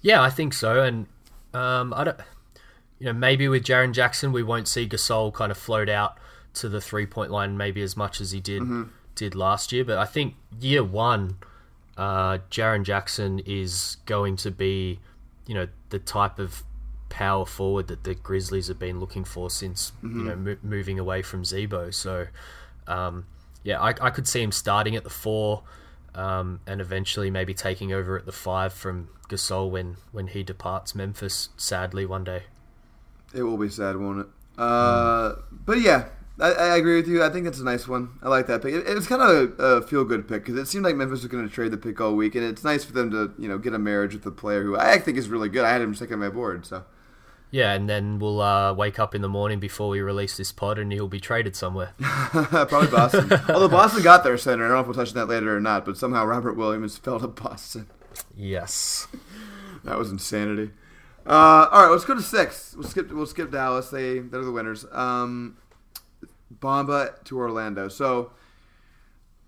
Yeah, 0.00 0.22
I 0.22 0.30
think 0.30 0.54
so. 0.54 0.82
And 0.82 1.06
um, 1.52 1.92
I 1.94 2.04
don't, 2.04 2.20
you 2.98 3.06
know, 3.06 3.12
maybe 3.12 3.48
with 3.48 3.64
Jaren 3.64 3.92
Jackson, 3.92 4.32
we 4.32 4.42
won't 4.42 4.68
see 4.68 4.88
Gasol 4.88 5.32
kind 5.32 5.52
of 5.52 5.58
float 5.58 5.90
out 5.90 6.18
to 6.54 6.68
the 6.68 6.80
three 6.80 7.06
point 7.06 7.30
line 7.30 7.56
maybe 7.56 7.82
as 7.82 7.96
much 7.96 8.20
as 8.20 8.30
he 8.30 8.40
did 8.40 8.62
did 9.14 9.34
last 9.34 9.72
year. 9.72 9.84
But 9.84 9.98
I 9.98 10.04
think 10.04 10.34
year 10.60 10.84
one, 10.84 11.36
uh, 11.96 12.38
Jaren 12.50 12.84
Jackson 12.84 13.40
is 13.40 13.96
going 14.06 14.36
to 14.36 14.50
be, 14.50 15.00
you 15.46 15.54
know, 15.54 15.68
the 15.90 15.98
type 15.98 16.38
of 16.38 16.62
power 17.08 17.46
forward 17.46 17.86
that 17.86 18.02
the 18.02 18.14
Grizzlies 18.14 18.66
have 18.66 18.78
been 18.78 18.98
looking 18.98 19.22
for 19.24 19.48
since 19.48 19.92
you 20.02 20.08
know 20.08 20.34
mo- 20.34 20.56
moving 20.62 20.98
away 20.98 21.22
from 21.22 21.44
Z-Bo. 21.44 21.90
So, 21.92 22.26
um, 22.88 23.26
yeah, 23.62 23.80
I, 23.80 23.90
I 24.00 24.10
could 24.10 24.26
see 24.26 24.42
him 24.42 24.50
starting 24.50 24.96
at 24.96 25.04
the 25.04 25.10
four, 25.10 25.62
um, 26.14 26.60
and 26.66 26.80
eventually 26.80 27.30
maybe 27.30 27.54
taking 27.54 27.92
over 27.92 28.18
at 28.18 28.26
the 28.26 28.32
five 28.32 28.72
from 28.72 29.08
Gasol 29.28 29.70
when 29.70 29.96
when 30.10 30.26
he 30.28 30.42
departs 30.42 30.94
Memphis. 30.94 31.50
Sadly, 31.56 32.04
one 32.04 32.24
day. 32.24 32.44
It 33.32 33.42
will 33.42 33.58
be 33.58 33.68
sad, 33.68 33.96
won't 33.96 34.20
it? 34.20 34.26
Uh, 34.58 35.36
but 35.50 35.80
yeah, 35.80 36.08
I, 36.40 36.50
I 36.50 36.76
agree 36.76 36.96
with 36.96 37.06
you. 37.06 37.22
I 37.22 37.30
think 37.30 37.46
it's 37.46 37.60
a 37.60 37.64
nice 37.64 37.86
one. 37.86 38.18
I 38.22 38.28
like 38.28 38.46
that 38.48 38.62
pick. 38.62 38.74
It, 38.74 38.84
it's 38.86 39.06
kind 39.06 39.22
of 39.22 39.58
a, 39.58 39.62
a 39.62 39.82
feel 39.82 40.04
good 40.04 40.26
pick 40.26 40.44
because 40.44 40.58
it 40.58 40.66
seemed 40.66 40.84
like 40.84 40.96
Memphis 40.96 41.22
was 41.22 41.30
going 41.30 41.48
to 41.48 41.52
trade 41.52 41.70
the 41.70 41.76
pick 41.76 42.00
all 42.00 42.14
week, 42.14 42.34
and 42.34 42.44
it's 42.44 42.64
nice 42.64 42.84
for 42.84 42.92
them 42.92 43.10
to 43.12 43.32
you 43.38 43.48
know 43.48 43.58
get 43.58 43.74
a 43.74 43.78
marriage 43.78 44.14
with 44.14 44.26
a 44.26 44.30
player 44.30 44.62
who 44.62 44.76
I 44.76 44.98
think 44.98 45.16
is 45.16 45.28
really 45.28 45.48
good. 45.48 45.64
I 45.64 45.70
had 45.70 45.80
him 45.80 45.94
second 45.94 46.14
on 46.14 46.20
my 46.20 46.28
board, 46.30 46.66
so 46.66 46.84
Yeah, 47.52 47.72
and 47.72 47.88
then 47.88 48.18
we'll 48.18 48.40
uh, 48.40 48.74
wake 48.74 48.98
up 48.98 49.14
in 49.14 49.22
the 49.22 49.28
morning 49.28 49.60
before 49.60 49.88
we 49.88 50.00
release 50.00 50.36
this 50.36 50.50
pod, 50.50 50.78
and 50.78 50.92
he'll 50.92 51.06
be 51.06 51.20
traded 51.20 51.54
somewhere. 51.54 51.92
Probably 52.00 52.88
Boston. 52.88 53.32
Although 53.48 53.68
Boston 53.68 54.02
got 54.02 54.24
their 54.24 54.36
center, 54.36 54.64
I 54.64 54.68
don't 54.68 54.76
know 54.76 54.80
if 54.80 54.86
we'll 54.88 54.96
touch 54.96 55.10
on 55.10 55.14
that 55.14 55.32
later 55.32 55.56
or 55.56 55.60
not. 55.60 55.84
But 55.84 55.96
somehow 55.96 56.24
Robert 56.24 56.54
Williams 56.56 56.98
fell 56.98 57.20
to 57.20 57.28
Boston. 57.28 57.88
Yes. 58.36 59.06
That 59.84 59.98
was 59.98 60.10
insanity. 60.10 60.72
Uh, 61.26 61.68
all 61.70 61.82
right, 61.84 61.90
let's 61.90 62.04
go 62.04 62.14
to 62.14 62.22
six. 62.22 62.74
We'll 62.76 62.88
skip. 62.88 63.10
We'll 63.12 63.26
skip 63.26 63.50
Dallas. 63.50 63.88
They 63.88 64.18
they're 64.18 64.42
the 64.42 64.52
winners. 64.52 64.84
Um, 64.92 65.56
Bamba 66.60 67.22
to 67.24 67.38
Orlando. 67.38 67.88
So, 67.88 68.32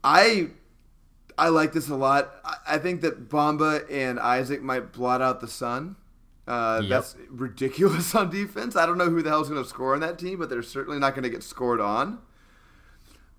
I 0.03 0.49
I 1.39 1.49
like 1.49 1.73
this 1.73 1.89
a 1.89 1.97
lot. 1.97 2.35
I, 2.45 2.75
I 2.75 2.79
think 2.79 3.01
that 3.03 3.29
Bamba 3.29 3.85
and 3.91 4.19
Isaac 4.19 4.63
might 4.63 4.93
blot 4.93 5.21
out 5.23 5.41
the 5.41 5.49
sun. 5.49 5.97
Uh, 6.47 6.81
Yep. 6.83 6.91
That's 6.91 7.17
ridiculous 7.29 8.15
on 8.21 8.31
defense. 8.31 8.77
I 8.77 8.87
don't 8.87 8.99
know 8.99 9.11
who 9.11 9.23
the 9.23 9.31
hell's 9.31 9.49
going 9.49 9.63
to 9.63 9.69
score 9.69 9.95
on 9.95 10.01
that 10.01 10.19
team, 10.19 10.39
but 10.39 10.49
they're 10.49 10.63
certainly 10.63 10.99
not 10.99 11.15
going 11.15 11.25
to 11.25 11.31
get 11.31 11.43
scored 11.43 11.81
on. 11.81 12.21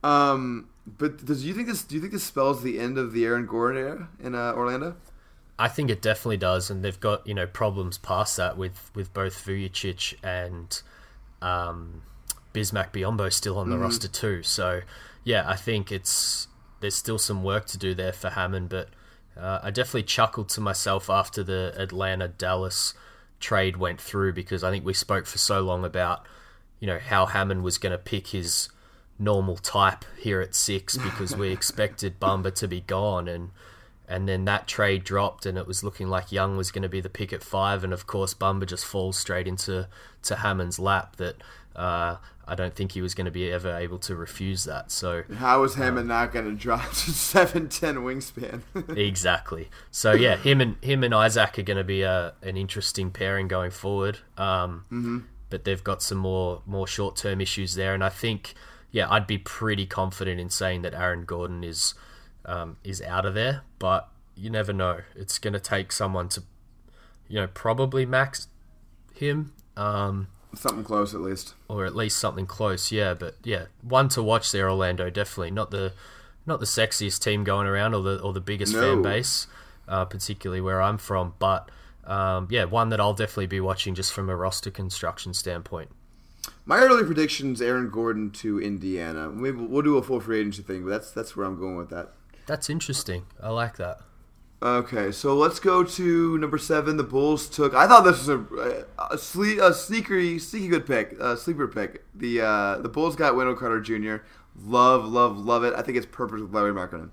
Um, 0.04 0.70
but 0.86 1.26
does 1.26 1.46
you 1.46 1.54
think 1.54 1.67
this? 1.67 1.84
Do 1.84 1.96
you 1.96 2.02
think 2.02 2.13
this 2.13 2.24
spells 2.24 2.63
the 2.63 2.80
end 2.80 2.98
of 2.98 3.12
the 3.13 3.26
Aaron 3.26 3.46
Gordon 3.46 3.82
era 3.82 4.10
in 4.22 4.36
uh, 4.36 4.54
Orlando? 4.54 4.96
I 5.60 5.67
think 5.67 5.89
it 5.89 6.02
definitely 6.02 6.38
does, 6.38 6.70
and 6.70 6.84
they've 6.84 7.00
got 7.00 7.26
you 7.26 7.34
know 7.34 7.48
problems 7.48 7.98
past 7.98 8.38
that 8.38 8.58
with 8.58 8.91
with 8.93 9.13
both 9.13 9.34
Vucevic 9.46 10.15
and 10.24 10.82
um, 11.41 12.04
Bismack 12.54 12.92
Biyombo 12.92 13.32
still 13.32 13.58
on 13.58 13.70
the 13.70 13.78
roster 13.78 14.08
too. 14.08 14.44
So 14.44 14.82
yeah, 15.24 15.44
I 15.48 15.56
think 15.56 15.92
it's 15.92 16.48
there's 16.80 16.96
still 16.96 17.18
some 17.18 17.44
work 17.44 17.66
to 17.68 17.78
do 17.78 17.94
there 17.94 18.14
for 18.14 18.30
Hammond, 18.30 18.70
but 18.70 18.90
uh, 19.40 19.60
I 19.64 19.72
definitely 19.72 20.04
chuckled 20.04 20.50
to 20.50 20.62
myself 20.62 21.10
after 21.10 21.44
the 21.44 21.74
Atlanta 21.78 22.28
Dallas 22.28 22.94
trade 23.40 23.78
went 23.78 24.02
through 24.02 24.34
because 24.34 24.64
I 24.64 24.72
think 24.72 24.86
we 24.86 24.94
spoke 24.94 25.26
for 25.26 25.38
so 25.38 25.62
long 25.62 25.86
about 25.86 26.26
you 26.80 26.88
know 26.88 27.00
how 27.00 27.28
Hammond 27.28 27.64
was 27.64 27.78
going 27.78 27.92
to 27.92 27.98
pick 27.98 28.28
his 28.28 28.70
normal 29.20 29.58
type 29.58 30.06
here 30.20 30.42
at 30.42 30.56
six 30.56 30.98
because 31.04 31.36
we 31.36 31.50
expected 31.50 32.20
Bamba 32.20 32.54
to 32.56 32.68
be 32.68 32.82
gone 32.82 33.28
and 33.28 33.52
and 34.08 34.28
then 34.28 34.46
that 34.46 34.68
trade 34.68 35.04
dropped 35.04 35.46
and 35.46 35.58
it 35.58 35.68
was 35.68 35.84
looking 35.84 36.08
like 36.08 36.32
Young 36.32 36.56
was 36.56 36.72
going 36.72 36.84
to 36.84 36.90
be 36.90 37.02
the 37.02 37.10
pick 37.10 37.34
at 37.34 37.44
five 37.44 37.84
and 37.84 37.94
of 37.94 38.08
course 38.08 38.34
Bamba 38.34 38.66
just 38.66 38.86
falls 38.86 39.18
straight 39.18 39.48
into 39.48 39.88
to 40.24 40.36
Hammond's 40.38 40.80
lap 40.80 41.18
that 41.18 41.36
uh, 41.76 42.18
I 42.48 42.56
don't 42.56 42.74
think 42.76 42.94
he 42.94 43.02
was 43.02 43.14
going 43.14 43.26
to 43.26 43.32
be 43.32 43.52
ever 43.52 43.76
able 43.76 44.00
to 44.00 44.16
refuse 44.16 44.64
that 44.66 44.92
so 44.92 45.24
How 45.38 45.64
is 45.64 45.76
Hammond 45.76 46.08
not 46.08 46.32
going 46.32 46.46
to 46.46 46.54
drop 46.54 46.90
to 46.90 47.12
seven 47.12 47.70
ten 47.70 47.98
wingspan? 47.98 48.62
exactly 48.98 49.70
so 49.92 50.14
yeah 50.14 50.38
him 50.38 50.62
and 50.62 50.76
him 50.84 51.04
and 51.04 51.14
Isaac 51.14 51.60
are 51.60 51.64
going 51.64 51.78
to 51.78 51.84
be 51.84 52.02
a, 52.02 52.34
an 52.42 52.58
interesting 52.58 53.12
pairing 53.12 53.48
going 53.48 53.72
forward 53.72 54.20
um, 54.38 55.28
but 55.50 55.64
they've 55.64 55.84
got 55.84 56.02
some 56.02 56.18
more 56.18 56.62
more 56.66 56.88
short 56.88 57.16
term 57.16 57.42
issues 57.42 57.76
there 57.76 57.94
and 57.94 58.04
I 58.04 58.10
think 58.10 58.54
yeah 58.92 59.10
I'd 59.10 59.28
be 59.28 59.38
pretty 59.38 59.86
confident 59.86 60.40
in 60.40 60.50
saying 60.50 60.82
that 60.84 60.94
Aaron 60.94 61.26
Gordon 61.26 61.64
is 61.64 61.94
um, 62.48 62.78
is 62.84 63.02
out 63.02 63.26
of 63.26 63.34
there, 63.34 63.62
but 63.78 64.10
you 64.36 64.50
never 64.50 64.74
know. 64.74 65.02
It's 65.16 65.38
going 65.38 65.54
to 65.54 65.60
take 65.60 65.92
someone 65.92 66.30
to, 66.30 66.44
you 67.28 67.40
know, 67.40 67.48
probably 67.48 68.06
max 68.06 68.48
him, 69.14 69.54
um, 69.76 70.28
Something 70.56 70.84
close 70.84 71.14
at 71.14 71.22
least. 71.22 71.54
or 71.68 71.86
at 71.86 71.96
least 71.96 72.18
something 72.18 72.46
close. 72.48 72.92
Yeah, 72.92 73.14
but 73.14 73.36
yeah, 73.44 73.66
one 73.82 74.08
to 74.10 74.24
watch 74.24 74.52
there, 74.52 74.70
Orlando. 74.70 75.10
Definitely 75.10 75.52
not 75.52 75.72
the 75.72 75.94
not 76.46 76.60
the 76.60 76.66
sexiest 76.66 77.22
team 77.22 77.44
going 77.44 77.68
around, 77.68 77.94
or 77.94 78.02
the 78.02 78.20
or 78.22 78.34
the 78.34 78.40
biggest 78.42 78.74
No. 78.74 78.82
fan 78.82 79.02
base, 79.02 79.48
uh, 79.88 80.06
particularly 80.06 80.62
where 80.62 80.82
I'm 80.82 80.98
from. 80.98 81.34
But 81.38 81.70
um, 82.06 82.48
yeah, 82.50 82.64
one 82.64 82.90
that 82.90 83.00
I'll 83.02 83.14
definitely 83.14 83.48
be 83.48 83.60
watching 83.60 83.94
just 83.94 84.14
from 84.14 84.30
a 84.30 84.36
roster 84.36 84.72
construction 84.72 85.34
standpoint. 85.34 85.90
My 86.66 86.78
early 86.80 87.04
predictions: 87.04 87.62
Aaron 87.62 87.90
Gordon 87.90 88.32
to 88.32 88.60
Indiana. 88.60 89.30
Maybe 89.30 89.58
we'll 89.58 89.82
do 89.82 89.98
a 89.98 90.02
full 90.02 90.22
free 90.22 90.40
agency 90.40 90.64
thing, 90.64 90.84
but 90.86 90.90
that's 90.92 91.12
that's 91.12 91.36
where 91.36 91.46
I'm 91.46 91.60
going 91.60 91.76
with 91.76 91.90
that. 91.90 92.14
That's 92.48 92.70
interesting. 92.70 93.26
I 93.44 93.50
like 93.50 93.76
that. 93.78 94.00
Okay, 94.60 95.12
so 95.12 95.36
let's 95.36 95.60
go 95.60 95.84
to 95.84 96.38
number 96.39 96.58
seven. 96.58 96.98
The 96.98 97.04
Bulls 97.04 97.48
took. 97.48 97.76
I 97.76 97.88
thought 97.88 98.02
this 98.02 98.26
was 98.26 98.30
a 98.30 98.86
a, 98.98 99.15
sle- 99.15 99.62
a 99.62 99.72
sneaky, 99.72 100.39
sneaky 100.39 100.67
good 100.67 100.88
pick, 100.88 101.12
a 101.20 101.38
sleeper 101.38 101.67
pick. 101.67 102.04
The 102.15 102.41
uh, 102.41 102.78
the 102.80 102.89
Bulls 102.89 103.15
got 103.15 103.36
Wendell 103.36 103.56
Carter 103.56 103.80
Jr. 103.80 104.24
Love, 104.60 105.06
love, 105.06 105.38
love 105.38 105.63
it. 105.63 105.76
I 105.76 105.84
think 105.84 105.96
it's 105.98 106.08
perfect 106.08 106.41
with 106.41 106.54
Larry 106.54 106.74
Markkanen. 106.74 107.12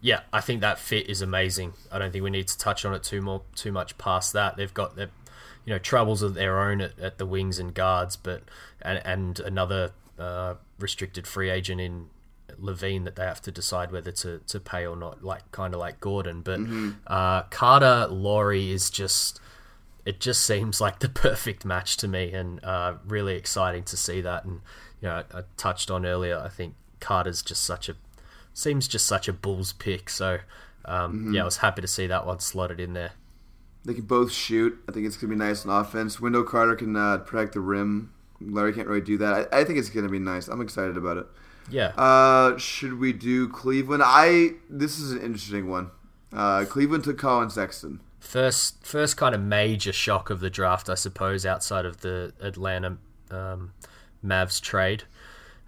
Yeah, 0.00 0.20
I 0.32 0.40
think 0.40 0.62
that 0.62 0.78
fit 0.78 1.10
is 1.10 1.20
amazing. 1.20 1.74
I 1.92 1.98
don't 1.98 2.10
think 2.10 2.24
we 2.24 2.30
need 2.30 2.48
to 2.48 2.56
touch 2.56 2.86
on 2.86 2.94
it 2.94 3.02
too 3.02 3.20
more 3.20 3.42
too 3.54 3.72
much 3.72 3.98
past 3.98 4.32
that. 4.32 4.56
They've 4.56 4.72
got 4.72 4.96
their 4.96 5.10
you 5.66 5.74
know 5.74 5.78
troubles 5.78 6.22
of 6.22 6.32
their 6.32 6.58
own 6.58 6.80
at, 6.80 6.98
at 6.98 7.18
the 7.18 7.26
wings 7.26 7.58
and 7.58 7.74
guards, 7.74 8.16
but 8.16 8.42
and 8.80 9.02
and 9.04 9.38
another 9.40 9.92
uh, 10.18 10.54
restricted 10.78 11.26
free 11.26 11.50
agent 11.50 11.82
in 11.82 12.08
LaVine 12.60 13.04
that 13.04 13.16
they 13.16 13.24
have 13.24 13.40
to 13.42 13.50
decide 13.50 13.92
whether 13.92 14.12
to, 14.12 14.40
to 14.46 14.60
pay 14.60 14.86
or 14.86 14.96
not, 14.96 15.24
like 15.24 15.50
kind 15.52 15.74
of 15.74 15.80
like 15.80 16.00
Gordon. 16.00 16.42
But 16.42 16.60
uh, 17.06 17.42
Carter 17.44 18.06
Laurie 18.08 18.70
is 18.70 18.90
just 18.90 19.40
it 20.04 20.20
just 20.20 20.42
seems 20.42 20.80
like 20.80 21.00
the 21.00 21.08
perfect 21.26 21.64
match 21.64 21.96
to 21.98 22.08
me, 22.08 22.32
and 22.32 22.62
uh, 22.64 22.94
really 23.06 23.34
exciting 23.34 23.84
to 23.84 23.96
see 23.96 24.20
that. 24.20 24.44
And 24.44 24.60
you 25.00 25.08
know, 25.08 25.24
I, 25.32 25.38
I 25.38 25.42
touched 25.56 25.90
on 25.90 26.06
earlier. 26.06 26.38
I 26.38 26.48
think 26.48 26.74
Carter's 27.00 27.42
just 27.42 27.62
such 27.64 27.88
a 27.88 27.96
seems 28.52 28.88
just 28.88 29.06
such 29.06 29.28
a 29.28 29.32
Bulls 29.32 29.72
pick. 29.72 30.10
So 30.10 30.38
um, 30.84 31.32
yeah, 31.32 31.42
I 31.42 31.44
was 31.44 31.58
happy 31.58 31.82
to 31.82 31.88
see 31.88 32.06
that 32.06 32.26
one 32.26 32.40
slotted 32.40 32.80
in 32.80 32.92
there. 32.94 33.12
They 33.84 33.94
can 33.94 34.04
both 34.04 34.30
shoot. 34.30 34.78
I 34.88 34.92
think 34.92 35.06
it's 35.06 35.16
gonna 35.16 35.30
be 35.30 35.36
nice 35.36 35.64
on 35.64 35.80
offense. 35.80 36.20
Wendell 36.20 36.44
Carter 36.44 36.76
can 36.76 36.96
uh, 36.96 37.18
protect 37.18 37.54
the 37.54 37.60
rim. 37.60 38.12
Larry 38.40 38.72
can't 38.72 38.88
really 38.88 39.00
do 39.00 39.18
that. 39.18 39.48
I, 39.52 39.60
I 39.60 39.64
think 39.64 39.78
it's 39.78 39.90
gonna 39.90 40.08
be 40.08 40.18
nice. 40.18 40.48
I'm 40.48 40.60
excited 40.60 40.96
about 40.96 41.16
it. 41.18 41.26
Yeah, 41.70 41.88
Uh, 41.96 42.56
should 42.58 42.98
we 42.98 43.12
do 43.12 43.48
Cleveland? 43.48 44.02
I 44.04 44.54
this 44.68 44.98
is 44.98 45.12
an 45.12 45.20
interesting 45.20 45.68
one. 45.68 45.90
Uh, 46.32 46.64
Cleveland 46.68 47.04
took 47.04 47.18
Collin 47.18 47.50
Sexton. 47.50 48.00
first 48.18 48.84
first 48.86 49.16
kind 49.16 49.34
of 49.34 49.40
major 49.40 49.92
shock 49.92 50.30
of 50.30 50.40
the 50.40 50.50
draft, 50.50 50.88
I 50.88 50.94
suppose, 50.94 51.44
outside 51.46 51.84
of 51.84 52.00
the 52.02 52.32
Atlanta 52.40 52.98
um, 53.30 53.72
Mavs 54.24 54.60
trade. 54.60 55.04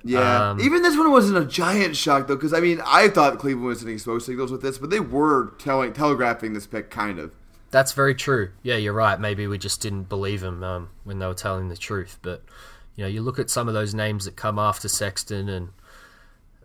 Yeah, 0.05 0.51
Um, 0.51 0.61
even 0.61 0.83
this 0.83 0.97
one 0.99 1.11
wasn't 1.13 1.39
a 1.39 1.45
giant 1.45 1.97
shock 1.97 2.27
though, 2.27 2.35
because 2.35 2.53
I 2.53 2.61
mean, 2.61 2.81
I 2.85 3.09
thought 3.09 3.39
Cleveland 3.39 3.67
was 3.69 3.79
sending 3.79 3.99
smoke 3.99 4.21
signals 4.21 4.51
with 4.51 4.61
this, 4.63 4.79
but 4.79 4.91
they 4.91 4.99
were 5.01 5.55
telling 5.59 5.93
telegraphing 5.93 6.53
this 6.55 6.67
pick 6.67 6.91
kind 6.91 7.19
of. 7.21 7.35
That's 7.71 7.93
very 7.93 8.15
true. 8.15 8.51
Yeah, 8.63 8.77
you're 8.77 8.93
right. 8.93 9.19
Maybe 9.19 9.47
we 9.47 9.59
just 9.59 9.81
didn't 9.81 10.09
believe 10.09 10.41
them 10.41 10.63
um, 10.63 10.89
when 11.05 11.19
they 11.21 11.27
were 11.27 11.35
telling 11.35 11.69
the 11.69 11.77
truth. 11.77 12.19
But 12.21 12.43
you 12.97 13.05
know, 13.05 13.09
you 13.09 13.23
look 13.23 13.39
at 13.39 13.49
some 13.49 13.69
of 13.69 13.75
those 13.75 13.95
names 13.95 14.25
that 14.27 14.37
come 14.37 14.59
after 14.59 14.89
Sexton, 14.89 15.49
and 15.49 15.69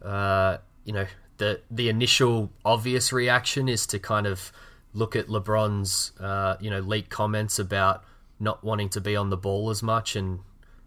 uh, 0.08 0.58
you 0.86 0.94
know, 0.94 1.06
the 1.38 1.62
the 1.70 1.90
initial 1.90 2.52
obvious 2.64 3.12
reaction 3.12 3.68
is 3.68 3.86
to 3.88 4.00
kind 4.00 4.26
of 4.26 4.52
look 4.94 5.16
at 5.16 5.28
LeBron's 5.28 6.12
uh, 6.20 6.56
you 6.60 6.70
know 6.70 6.80
leaked 6.80 7.10
comments 7.10 7.60
about 7.60 8.04
not 8.40 8.64
wanting 8.64 8.90
to 8.90 9.02
be 9.02 9.16
on 9.16 9.30
the 9.30 9.38
ball 9.38 9.70
as 9.70 9.84
much, 9.84 10.16
and 10.16 10.40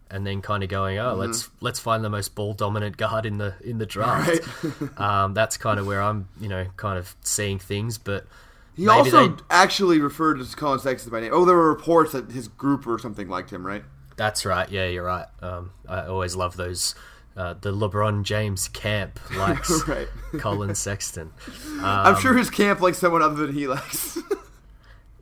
and 0.09 0.25
then 0.27 0.41
kind 0.41 0.63
of 0.63 0.69
going, 0.69 0.97
oh, 0.97 1.13
let's 1.13 1.49
let's 1.61 1.79
find 1.79 2.03
the 2.03 2.09
most 2.09 2.35
ball 2.35 2.53
dominant 2.53 2.97
guard 2.97 3.25
in 3.25 3.37
the 3.37 3.55
in 3.63 3.77
the 3.77 3.85
draft. 3.85 4.41
um, 4.99 5.33
that's 5.33 5.57
kind 5.57 5.79
of 5.79 5.87
where 5.87 6.01
I'm 6.01 6.27
you 6.39 6.49
know 6.49 6.65
kind 6.77 6.97
of 6.97 7.15
seeing 7.21 7.59
things, 7.59 7.97
but. 7.97 8.25
He 8.73 8.87
also 8.87 9.27
they- 9.27 9.43
actually 9.49 9.99
referred 9.99 10.39
to 10.39 10.55
Collin 10.55 10.79
Sexton 10.79 11.11
by 11.11 11.19
name. 11.19 11.31
Oh, 11.33 11.43
there 11.43 11.57
were 11.57 11.69
reports 11.69 12.13
that 12.13 12.31
his 12.31 12.47
group 12.47 12.87
or 12.87 12.97
something 12.97 13.27
liked 13.27 13.51
him, 13.51 13.67
right? 13.67 13.83
That's 14.15 14.45
right. 14.45 14.71
Yeah, 14.71 14.87
you're 14.87 15.03
right. 15.03 15.25
Um, 15.41 15.71
I 15.89 16.05
always 16.05 16.37
love 16.37 16.55
those. 16.55 16.95
Uh, 17.37 17.53
the 17.61 17.71
LeBron 17.71 18.23
James 18.23 18.67
camp 18.67 19.19
likes 19.35 19.87
Right. 19.87 20.07
Collin 20.37 20.75
Sexton. 20.75 21.31
I'm 21.79 22.15
Um, 22.15 22.21
sure 22.21 22.35
his 22.37 22.49
camp 22.49 22.81
likes 22.81 22.97
someone 22.97 23.21
other 23.21 23.45
than 23.47 23.55
he 23.55 23.67
likes. 23.67 24.17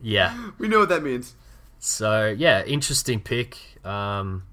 Yeah. 0.02 0.52
we 0.58 0.68
know 0.70 0.80
what 0.80 0.90
that 0.90 1.04
means. 1.04 1.36
So 1.80 2.34
yeah, 2.38 2.64
interesting 2.64 3.20
pick. 3.20 3.58
Um, 3.86 4.44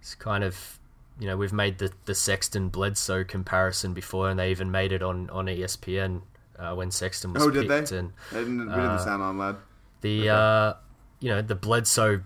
it's 0.00 0.14
kind 0.14 0.44
of 0.44 0.78
you 1.18 1.26
know 1.26 1.36
we've 1.36 1.52
made 1.52 1.78
the 1.78 1.90
the 2.04 2.14
Sexton 2.14 2.68
Bledsoe 2.68 3.24
comparison 3.24 3.92
before, 3.92 4.30
and 4.30 4.38
they 4.38 4.50
even 4.50 4.70
made 4.70 4.92
it 4.92 5.02
on 5.02 5.30
on 5.30 5.46
ESPN 5.46 6.22
uh, 6.58 6.74
when 6.74 6.90
Sexton 6.90 7.32
was 7.32 7.42
Oh, 7.42 7.50
did 7.50 7.68
picked. 7.68 7.90
they? 7.90 7.98
And 7.98 8.12
didn't, 8.32 8.58
we 8.68 8.74
didn't 8.74 9.00
sound 9.00 9.22
on 9.22 9.36
loud. 9.38 9.56
the 10.00 10.28
uh, 10.30 10.74
you 11.20 11.28
know 11.30 11.42
the 11.42 11.54
Bledsoe 11.56 12.22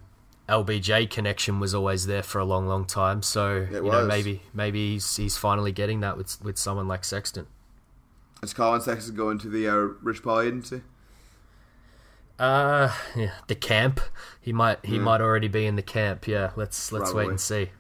LBJ 0.49 1.09
connection 1.11 1.61
was 1.61 1.75
always 1.75 2.07
there 2.07 2.23
for 2.23 2.39
a 2.39 2.45
long, 2.45 2.67
long 2.67 2.85
time. 2.85 3.23
So 3.23 3.67
you 3.71 3.83
know 3.83 4.07
maybe 4.07 4.43
maybe 4.53 4.95
he's, 4.95 5.17
he's 5.17 5.37
finally 5.37 5.73
getting 5.73 6.01
that 6.01 6.17
with 6.17 6.43
with 6.43 6.59
someone 6.59 6.89
like 6.89 7.05
Sexton. 7.05 7.47
Is 8.43 8.53
Collin 8.53 8.81
Sexton 8.81 9.15
going 9.15 9.39
to 9.39 9.49
the 9.49 9.69
uh, 9.69 9.77
Rich 10.03 10.23
Paul 10.23 10.41
agency? 10.41 10.83
Uh, 12.39 12.93
yeah, 13.15 13.33
the 13.47 13.55
camp. 13.55 14.01
He 14.41 14.53
might 14.53 14.85
he 14.85 14.99
might 14.99 15.21
already 15.21 15.49
be 15.49 15.65
in 15.67 15.77
the 15.77 15.83
camp. 15.83 16.27
Yeah, 16.27 16.51
let's 16.57 16.91
let's 16.91 17.15
wait 17.15 17.29
and 17.29 17.41
see. 17.41 17.71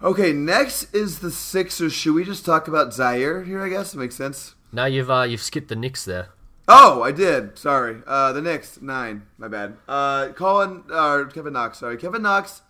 Okay, 0.00 0.32
next 0.32 0.92
is 0.94 1.20
the 1.20 1.30
Sixers. 1.30 1.92
Should 1.92 2.14
we 2.14 2.24
just 2.24 2.44
talk 2.44 2.66
about 2.66 2.88
Zhaire 2.88 3.46
here? 3.46 3.60
I 3.62 3.68
guess 3.68 3.94
it 3.94 3.98
makes 3.98 4.16
sense. 4.16 4.54
No, 4.72 4.84
you've 4.84 5.10
uh, 5.10 5.22
you've 5.22 5.42
skipped 5.42 5.68
the 5.68 5.76
Knicks 5.76 6.04
there. 6.04 6.28
Oh, 6.68 7.02
I 7.02 7.12
did. 7.12 7.58
Sorry. 7.58 8.02
Uh, 8.06 8.32
the 8.32 8.40
Knicks 8.40 8.80
nine. 8.80 9.22
My 9.36 9.48
bad. 9.48 9.76
Uh, 9.88 10.28
Collin 10.28 10.84
or 10.90 11.26
Kevin 11.26 11.52
Knox. 11.52 11.78
Sorry, 11.78 11.96
Kevin 11.96 12.22
Knox. 12.22 12.62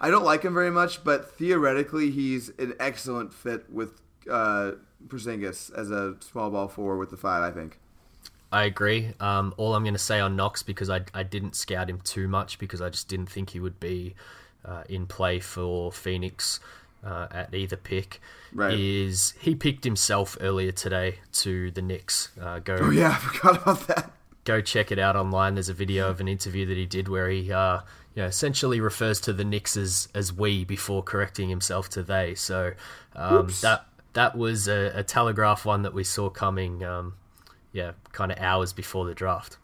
I 0.00 0.10
don't 0.10 0.24
like 0.24 0.42
him 0.42 0.54
very 0.54 0.70
much, 0.70 1.04
but 1.04 1.30
theoretically, 1.36 2.10
he's 2.10 2.48
an 2.58 2.74
excellent 2.80 3.32
fit 3.32 3.70
with 3.70 4.00
uh, 4.30 4.72
Porzingis 5.06 5.72
as 5.76 5.90
a 5.90 6.16
small 6.20 6.50
ball 6.50 6.68
four 6.68 6.96
with 6.98 7.10
the 7.10 7.16
five. 7.16 7.42
I 7.42 7.54
think. 7.54 7.78
I 8.52 8.64
agree. 8.64 9.14
Um, 9.18 9.54
all 9.56 9.74
I'm 9.74 9.82
going 9.82 9.94
to 9.94 9.98
say 9.98 10.20
on 10.20 10.36
Knox 10.36 10.62
because 10.62 10.90
I, 10.90 11.00
I 11.14 11.22
didn't 11.22 11.56
scout 11.56 11.88
him 11.88 12.00
too 12.04 12.28
much 12.28 12.58
because 12.58 12.82
I 12.82 12.90
just 12.90 13.08
didn't 13.08 13.30
think 13.30 13.50
he 13.50 13.60
would 13.60 13.80
be 13.80 14.14
uh, 14.64 14.84
in 14.90 15.06
play 15.06 15.40
for 15.40 15.90
Phoenix 15.90 16.60
uh, 17.04 17.28
at 17.30 17.54
either 17.54 17.76
pick. 17.76 18.20
Right. 18.52 18.78
Is 18.78 19.34
he 19.40 19.54
picked 19.54 19.84
himself 19.84 20.36
earlier 20.40 20.72
today 20.72 21.16
to 21.32 21.70
the 21.70 21.82
Knicks? 21.82 22.30
Uh, 22.40 22.58
go. 22.58 22.78
Oh 22.80 22.90
yeah, 22.90 23.10
I 23.12 23.16
forgot 23.16 23.62
about 23.62 23.86
that. 23.88 24.10
Go 24.44 24.60
check 24.60 24.90
it 24.90 24.98
out 24.98 25.16
online. 25.16 25.54
There's 25.54 25.68
a 25.68 25.74
video 25.74 26.10
of 26.10 26.20
an 26.20 26.28
interview 26.28 26.66
that 26.66 26.76
he 26.76 26.86
did 26.86 27.08
where 27.08 27.30
he, 27.30 27.52
uh, 27.52 27.80
you 28.14 28.22
know, 28.22 28.26
essentially 28.26 28.80
refers 28.80 29.20
to 29.20 29.32
the 29.32 29.44
Knicks 29.44 29.76
as, 29.76 30.08
as 30.14 30.32
we 30.32 30.64
before 30.64 31.02
correcting 31.02 31.48
himself 31.48 31.88
to 31.90 32.02
they. 32.02 32.34
So 32.34 32.72
um, 33.14 33.52
that 33.62 33.86
that 34.14 34.36
was 34.36 34.68
a, 34.68 34.92
a 34.94 35.02
telegraph 35.02 35.64
one 35.64 35.82
that 35.82 35.94
we 35.94 36.04
saw 36.04 36.28
coming. 36.28 36.84
Um, 36.84 37.14
yeah, 37.72 37.92
kind 38.12 38.30
of 38.30 38.38
hours 38.38 38.72
before 38.72 39.06
the 39.06 39.14
draft. 39.14 39.56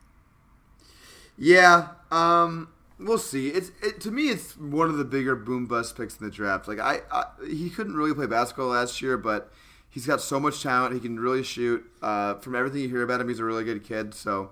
Yeah, 1.36 1.88
um, 2.10 2.68
we'll 2.98 3.18
see. 3.18 3.48
It's 3.48 3.70
it, 3.82 4.00
to 4.02 4.10
me, 4.10 4.30
it's 4.30 4.56
one 4.56 4.88
of 4.88 4.96
the 4.96 5.04
bigger 5.04 5.36
boom 5.36 5.66
bust 5.66 5.96
picks 5.96 6.16
in 6.18 6.24
the 6.24 6.32
draft. 6.32 6.68
Like 6.68 6.78
I, 6.78 7.00
I, 7.10 7.24
he 7.46 7.70
couldn't 7.70 7.94
really 7.94 8.14
play 8.14 8.26
basketball 8.26 8.68
last 8.68 9.00
year, 9.02 9.16
but 9.16 9.52
he's 9.88 10.06
got 10.06 10.20
so 10.20 10.38
much 10.38 10.62
talent. 10.62 10.94
He 10.94 11.00
can 11.00 11.18
really 11.18 11.42
shoot. 11.42 11.84
Uh, 12.02 12.34
from 12.34 12.54
everything 12.54 12.80
you 12.80 12.88
hear 12.88 13.02
about 13.02 13.20
him, 13.20 13.28
he's 13.28 13.38
a 13.38 13.44
really 13.44 13.64
good 13.64 13.84
kid. 13.84 14.14
So 14.14 14.50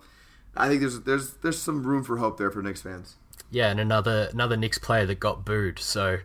I 0.56 0.68
think 0.68 0.80
there's 0.80 1.00
there's 1.00 1.34
there's 1.34 1.58
some 1.60 1.84
room 1.84 2.04
for 2.04 2.18
hope 2.18 2.38
there 2.38 2.50
for 2.50 2.62
Knicks 2.62 2.82
fans. 2.82 3.16
Yeah, 3.50 3.70
and 3.70 3.78
another 3.78 4.28
another 4.32 4.56
Knicks 4.56 4.78
player 4.78 5.06
that 5.06 5.20
got 5.20 5.44
booed. 5.44 5.78
So 5.78 6.18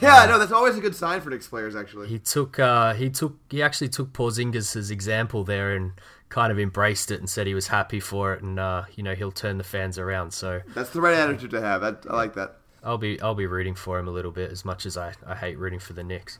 Yeah, 0.00 0.16
I 0.16 0.26
know 0.26 0.38
that's 0.38 0.52
always 0.52 0.76
a 0.76 0.80
good 0.80 0.96
sign 0.96 1.20
for 1.20 1.30
Knicks 1.30 1.46
players. 1.46 1.76
Actually, 1.76 2.08
he 2.08 2.18
took 2.18 2.58
uh, 2.58 2.94
he 2.94 3.10
took 3.10 3.36
he 3.50 3.62
actually 3.62 3.88
took 3.88 4.12
Porzingis' 4.12 4.90
example 4.90 5.44
there 5.44 5.74
and 5.74 5.92
kind 6.32 6.50
of 6.50 6.58
embraced 6.58 7.10
it 7.10 7.20
and 7.20 7.28
said 7.28 7.46
he 7.46 7.52
was 7.52 7.66
happy 7.66 8.00
for 8.00 8.32
it 8.32 8.42
and 8.42 8.58
uh, 8.58 8.84
you 8.96 9.02
know 9.02 9.14
he'll 9.14 9.30
turn 9.30 9.58
the 9.58 9.64
fans 9.64 9.98
around. 9.98 10.32
So 10.32 10.62
that's 10.68 10.88
the 10.88 11.00
right 11.02 11.14
attitude 11.14 11.50
to 11.50 11.60
have. 11.60 11.82
I, 11.82 11.92
I 12.08 12.16
like 12.16 12.34
that. 12.34 12.56
I'll 12.82 12.96
be 12.96 13.20
I'll 13.20 13.34
be 13.34 13.46
rooting 13.46 13.74
for 13.74 13.98
him 13.98 14.08
a 14.08 14.10
little 14.10 14.30
bit 14.30 14.50
as 14.50 14.64
much 14.64 14.86
as 14.86 14.96
I, 14.96 15.12
I 15.26 15.34
hate 15.34 15.58
rooting 15.58 15.78
for 15.78 15.92
the 15.92 16.02
Knicks. 16.02 16.38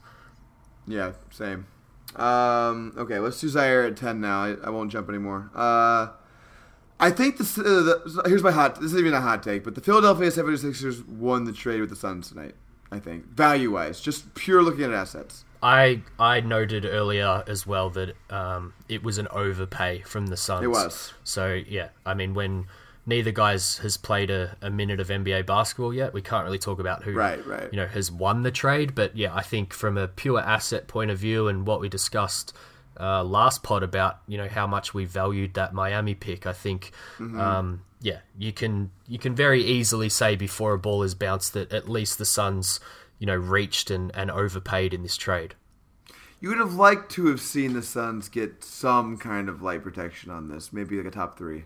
Yeah, 0.87 1.13
same. 1.31 1.67
Um, 2.17 2.95
okay, 2.97 3.19
let's 3.19 3.39
do 3.39 3.49
Zhaire 3.49 3.87
at 3.87 3.99
ten 3.99 4.21
now. 4.21 4.43
I, 4.43 4.55
I 4.65 4.71
won't 4.71 4.91
jump 4.91 5.11
anymore. 5.11 5.51
Uh, 5.55 6.09
I 6.99 7.11
think 7.11 7.37
this. 7.37 7.59
Uh, 7.59 7.63
the, 7.63 8.23
here's 8.27 8.43
my 8.43 8.51
hot. 8.51 8.77
This 8.77 8.87
isn't 8.87 8.99
even 8.99 9.13
a 9.13 9.21
hot 9.21 9.43
take, 9.43 9.63
but 9.63 9.75
the 9.75 9.83
Philadelphia 9.83 10.31
76ers 10.31 11.07
won 11.07 11.45
the 11.45 11.53
trade 11.53 11.81
with 11.81 11.91
the 11.91 11.97
Suns 11.97 12.31
tonight. 12.31 12.55
I 12.91 12.99
think 12.99 13.27
value 13.27 13.73
wise, 13.73 14.01
just 14.01 14.35
pure 14.35 14.63
looking 14.63 14.85
at 14.85 14.93
assets. 14.93 15.45
I 15.63 16.03
I 16.19 16.41
noted 16.41 16.85
earlier 16.85 17.45
as 17.47 17.67
well 17.67 17.91
that 17.91 18.15
um, 18.31 18.75
it 18.89 19.03
was 19.03 19.19
an 19.19 19.29
overpay 19.29 20.01
from 20.01 20.27
the 20.27 20.37
Suns. 20.37 20.65
It 20.65 20.69
was. 20.69 21.15
So 21.25 21.55
yeah, 21.67 21.89
I 22.05 22.15
mean 22.15 22.35
when 22.35 22.67
neither 23.07 23.33
guys 23.33 23.79
has 23.79 23.97
played 23.97 24.31
a, 24.31 24.57
a 24.61 24.71
minute 24.71 25.01
of 25.01 25.09
NBA 25.09 25.47
basketball 25.47 25.93
yet, 25.93 26.13
we 26.15 26.23
can't 26.23 26.45
really 26.45 26.59
talk 26.59 26.79
about 26.79 27.03
who 27.03 27.13
Right, 27.13 27.45
right. 27.47 27.69
you 27.73 27.77
know 27.77 27.87
has 27.87 28.11
won 28.11 28.43
the 28.43 28.51
trade. 28.51 28.95
But 28.95 29.17
yeah, 29.17 29.35
I 29.35 29.43
think 29.43 29.73
from 29.73 29.97
a 29.97 30.09
pure 30.09 30.41
asset 30.41 30.89
point 30.89 31.11
of 31.11 31.19
view 31.19 31.49
and 31.49 31.67
what 31.67 31.81
we 31.81 31.89
discussed 31.89 32.55
uh, 32.99 33.25
last 33.25 33.63
pod 33.63 33.83
about 33.83 34.19
you 34.27 34.39
know 34.39 34.49
how 34.49 34.67
much 34.67 34.93
we 34.93 35.05
valued 35.05 35.55
that 35.55 35.73
Miami 35.73 36.15
pick, 36.15 36.47
I 36.47 36.53
think. 36.53 36.91
Um, 37.19 37.83
yeah, 38.01 38.19
you 38.37 38.53
can 38.53 38.91
you 39.07 39.19
can 39.19 39.35
very 39.35 39.63
easily 39.63 40.09
say 40.09 40.35
before 40.35 40.73
a 40.75 40.79
ball 40.79 41.05
is 41.05 41.15
bounced 41.15 41.53
that 41.55 41.73
at 41.73 41.89
least 41.89 42.19
the 42.19 42.25
Suns 42.25 42.81
you 43.23 43.27
know 43.27 43.37
reached 43.37 43.89
and, 43.89 44.11
and 44.17 44.33
overpaid 44.33 44.93
in 44.93 45.05
this 45.05 45.17
trade. 45.17 45.55
You 46.41 46.49
would 46.49 46.59
have 46.59 46.75
liked 46.75 47.13
to 47.13 47.27
have 47.27 47.41
seen 47.41 47.73
the 47.73 47.83
Suns 47.83 48.29
get 48.29 48.65
some 48.65 49.17
kind 49.17 49.49
of 49.49 49.63
light 49.63 49.85
protection 49.85 50.33
on 50.33 50.49
this, 50.49 50.73
maybe 50.73 50.97
like 50.97 51.07
a 51.07 51.11
top 51.13 51.39
three. 51.39 51.63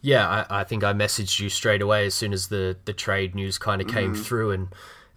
Yeah, 0.00 0.44
I, 0.48 0.60
I 0.60 0.64
think 0.64 0.84
I 0.84 0.92
messaged 0.92 1.40
you 1.40 1.48
straight 1.48 1.82
away 1.82 2.06
as 2.06 2.14
soon 2.14 2.32
as 2.32 2.46
the, 2.46 2.76
the 2.84 2.92
trade 2.92 3.34
news 3.34 3.58
kind 3.58 3.82
of 3.82 3.88
came 3.88 4.12
Mm-hmm. 4.12 4.22
through 4.22 4.50
and 4.52 4.68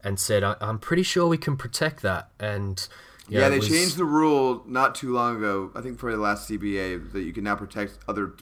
and 0.04 0.20
said 0.20 0.44
I, 0.44 0.56
I'm 0.60 0.80
pretty 0.80 1.04
sure 1.04 1.28
we 1.28 1.38
can 1.38 1.58
protect 1.58 2.02
that. 2.02 2.30
And 2.40 2.86
Yeah, 3.30 3.42
yeah, 3.42 3.50
they 3.50 3.60
was- 3.60 3.70
changed 3.70 3.98
the 3.98 4.06
rule 4.06 4.64
not 4.66 4.96
too 4.96 5.14
long 5.14 5.38
ago. 5.38 5.70
I 5.76 5.82
think 5.82 6.00
for 6.00 6.12
the 6.12 6.18
last 6.18 6.50
CBA 6.50 7.12
that 7.14 7.22
you 7.22 7.34
can 7.34 7.44
now 7.44 7.56
protect 7.56 8.00
other 8.08 8.34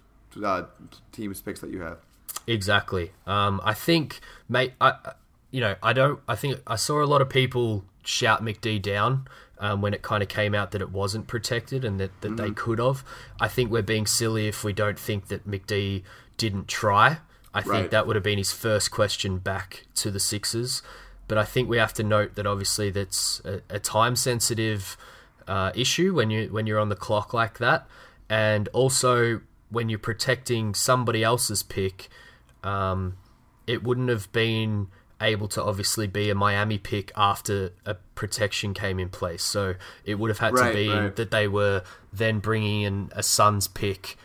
uh, 0.41 0.63
teams' 1.11 1.41
picks 1.41 1.59
that 1.59 1.69
you 1.69 1.81
have. 1.81 1.97
Exactly. 2.47 3.11
Um, 3.27 3.59
I 3.65 3.73
think, 3.73 4.21
mate. 4.47 4.71
I, 4.79 4.93
you 5.51 5.61
know, 5.61 5.75
I 5.83 5.93
don't. 5.93 6.19
I 6.27 6.35
think 6.35 6.59
I 6.65 6.75
saw 6.75 7.03
a 7.03 7.05
lot 7.05 7.21
of 7.21 7.29
people 7.29 7.83
shout 8.03 8.43
McD 8.43 8.81
down 8.81 9.27
um, 9.59 9.81
when 9.81 9.93
it 9.93 10.01
kind 10.01 10.23
of 10.23 10.29
came 10.29 10.55
out 10.55 10.71
that 10.71 10.81
it 10.81 10.91
wasn't 10.91 11.27
protected 11.27 11.85
and 11.85 11.99
that, 11.99 12.21
that 12.21 12.37
they 12.37 12.51
could 12.51 12.79
have. 12.79 13.03
I 13.39 13.47
think 13.47 13.69
we're 13.69 13.83
being 13.83 14.07
silly 14.07 14.47
if 14.47 14.63
we 14.63 14.73
don't 14.73 14.97
think 14.97 15.27
that 15.27 15.47
McD 15.47 16.03
didn't 16.37 16.67
try. 16.67 17.17
I 17.53 17.61
think 17.61 17.91
that 17.91 18.07
would 18.07 18.15
have 18.15 18.23
been 18.23 18.37
his 18.37 18.53
first 18.53 18.91
question 18.91 19.37
back 19.37 19.85
to 19.95 20.09
the 20.09 20.19
Sixers. 20.19 20.81
But 21.27 21.37
I 21.37 21.43
think 21.43 21.69
we 21.69 21.77
have 21.77 21.93
to 21.95 22.03
note 22.03 22.35
that 22.35 22.47
obviously 22.47 22.89
that's 22.89 23.41
a, 23.45 23.61
a 23.69 23.79
time 23.79 24.15
sensitive 24.15 24.97
uh, 25.47 25.71
issue 25.75 26.13
when 26.13 26.29
you 26.29 26.47
when 26.51 26.65
you're 26.65 26.79
on 26.79 26.89
the 26.89 26.95
clock 26.95 27.33
like 27.33 27.57
that, 27.59 27.87
and 28.29 28.67
also 28.69 29.41
when 29.69 29.89
you're 29.89 29.99
protecting 29.99 30.73
somebody 30.73 31.23
else's 31.23 31.63
pick, 31.63 32.09
um, 32.63 33.17
it 33.67 33.83
wouldn't 33.83 34.09
have 34.09 34.31
been 34.31 34.87
able 35.21 35.47
to 35.49 35.63
obviously 35.63 36.07
be 36.07 36.29
a 36.29 36.35
Miami 36.35 36.77
pick 36.77 37.11
after 37.15 37.71
a 37.85 37.95
protection 38.15 38.73
came 38.73 38.99
in 38.99 39.09
place. 39.09 39.43
So 39.43 39.75
it 40.03 40.15
would 40.15 40.29
have 40.29 40.39
had 40.39 40.53
Right, 40.53 40.69
to 40.69 40.73
be 40.73 40.89
right. 40.89 41.15
that 41.15 41.31
they 41.31 41.47
were 41.47 41.83
then 42.11 42.39
bringing 42.39 42.81
in 42.81 43.11
a 43.15 43.23
Suns 43.23 43.67
pick 43.67 44.17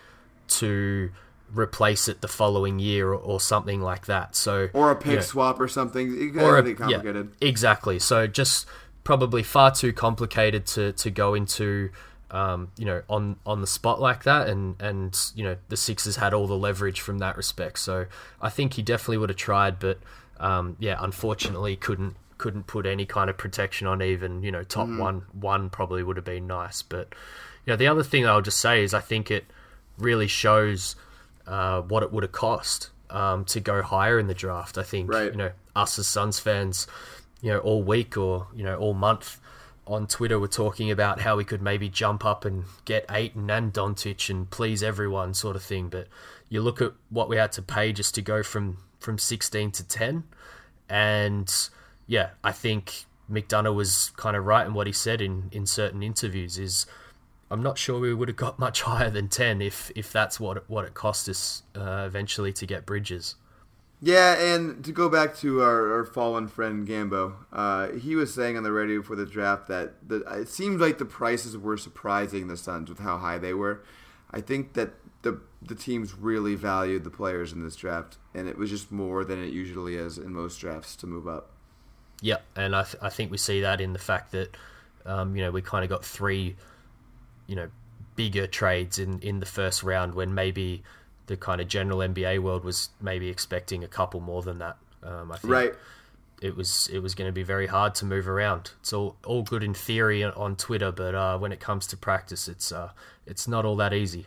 to 0.49 1.11
replace 1.55 2.09
it 2.09 2.21
the 2.21 2.29
following 2.29 2.79
year 2.79 3.09
or, 3.13 3.15
or 3.17 3.41
something 3.41 3.81
like 3.81 4.07
that. 4.07 4.35
So 4.35 4.69
Or 4.73 4.91
a 4.91 4.97
pick 4.97 5.07
you 5.11 5.17
know, 5.17 5.23
swap 5.23 5.61
or 5.61 5.69
something. 5.69 6.09
It 6.21 6.33
could 6.33 6.43
or 6.43 6.59
a- 6.59 6.75
complicated. 6.75 7.33
Yeah, 7.41 7.49
exactly. 7.49 7.99
So 7.99 8.27
just 8.27 8.67
probably 9.05 9.43
far 9.43 9.71
too 9.71 9.93
complicated 9.93 10.67
to, 10.67 10.93
to 10.93 11.11
go 11.11 11.35
into, 11.35 11.91
um, 12.33 12.73
you 12.77 12.85
know, 12.85 13.03
on 13.09 13.37
on 13.47 13.61
the 13.61 13.67
spot 13.69 14.01
like 14.01 14.25
that. 14.25 14.49
And 14.49 14.81
and 14.83 15.17
you 15.37 15.45
know 15.45 15.57
the 15.69 15.77
Sixers 15.77 16.17
had 16.17 16.35
all 16.35 16.47
the 16.49 16.57
leverage 16.59 17.01
from 17.01 17.19
that 17.19 17.37
respect. 17.37 17.79
So 17.79 18.07
I 18.43 18.49
think 18.51 18.75
he 18.75 18.83
definitely 18.83 19.19
would 19.19 19.31
have 19.31 19.37
tried, 19.39 19.79
but 19.79 20.01
um, 20.41 20.77
yeah, 20.79 20.97
unfortunately 21.01 21.77
couldn't 21.77 22.17
couldn't 22.39 22.67
put 22.67 22.85
any 22.85 23.07
kind 23.07 23.31
of 23.31 23.39
protection 23.39 23.87
on 23.87 24.03
even 24.03 24.43
you 24.43 24.53
know 24.53 24.63
top 24.63 24.89
one 24.89 25.23
one 25.33 25.71
probably 25.71 26.03
would 26.03 26.17
have 26.17 26.25
been 26.25 26.47
nice. 26.47 26.83
But 26.83 27.15
you 27.65 27.73
know 27.73 27.77
the 27.77 27.87
other 27.89 28.03
thing 28.03 28.27
I'll 28.27 28.43
just 28.43 28.59
say 28.61 28.83
is 28.83 28.93
I 28.95 29.01
think 29.01 29.31
it 29.31 29.45
really 29.99 30.27
shows 30.27 30.97
uh, 31.47 31.81
what 31.83 32.03
it 32.03 32.13
would 32.13 32.23
have 32.25 32.33
cost 32.33 32.91
um, 33.11 33.45
to 33.47 33.61
go 33.61 33.83
higher 33.83 34.19
in 34.19 34.27
the 34.27 34.35
draft. 34.35 34.77
I 34.79 34.83
think 34.83 35.11
Right. 35.11 35.31
you 35.33 35.39
know 35.39 35.53
us 35.75 35.99
as 35.99 36.07
Suns 36.07 36.39
fans, 36.39 36.87
you 37.41 37.51
know, 37.53 37.59
all 37.61 37.83
week 37.83 38.17
or 38.17 38.49
you 38.55 38.65
know 38.65 38.77
all 38.77 38.95
month 38.95 39.41
on 39.87 40.07
Twitter 40.07 40.39
were 40.39 40.49
talking 40.49 40.91
about 40.91 41.21
how 41.21 41.37
we 41.37 41.45
could 41.45 41.63
maybe 41.63 41.89
jump 41.89 42.25
up 42.25 42.45
and 42.45 42.65
get 42.85 43.07
Ayton 43.09 43.49
and 43.49 43.73
Doncic 43.73 44.29
and 44.29 44.51
please 44.51 44.83
everyone 44.83 45.33
sort 45.33 45.55
of 45.55 45.63
thing. 45.63 45.89
But 45.89 46.09
you 46.49 46.61
look 46.61 46.83
at 46.83 46.93
what 47.09 47.29
we 47.29 47.37
had 47.37 47.53
to 47.53 47.63
pay 47.63 47.93
just 47.93 48.15
to 48.17 48.23
go 48.23 48.43
from 48.43 48.79
from 48.99 49.19
16 49.19 49.71
to 49.73 49.87
10, 49.87 50.25
and 50.89 51.69
yeah, 52.07 52.31
I 52.43 52.53
think 52.53 53.05
McDonough 53.31 53.75
was 53.75 54.13
kind 54.17 54.37
of 54.37 54.45
right 54.45 54.67
in 54.67 54.75
what 54.75 54.87
he 54.87 54.93
said 54.93 55.21
in 55.21 55.49
in 55.53 55.67
certain 55.67 56.03
interviews. 56.03 56.59
Is 56.59 56.87
I'm 57.51 57.63
not 57.63 57.79
sure 57.79 58.01
we 58.01 58.15
would 58.15 58.29
have 58.29 58.37
got 58.37 58.59
much 58.59 58.83
higher 58.91 59.11
than 59.11 59.29
10 59.29 59.61
if 59.63 59.91
if 59.95 60.13
that's 60.13 60.39
what 60.41 60.69
what 60.69 60.85
it 60.85 60.95
cost 60.95 61.29
us 61.29 61.63
uh, 61.75 62.05
eventually 62.07 62.53
to 62.55 62.67
get 62.67 62.87
Bridges. 62.87 63.37
Yeah, 64.03 64.55
and 64.55 64.85
to 64.85 64.93
go 64.93 65.09
back 65.09 65.35
to 65.39 65.63
our, 65.63 65.95
our 65.95 66.05
fallen 66.05 66.49
friend 66.49 66.87
Gambo, 66.87 67.33
uh, 67.51 67.93
he 67.93 68.15
was 68.15 68.33
saying 68.35 68.59
on 68.59 68.63
the 68.63 68.71
radio 68.71 69.01
for 69.01 69.17
the 69.17 69.25
draft 69.25 69.69
that 69.69 69.95
the, 70.07 70.17
it 70.33 70.49
seemed 70.49 70.81
like 70.81 70.99
the 70.99 71.07
prices 71.07 71.57
were 71.57 71.79
surprising 71.79 72.49
the 72.49 72.59
Suns 72.59 72.91
with 72.91 72.99
how 72.99 73.17
high 73.17 73.39
they 73.39 73.55
were. 73.55 73.83
I 74.31 74.43
think 74.43 74.75
that 74.75 74.91
the 75.27 75.41
the 75.63 75.75
teams 75.75 76.15
really 76.15 76.55
valued 76.55 77.03
the 77.03 77.11
players 77.11 77.53
in 77.53 77.63
this 77.65 77.75
draft, 77.77 78.17
and 78.35 78.49
it 78.49 78.57
was 78.57 78.71
just 78.71 78.93
more 78.93 79.25
than 79.25 79.43
it 79.43 79.53
usually 79.53 79.97
is 79.97 80.17
in 80.19 80.33
most 80.33 80.61
drafts 80.61 80.95
to 80.97 81.07
move 81.07 81.27
up. 81.27 81.51
Yeah, 82.23 82.37
and 82.55 82.75
I, 82.77 82.85
th- 82.85 83.03
I 83.03 83.09
think 83.11 83.31
we 83.31 83.37
see 83.39 83.61
that 83.63 83.81
in 83.81 83.93
the 83.93 83.99
fact 83.99 84.33
that 84.33 84.57
um, 85.05 85.35
you 85.37 85.43
know 85.43 85.51
we 85.51 85.63
kind 85.63 85.83
of 85.85 85.91
got 85.91 86.05
three, 86.05 86.57
you 87.47 87.57
know, 87.57 87.69
bigger 88.15 88.47
trades 88.47 88.99
in 88.99 89.19
in 89.21 89.41
the 89.41 89.47
first 89.47 89.83
round 89.83 90.15
when 90.15 90.33
maybe 90.35 90.83
the 91.27 91.37
kind 91.37 91.61
of 91.61 91.67
general 91.67 91.99
NBA 91.99 92.39
world 92.39 92.63
was 92.65 92.91
maybe 93.01 93.29
expecting 93.29 93.83
a 93.83 93.89
couple 93.89 94.21
more 94.21 94.43
than 94.43 94.59
that. 94.59 94.77
Um, 95.03 95.33
I 95.33 95.39
think 95.39 95.53
Right. 95.53 95.75
it 96.41 96.55
was 96.57 96.89
it 96.93 97.01
was 97.01 97.15
going 97.17 97.29
to 97.29 97.33
be 97.33 97.43
very 97.43 97.67
hard 97.67 97.95
to 97.97 98.05
move 98.05 98.29
around. 98.29 98.71
It's 98.81 98.93
all 98.93 99.17
all 99.25 99.43
good 99.43 99.65
in 99.65 99.75
theory 99.75 100.23
on 100.23 100.55
Twitter, 100.55 100.93
but 100.93 101.15
uh, 101.17 101.39
when 101.39 101.51
it 101.51 101.59
comes 101.59 101.87
to 101.89 101.97
practice, 101.97 102.47
it's 102.47 102.71
uh, 102.71 102.91
it's 103.27 103.49
not 103.49 103.65
all 103.65 103.77
that 103.77 103.93
easy. 103.93 104.27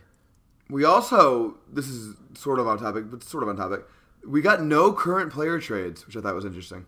We 0.69 0.85
also 0.85 1.57
this 1.71 1.87
is 1.87 2.15
sort 2.33 2.59
of 2.59 2.67
on 2.67 2.79
topic, 2.79 3.09
but 3.09 3.23
sort 3.23 3.43
of 3.43 3.49
on 3.49 3.57
topic. 3.57 3.85
We 4.25 4.41
got 4.41 4.61
no 4.61 4.93
current 4.93 5.31
player 5.31 5.59
trades, 5.59 6.05
which 6.05 6.15
I 6.15 6.21
thought 6.21 6.35
was 6.35 6.45
interesting. 6.45 6.85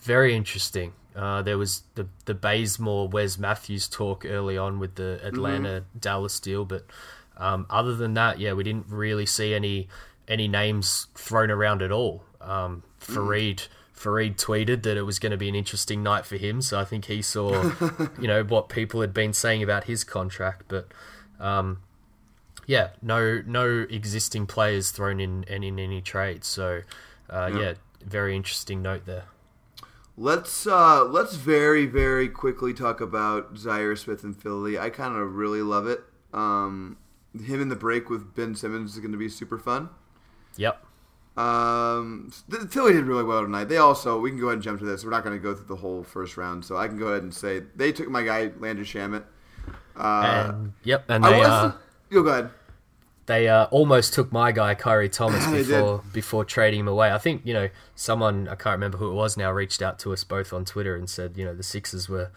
Very 0.00 0.34
interesting. 0.34 0.94
Uh, 1.14 1.42
there 1.42 1.58
was 1.58 1.82
the 1.94 2.08
the 2.24 2.34
Bazemore 2.34 3.08
Wes 3.08 3.38
Matthews 3.38 3.88
talk 3.88 4.24
early 4.24 4.56
on 4.56 4.78
with 4.78 4.94
the 4.96 5.20
Atlanta 5.22 5.84
Dallas 5.98 6.38
deal, 6.40 6.64
but 6.64 6.86
um, 7.36 7.66
other 7.70 7.94
than 7.94 8.14
that, 8.14 8.38
yeah, 8.38 8.52
we 8.52 8.64
didn't 8.64 8.86
really 8.88 9.26
see 9.26 9.54
any 9.54 9.88
any 10.28 10.48
names 10.48 11.08
thrown 11.14 11.50
around 11.50 11.82
at 11.82 11.92
all. 11.92 12.24
Um, 12.40 12.82
Faried 13.00 13.68
Faried 13.94 14.36
tweeted 14.36 14.82
that 14.84 14.96
it 14.96 15.02
was 15.02 15.18
going 15.18 15.32
to 15.32 15.36
be 15.36 15.48
an 15.48 15.54
interesting 15.54 16.02
night 16.02 16.24
for 16.24 16.36
him, 16.36 16.62
so 16.62 16.80
I 16.80 16.84
think 16.84 17.04
he 17.06 17.22
saw 17.22 17.70
you 18.20 18.26
know 18.26 18.42
what 18.42 18.68
people 18.68 19.00
had 19.00 19.12
been 19.12 19.32
saying 19.32 19.62
about 19.62 19.84
his 19.84 20.02
contract, 20.02 20.64
but. 20.68 20.88
Um, 21.38 21.78
yeah, 22.70 22.90
no, 23.02 23.42
no 23.44 23.84
existing 23.90 24.46
players 24.46 24.92
thrown 24.92 25.18
in 25.18 25.44
and 25.48 25.64
in 25.64 25.80
any 25.80 26.00
trades. 26.00 26.46
So, 26.46 26.82
uh, 27.28 27.50
yeah, 27.52 27.74
very 28.00 28.36
interesting 28.36 28.80
note 28.80 29.06
there. 29.06 29.24
Let's 30.16 30.68
uh, 30.68 31.02
let's 31.02 31.34
very 31.34 31.86
very 31.86 32.28
quickly 32.28 32.72
talk 32.72 33.00
about 33.00 33.54
Zhaire 33.54 33.98
Smith 33.98 34.22
and 34.22 34.40
Philly. 34.40 34.78
I 34.78 34.88
kind 34.88 35.16
of 35.16 35.34
really 35.34 35.62
love 35.62 35.88
it. 35.88 36.00
Um, 36.32 36.98
him 37.34 37.60
in 37.60 37.70
the 37.70 37.76
break 37.76 38.08
with 38.08 38.36
Ben 38.36 38.54
Simmons 38.54 38.94
is 38.94 39.00
going 39.00 39.10
to 39.10 39.18
be 39.18 39.28
super 39.28 39.58
fun. 39.58 39.88
Yep. 40.56 40.80
Um, 41.36 42.30
Philly 42.68 42.92
did 42.92 43.04
really 43.04 43.24
well 43.24 43.42
tonight. 43.42 43.64
They 43.64 43.78
also 43.78 44.20
we 44.20 44.30
can 44.30 44.38
go 44.38 44.46
ahead 44.46 44.54
and 44.54 44.62
jump 44.62 44.78
to 44.78 44.84
this. 44.84 45.02
We're 45.04 45.10
not 45.10 45.24
going 45.24 45.36
to 45.36 45.42
go 45.42 45.54
through 45.54 45.66
the 45.66 45.80
whole 45.80 46.04
first 46.04 46.36
round, 46.36 46.64
so 46.64 46.76
I 46.76 46.86
can 46.86 46.98
go 46.98 47.08
ahead 47.08 47.24
and 47.24 47.34
say 47.34 47.64
they 47.74 47.90
took 47.90 48.08
my 48.08 48.22
guy 48.22 48.52
Landry 48.60 48.84
Shamet. 48.84 49.24
Uh, 49.96 50.52
And 50.52 50.72
yep, 50.84 51.04
and 51.08 51.24
they 51.24 51.40
uh, 51.42 51.72
go 52.10 52.26
ahead. 52.26 52.50
They 53.26 53.48
uh, 53.48 53.66
almost 53.66 54.12
took 54.12 54.32
my 54.32 54.50
guy 54.50 54.74
Khyri 54.74 55.10
Thomas 55.10 55.46
before 55.46 56.02
before 56.12 56.44
trading 56.44 56.80
him 56.80 56.88
away. 56.88 57.12
I 57.12 57.18
think 57.18 57.42
you 57.44 57.54
know 57.54 57.68
someone 57.94 58.48
I 58.48 58.56
can't 58.56 58.74
remember 58.74 58.98
who 58.98 59.10
it 59.10 59.14
was 59.14 59.36
now 59.36 59.52
reached 59.52 59.82
out 59.82 59.98
to 60.00 60.12
us 60.12 60.24
both 60.24 60.52
on 60.52 60.64
Twitter 60.64 60.96
and 60.96 61.08
said 61.08 61.36
you 61.36 61.44
know 61.44 61.54
the 61.54 61.62
Sixers 61.62 62.08
were 62.08 62.30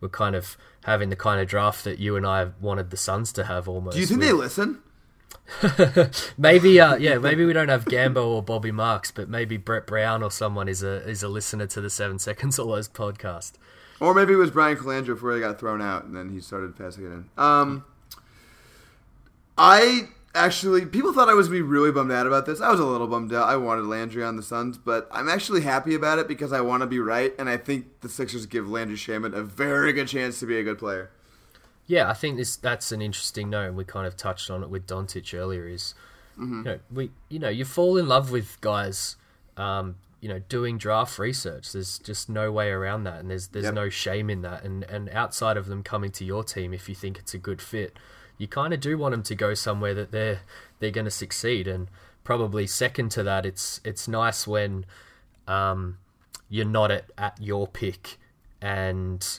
were 0.00 0.08
kind 0.08 0.34
of 0.36 0.58
having 0.84 1.08
the 1.08 1.16
kind 1.16 1.40
of 1.40 1.48
draft 1.48 1.84
that 1.84 1.98
you 1.98 2.16
and 2.16 2.26
I 2.26 2.48
wanted 2.60 2.90
the 2.90 2.96
Suns 2.96 3.32
to 3.34 3.44
have 3.44 3.68
almost. 3.68 3.94
Do 3.94 4.00
you 4.00 4.06
think 4.06 4.20
with- 4.20 4.28
they 4.28 4.34
listen? 4.34 4.80
maybe 6.38 6.80
uh, 6.80 6.96
yeah 6.96 7.18
maybe 7.18 7.44
we 7.44 7.52
don't 7.52 7.68
have 7.68 7.84
Gambo 7.84 8.24
or 8.26 8.42
Bobby 8.42 8.70
Marks, 8.70 9.10
but 9.10 9.28
maybe 9.28 9.56
Brett 9.56 9.86
Brown 9.86 10.22
or 10.22 10.30
someone 10.30 10.68
is 10.68 10.82
a 10.82 11.06
is 11.08 11.22
a 11.22 11.28
listener 11.28 11.66
to 11.68 11.80
the 11.80 11.90
Seven 11.90 12.18
Seconds 12.18 12.58
or 12.58 12.66
Less 12.66 12.88
podcast. 12.88 13.52
Or 14.00 14.14
maybe 14.14 14.32
it 14.32 14.36
was 14.36 14.50
Bryan 14.50 14.76
Colangelo 14.76 15.06
before 15.06 15.34
he 15.34 15.40
got 15.40 15.58
thrown 15.58 15.80
out, 15.80 16.04
and 16.04 16.16
then 16.16 16.30
he 16.30 16.40
started 16.40 16.76
passing 16.76 17.04
it 17.04 17.08
in. 17.08 17.28
Um, 17.38 17.84
I 19.56 20.08
actually, 20.34 20.84
people 20.86 21.12
thought 21.12 21.28
I 21.28 21.34
was 21.34 21.48
gonna 21.48 21.58
be 21.58 21.62
really 21.62 21.92
bummed 21.92 22.12
out 22.12 22.26
about 22.26 22.46
this. 22.46 22.60
I 22.60 22.70
was 22.70 22.80
a 22.80 22.84
little 22.84 23.06
bummed 23.06 23.32
out. 23.32 23.48
I 23.48 23.56
wanted 23.56 23.84
Landry 23.86 24.24
on 24.24 24.36
the 24.36 24.42
Suns, 24.42 24.76
but 24.78 25.08
I'm 25.12 25.28
actually 25.28 25.62
happy 25.62 25.94
about 25.94 26.18
it 26.18 26.28
because 26.28 26.52
I 26.52 26.60
want 26.60 26.82
to 26.82 26.86
be 26.86 26.98
right, 26.98 27.34
and 27.38 27.48
I 27.48 27.56
think 27.56 28.00
the 28.00 28.08
Sixers 28.08 28.46
give 28.46 28.68
Landry 28.68 28.96
Shamet 28.96 29.34
a 29.34 29.42
very 29.42 29.92
good 29.92 30.08
chance 30.08 30.38
to 30.40 30.46
be 30.46 30.58
a 30.58 30.62
good 30.62 30.78
player. 30.78 31.10
Yeah, 31.86 32.08
I 32.08 32.14
think 32.14 32.36
this 32.36 32.56
that's 32.56 32.92
an 32.92 33.02
interesting 33.02 33.50
note, 33.50 33.68
and 33.68 33.76
we 33.76 33.84
kind 33.84 34.06
of 34.06 34.16
touched 34.16 34.50
on 34.50 34.62
it 34.62 34.70
with 34.70 34.86
Doncic 34.86 35.38
earlier. 35.38 35.66
Is 35.68 35.94
you 36.38 36.44
know 36.46 36.78
we 36.92 37.10
you 37.28 37.38
know 37.38 37.48
you 37.48 37.64
fall 37.64 37.96
in 37.96 38.08
love 38.08 38.30
with 38.32 38.60
guys, 38.60 39.16
um, 39.56 39.96
you 40.20 40.28
know, 40.28 40.38
doing 40.48 40.78
draft 40.78 41.18
research. 41.18 41.72
There's 41.72 41.98
just 41.98 42.28
no 42.30 42.50
way 42.50 42.70
around 42.70 43.04
that, 43.04 43.20
and 43.20 43.30
there's 43.30 43.48
there's 43.48 43.66
Yep. 43.66 43.74
no 43.74 43.88
shame 43.90 44.30
in 44.30 44.40
that. 44.42 44.64
And 44.64 44.82
and 44.84 45.10
outside 45.10 45.56
of 45.58 45.66
them 45.66 45.82
coming 45.82 46.10
to 46.12 46.24
your 46.24 46.42
team, 46.42 46.72
if 46.72 46.88
you 46.88 46.94
think 46.94 47.18
it's 47.18 47.34
a 47.34 47.38
good 47.38 47.60
fit, 47.60 47.96
you 48.38 48.48
kind 48.48 48.74
of 48.74 48.80
do 48.80 48.98
want 48.98 49.12
them 49.12 49.22
to 49.24 49.34
go 49.34 49.54
somewhere 49.54 49.94
that 49.94 50.12
they're 50.12 50.40
they're 50.78 50.90
going 50.90 51.04
to 51.04 51.10
succeed. 51.10 51.68
And 51.68 51.88
probably 52.24 52.66
second 52.66 53.10
to 53.12 53.22
that, 53.22 53.46
it's 53.46 53.80
it's 53.84 54.08
nice 54.08 54.46
when 54.46 54.86
um, 55.46 55.98
you're 56.48 56.66
not 56.66 56.90
at, 56.90 57.10
at 57.16 57.40
your 57.40 57.66
pick 57.66 58.18
and 58.60 59.38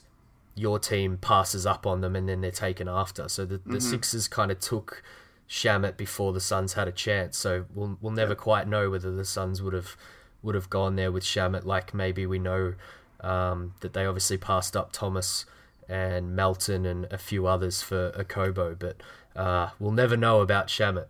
your 0.56 0.80
team 0.80 1.18
passes 1.18 1.66
up 1.66 1.86
on 1.86 2.02
them 2.02 2.16
and 2.16 2.30
then 2.30 2.42
they're 2.42 2.52
taken 2.52 2.88
after. 2.88 3.28
So 3.28 3.46
the, 3.46 3.60
the 3.66 3.82
Sixers 3.82 4.30
kind 4.30 4.52
of 4.52 4.60
took 4.60 5.04
Shamet 5.50 5.98
before 5.98 6.32
the 6.32 6.40
Suns 6.40 6.74
had 6.74 6.88
a 6.88 6.92
chance. 6.92 7.38
So 7.38 7.66
we'll 7.74 7.98
we'll 8.02 8.14
never 8.14 8.36
quite 8.36 8.68
know 8.68 8.90
whether 8.90 9.12
the 9.12 9.26
Suns 9.26 9.62
would 9.62 9.74
have 9.74 9.98
would 10.42 10.56
have 10.56 10.70
gone 10.70 10.96
there 10.96 11.12
with 11.12 11.24
Shamet. 11.24 11.66
Like 11.66 11.94
maybe 11.94 12.26
we 12.26 12.40
know 12.40 12.76
um, 13.20 13.74
that 13.82 13.94
they 13.94 14.06
obviously 14.06 14.38
passed 14.38 14.78
up 14.78 14.92
Thomas 14.92 15.46
and 15.90 16.36
Melton 16.36 16.86
and 16.86 17.06
a 17.06 17.18
few 17.18 17.48
others 17.48 17.82
for 17.82 18.12
Okobo, 18.12 18.78
but 18.78 19.02
uh, 19.36 19.70
we'll 19.80 19.92
never 19.92 20.18
know 20.18 20.42
about 20.42 20.68
Shamet. 20.68 21.08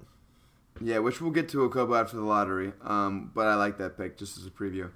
Yeah, 0.82 1.00
which 1.00 1.22
we'll 1.22 1.32
get 1.32 1.48
to 1.50 1.58
Okobo 1.70 2.00
after 2.00 2.18
the 2.18 2.24
lottery. 2.24 2.74
Um, 2.84 3.32
but 3.34 3.48
I 3.48 3.56
like 3.56 3.78
that 3.78 3.98
pick 3.98 4.18
just 4.18 4.38
as 4.38 4.46
a 4.46 4.50
preview. 4.50 4.92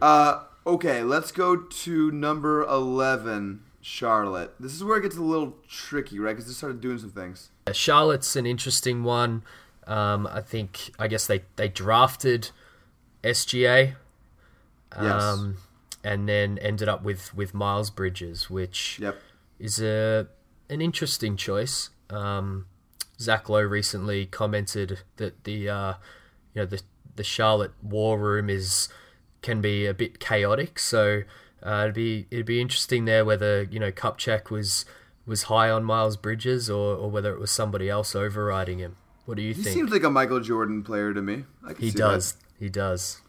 Uh, 0.00 0.42
okay, 0.66 1.02
let's 1.02 1.30
go 1.30 1.56
to 1.56 2.10
number 2.10 2.64
eleven, 2.64 3.62
Charlotte. 3.80 4.54
This 4.58 4.74
is 4.74 4.82
where 4.82 4.98
it 4.98 5.02
gets 5.02 5.16
a 5.16 5.22
little 5.22 5.56
tricky, 5.68 6.18
right? 6.18 6.32
Because 6.32 6.46
they 6.46 6.52
started 6.52 6.80
doing 6.80 6.98
some 6.98 7.10
things. 7.10 7.50
Uh, 7.66 7.72
Charlotte's 7.72 8.34
an 8.34 8.46
interesting 8.46 9.04
one. 9.04 9.42
Um, 9.86 10.26
I 10.26 10.40
think 10.40 10.90
I 10.98 11.06
guess 11.08 11.26
they, 11.26 11.42
they 11.56 11.68
drafted 11.68 12.50
SGA, 13.24 13.94
Yes. 15.00 15.38
And 16.02 16.28
then 16.28 16.58
ended 16.58 16.88
up 16.88 17.02
with, 17.02 17.34
with 17.34 17.52
Miles 17.54 17.90
Bridges, 17.90 18.48
which 18.50 18.98
Yep. 19.00 19.16
is 19.58 19.80
a 19.80 20.28
an 20.68 20.80
interesting 20.80 21.36
choice. 21.36 21.90
Um, 22.10 22.66
Zach 23.20 23.48
Lowe 23.48 23.60
recently 23.60 24.26
commented 24.26 25.00
that 25.16 25.44
the 25.44 25.68
uh, 25.68 25.94
you 26.54 26.62
know 26.62 26.66
the 26.66 26.80
the 27.16 27.24
Charlotte 27.24 27.72
war 27.82 28.18
room 28.18 28.48
is 28.48 28.88
can 29.42 29.60
be 29.60 29.86
a 29.86 29.92
bit 29.94 30.20
chaotic, 30.20 30.78
so 30.78 31.22
uh, 31.62 31.82
it'd 31.82 31.94
be 31.94 32.26
it'd 32.30 32.46
be 32.46 32.60
interesting 32.60 33.04
there 33.04 33.24
whether 33.24 33.62
you 33.64 33.78
know 33.80 33.90
Kupchak 33.92 34.50
was 34.50 34.84
was 35.26 35.44
high 35.44 35.70
on 35.70 35.84
Miles 35.84 36.16
Bridges 36.16 36.70
or, 36.70 36.96
or 36.96 37.10
whether 37.10 37.32
it 37.32 37.38
was 37.38 37.50
somebody 37.50 37.88
else 37.90 38.14
overriding 38.16 38.78
him. 38.78 38.96
What 39.26 39.36
do 39.36 39.42
you 39.42 39.54
He 39.54 39.62
think? 39.62 39.74
seems 39.74 39.90
like 39.92 40.02
a 40.02 40.10
Michael 40.10 40.40
Jordan 40.40 40.82
player 40.82 41.12
to 41.14 41.20
me. 41.22 41.44
He 41.78 41.90
does. 41.90 42.36
He 42.58 42.68
does. 42.68 43.20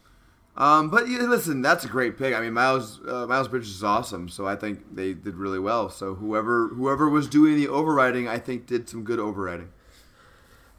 Um, 0.54 0.90
but 0.90 1.08
yeah, 1.08 1.20
listen, 1.20 1.62
that's 1.62 1.84
a 1.84 1.88
great 1.88 2.18
pick. 2.18 2.34
I 2.34 2.40
mean, 2.40 2.52
Miles 2.52 3.00
uh, 3.08 3.26
Miles 3.26 3.48
Bridges 3.48 3.70
is 3.70 3.82
awesome, 3.82 4.28
so 4.28 4.46
I 4.46 4.54
think 4.54 4.94
they 4.94 5.14
did 5.14 5.36
really 5.36 5.58
well. 5.58 5.88
So 5.88 6.14
whoever 6.14 6.68
whoever 6.68 7.08
was 7.08 7.26
doing 7.26 7.56
the 7.56 7.68
overriding, 7.68 8.28
I 8.28 8.38
think 8.38 8.66
did 8.66 8.88
some 8.88 9.02
good 9.02 9.18
overriding. 9.18 9.70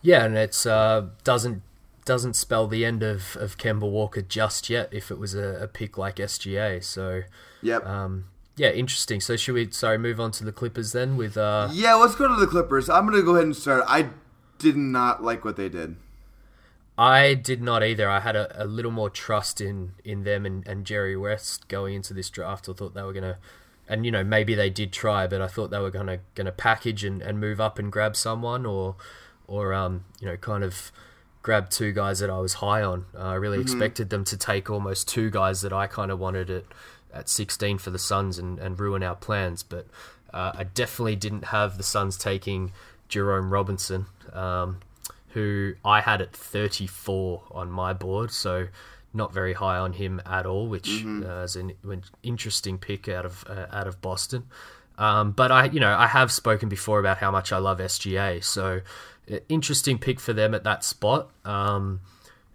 Yeah, 0.01 0.25
and 0.25 0.37
it's 0.37 0.65
uh, 0.65 1.07
doesn't 1.23 1.63
doesn't 2.05 2.35
spell 2.35 2.67
the 2.67 2.85
end 2.85 3.01
of, 3.01 3.37
of 3.37 3.57
Kemba 3.57 3.89
Walker 3.89 4.21
just 4.21 4.69
yet 4.69 4.89
if 4.91 5.09
it 5.09 5.17
was 5.17 5.33
a, 5.33 5.63
a 5.63 5.67
pick 5.67 5.97
like 5.97 6.17
SGA. 6.17 6.83
So 6.83 7.23
Yep. 7.61 7.85
um, 7.87 8.25
yeah, 8.57 8.69
interesting. 8.71 9.21
So 9.21 9.35
should 9.37 9.55
we 9.55 9.71
sorry 9.71 9.97
move 9.97 10.19
on 10.19 10.31
to 10.31 10.43
the 10.43 10.51
Clippers 10.51 10.91
then 10.91 11.17
with 11.17 11.35
uh, 11.37 11.69
yeah, 11.71 11.95
let's 11.95 12.15
go 12.15 12.27
to 12.27 12.35
the 12.35 12.45
Clippers. 12.47 12.89
I'm 12.89 13.05
gonna 13.05 13.23
go 13.23 13.33
ahead 13.33 13.45
and 13.45 13.55
start. 13.55 13.83
I 13.87 14.09
did 14.59 14.75
not 14.77 15.23
like 15.23 15.43
what 15.43 15.55
they 15.55 15.69
did. 15.69 15.95
I 16.97 17.33
did 17.33 17.61
not 17.61 17.83
either. 17.83 18.09
I 18.09 18.19
had 18.19 18.35
a, 18.35 18.63
a 18.63 18.65
little 18.65 18.91
more 18.91 19.09
trust 19.09 19.59
in, 19.59 19.93
in 20.03 20.23
them 20.23 20.45
and, 20.45 20.67
and 20.67 20.85
Jerry 20.85 21.17
West 21.17 21.67
going 21.67 21.95
into 21.95 22.13
this 22.13 22.29
draft. 22.29 22.69
I 22.69 22.73
thought 22.73 22.93
they 22.93 23.01
were 23.01 23.13
gonna 23.13 23.37
and 23.87 24.05
you 24.05 24.11
know, 24.11 24.23
maybe 24.23 24.55
they 24.55 24.69
did 24.69 24.93
try, 24.93 25.27
but 25.27 25.41
I 25.41 25.47
thought 25.47 25.69
they 25.71 25.79
were 25.79 25.91
gonna 25.91 26.19
gonna 26.35 26.51
package 26.51 27.03
and, 27.03 27.21
and 27.21 27.39
move 27.39 27.59
up 27.59 27.79
and 27.79 27.91
grab 27.91 28.15
someone 28.15 28.65
or 28.65 28.95
or 29.47 29.73
um, 29.73 30.05
you 30.19 30.27
know, 30.27 30.37
kind 30.37 30.63
of 30.63 30.91
grab 31.41 31.69
two 31.69 31.91
guys 31.91 32.19
that 32.19 32.29
I 32.29 32.39
was 32.39 32.55
high 32.55 32.81
on. 32.81 33.05
Uh, 33.13 33.23
I 33.23 33.33
really 33.35 33.59
expected 33.59 34.09
them 34.09 34.23
to 34.25 34.37
take 34.37 34.69
almost 34.69 35.07
two 35.09 35.29
guys 35.29 35.61
that 35.61 35.73
I 35.73 35.87
kind 35.87 36.11
of 36.11 36.19
wanted 36.19 36.49
at 36.49 36.65
at 37.13 37.29
16 37.29 37.77
for 37.77 37.91
the 37.91 37.99
Suns 37.99 38.39
and, 38.39 38.57
and 38.57 38.79
ruin 38.79 39.03
our 39.03 39.15
plans, 39.15 39.61
but 39.61 39.85
uh, 40.33 40.51
I 40.55 40.63
definitely 40.63 41.15
didn't 41.15 41.45
have 41.45 41.77
the 41.77 41.83
Suns 41.83 42.17
taking 42.17 42.71
Jerome 43.07 43.53
Robinson, 43.53 44.07
um, 44.31 44.79
who 45.33 45.73
I 45.83 46.01
had 46.01 46.21
at 46.21 46.33
34 46.33 47.43
on 47.51 47.71
my 47.71 47.93
board, 47.93 48.31
so 48.31 48.67
not 49.13 49.33
very 49.33 49.53
high 49.53 49.77
on 49.77 49.93
him 49.93 50.21
at 50.25 50.45
all, 50.45 50.67
which 50.67 51.03
uh, 51.05 51.43
is 51.43 51.55
an, 51.55 51.73
an 51.83 52.03
interesting 52.23 52.77
pick 52.77 53.07
out 53.07 53.25
of 53.25 53.43
uh, 53.47 53.67
out 53.71 53.87
of 53.87 54.01
Boston. 54.01 54.45
Um, 54.97 55.31
but 55.31 55.51
I, 55.51 55.65
you 55.65 55.79
know, 55.79 55.95
I 55.95 56.07
have 56.07 56.31
spoken 56.31 56.69
before 56.69 56.99
about 56.99 57.17
how 57.17 57.31
much 57.31 57.51
I 57.51 57.57
love 57.57 57.79
SGA, 57.79 58.43
so 58.43 58.81
uh, 59.31 59.37
interesting 59.49 59.97
pick 59.97 60.19
for 60.19 60.33
them 60.33 60.53
at 60.53 60.63
that 60.63 60.83
spot. 60.83 61.29
Um, 61.45 62.01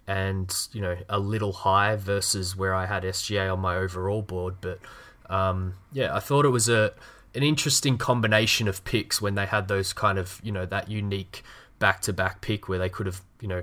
and 0.06 0.52
you 0.72 0.80
know, 0.80 0.96
a 1.08 1.18
little 1.18 1.52
high 1.52 1.96
versus 1.96 2.56
where 2.56 2.74
I 2.74 2.86
had 2.86 3.02
SGA 3.02 3.52
on 3.52 3.60
my 3.60 3.76
overall 3.76 4.22
board, 4.22 4.56
but 4.60 4.80
um, 5.28 5.74
yeah, 5.92 6.14
I 6.14 6.20
thought 6.20 6.44
it 6.44 6.50
was 6.50 6.68
a 6.68 6.92
an 7.34 7.42
interesting 7.42 7.98
combination 7.98 8.66
of 8.68 8.84
picks 8.84 9.20
when 9.20 9.34
they 9.34 9.46
had 9.46 9.68
those 9.68 9.92
kind 9.92 10.18
of 10.18 10.40
you 10.42 10.50
know 10.50 10.64
that 10.66 10.90
unique 10.90 11.44
back 11.78 12.00
to 12.02 12.12
back 12.12 12.40
pick 12.40 12.68
where 12.68 12.78
they 12.78 12.88
could 12.88 13.06
have 13.06 13.22
you 13.40 13.48
know 13.48 13.62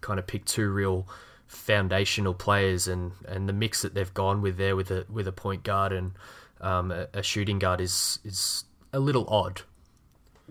kind 0.00 0.18
of 0.18 0.26
picked 0.26 0.48
two 0.48 0.70
real 0.70 1.06
foundational 1.46 2.34
players 2.34 2.88
and 2.88 3.12
and 3.26 3.48
the 3.48 3.52
mix 3.52 3.82
that 3.82 3.94
they've 3.94 4.14
gone 4.14 4.42
with 4.42 4.56
there 4.56 4.76
with 4.76 4.90
a 4.90 5.06
with 5.10 5.26
a 5.28 5.32
point 5.32 5.62
guard 5.62 5.92
and 5.92 6.12
um, 6.60 6.90
a, 6.90 7.08
a 7.14 7.22
shooting 7.22 7.58
guard 7.58 7.80
is 7.80 8.18
is 8.24 8.64
a 8.92 8.98
little 8.98 9.26
odd. 9.28 9.62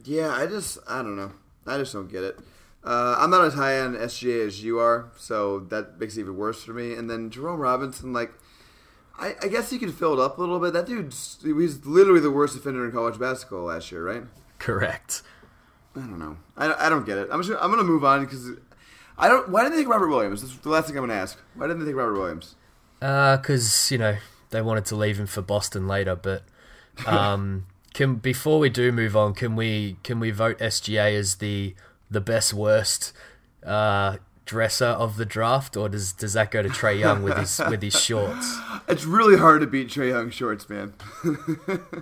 Yeah, 0.04 0.30
I 0.30 0.46
just 0.48 0.78
I 0.88 0.98
don't 0.98 1.16
know. 1.16 1.32
I 1.66 1.78
just 1.78 1.94
don't 1.94 2.12
get 2.12 2.24
it. 2.24 2.40
Uh, 2.84 3.16
I'm 3.18 3.30
not 3.30 3.46
as 3.46 3.54
high 3.54 3.80
on 3.80 3.96
SGA 3.96 4.46
as 4.46 4.64
you 4.64 4.78
are, 4.80 5.10
so 5.16 5.60
that 5.60 6.00
makes 6.00 6.18
it 6.18 6.22
even 6.22 6.36
worse 6.36 6.64
for 6.64 6.74
me. 6.74 6.94
And 6.94 7.10
then 7.10 7.30
Jerome 7.30 7.62
Robinson, 7.62 8.12
like, 8.12 8.34
I, 9.18 9.36
I 9.42 9.48
guess 9.48 9.70
he 9.70 9.80
could 9.80 9.94
fill 9.94 10.14
it 10.14 10.20
up 10.20 10.38
a 10.38 10.42
little 10.42 10.60
bit. 10.60 10.74
That 10.74 10.86
dude's 10.86 11.40
he's 11.42 11.86
literally 11.86 12.20
the 12.20 12.32
worst 12.32 12.56
defender 12.56 12.84
in 12.84 12.92
college 12.92 13.18
basketball 13.18 13.64
last 13.64 13.90
year, 13.92 14.04
right? 14.04 14.24
Correct. 14.60 15.22
I 15.96 16.00
don't 16.00 16.20
know. 16.20 16.38
I, 16.58 16.88
I 16.88 16.90
don't 16.90 17.06
get 17.06 17.18
it. 17.18 17.30
I'm 17.32 17.42
just 17.42 17.62
I'm 17.62 17.70
gonna 17.70 17.84
move 17.84 18.04
on 18.04 18.26
because 18.26 18.52
I 19.18 19.28
don't. 19.28 19.50
Why 19.50 19.64
didn't 19.64 19.78
they 19.78 19.84
take 19.84 19.92
Robert 19.92 20.08
Williams? 20.08 20.42
That's 20.42 20.58
the 20.58 20.70
last 20.70 20.88
thing 20.88 20.98
I'm 20.98 21.04
gonna 21.04 21.20
ask. 21.20 21.38
Why 21.56 21.68
didn't 21.68 21.82
they 21.82 21.92
take 21.92 21.96
Robert 21.96 22.18
Williams? 22.18 22.56
Because 23.00 23.92
uh, 23.92 23.94
you 23.94 23.98
know 24.00 24.18
they 24.50 24.62
wanted 24.62 24.86
to 24.86 24.96
leave 24.96 25.20
him 25.20 25.28
for 25.28 25.42
Boston 25.42 25.88
later, 25.88 26.16
but 26.16 26.44
um, 27.06 27.68
can 27.94 28.16
before 28.16 28.60
we 28.60 28.70
do 28.70 28.92
move 28.92 29.16
on, 29.16 29.34
can 29.34 29.56
we 29.56 29.98
can 30.04 30.20
we 30.20 30.32
vote 30.32 30.58
SGA 30.60 31.18
as 31.18 31.36
the 31.36 31.76
the 32.10 32.22
best 32.22 32.54
worst 32.54 33.14
uh, 33.66 34.18
dresser 34.46 34.86
of 34.86 35.18
the 35.18 35.26
draft, 35.26 35.78
or 35.78 35.90
does 35.90 36.14
does 36.14 36.34
that 36.34 36.52
go 36.52 36.64
to 36.64 36.70
Trae 36.70 37.00
Young 37.00 37.24
with 37.24 37.38
his 37.38 37.62
with 37.70 37.82
his 37.82 38.00
shorts? 38.04 38.58
It's 38.88 39.06
really 39.06 39.38
hard 39.38 39.62
to 39.62 39.68
beat 39.68 39.90
Trae 39.90 40.10
Young 40.10 40.30
shorts, 40.32 40.70
man. 40.70 40.94
oh 41.24 41.96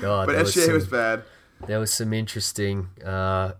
god, 0.00 0.26
but 0.26 0.36
SGA 0.36 0.42
was, 0.42 0.54
some, 0.54 0.74
was, 0.74 0.86
bad. 0.86 1.24
There 1.66 1.78
was 1.78 1.92
some 1.92 2.12
interesting 2.12 2.88
uh, 3.04 3.52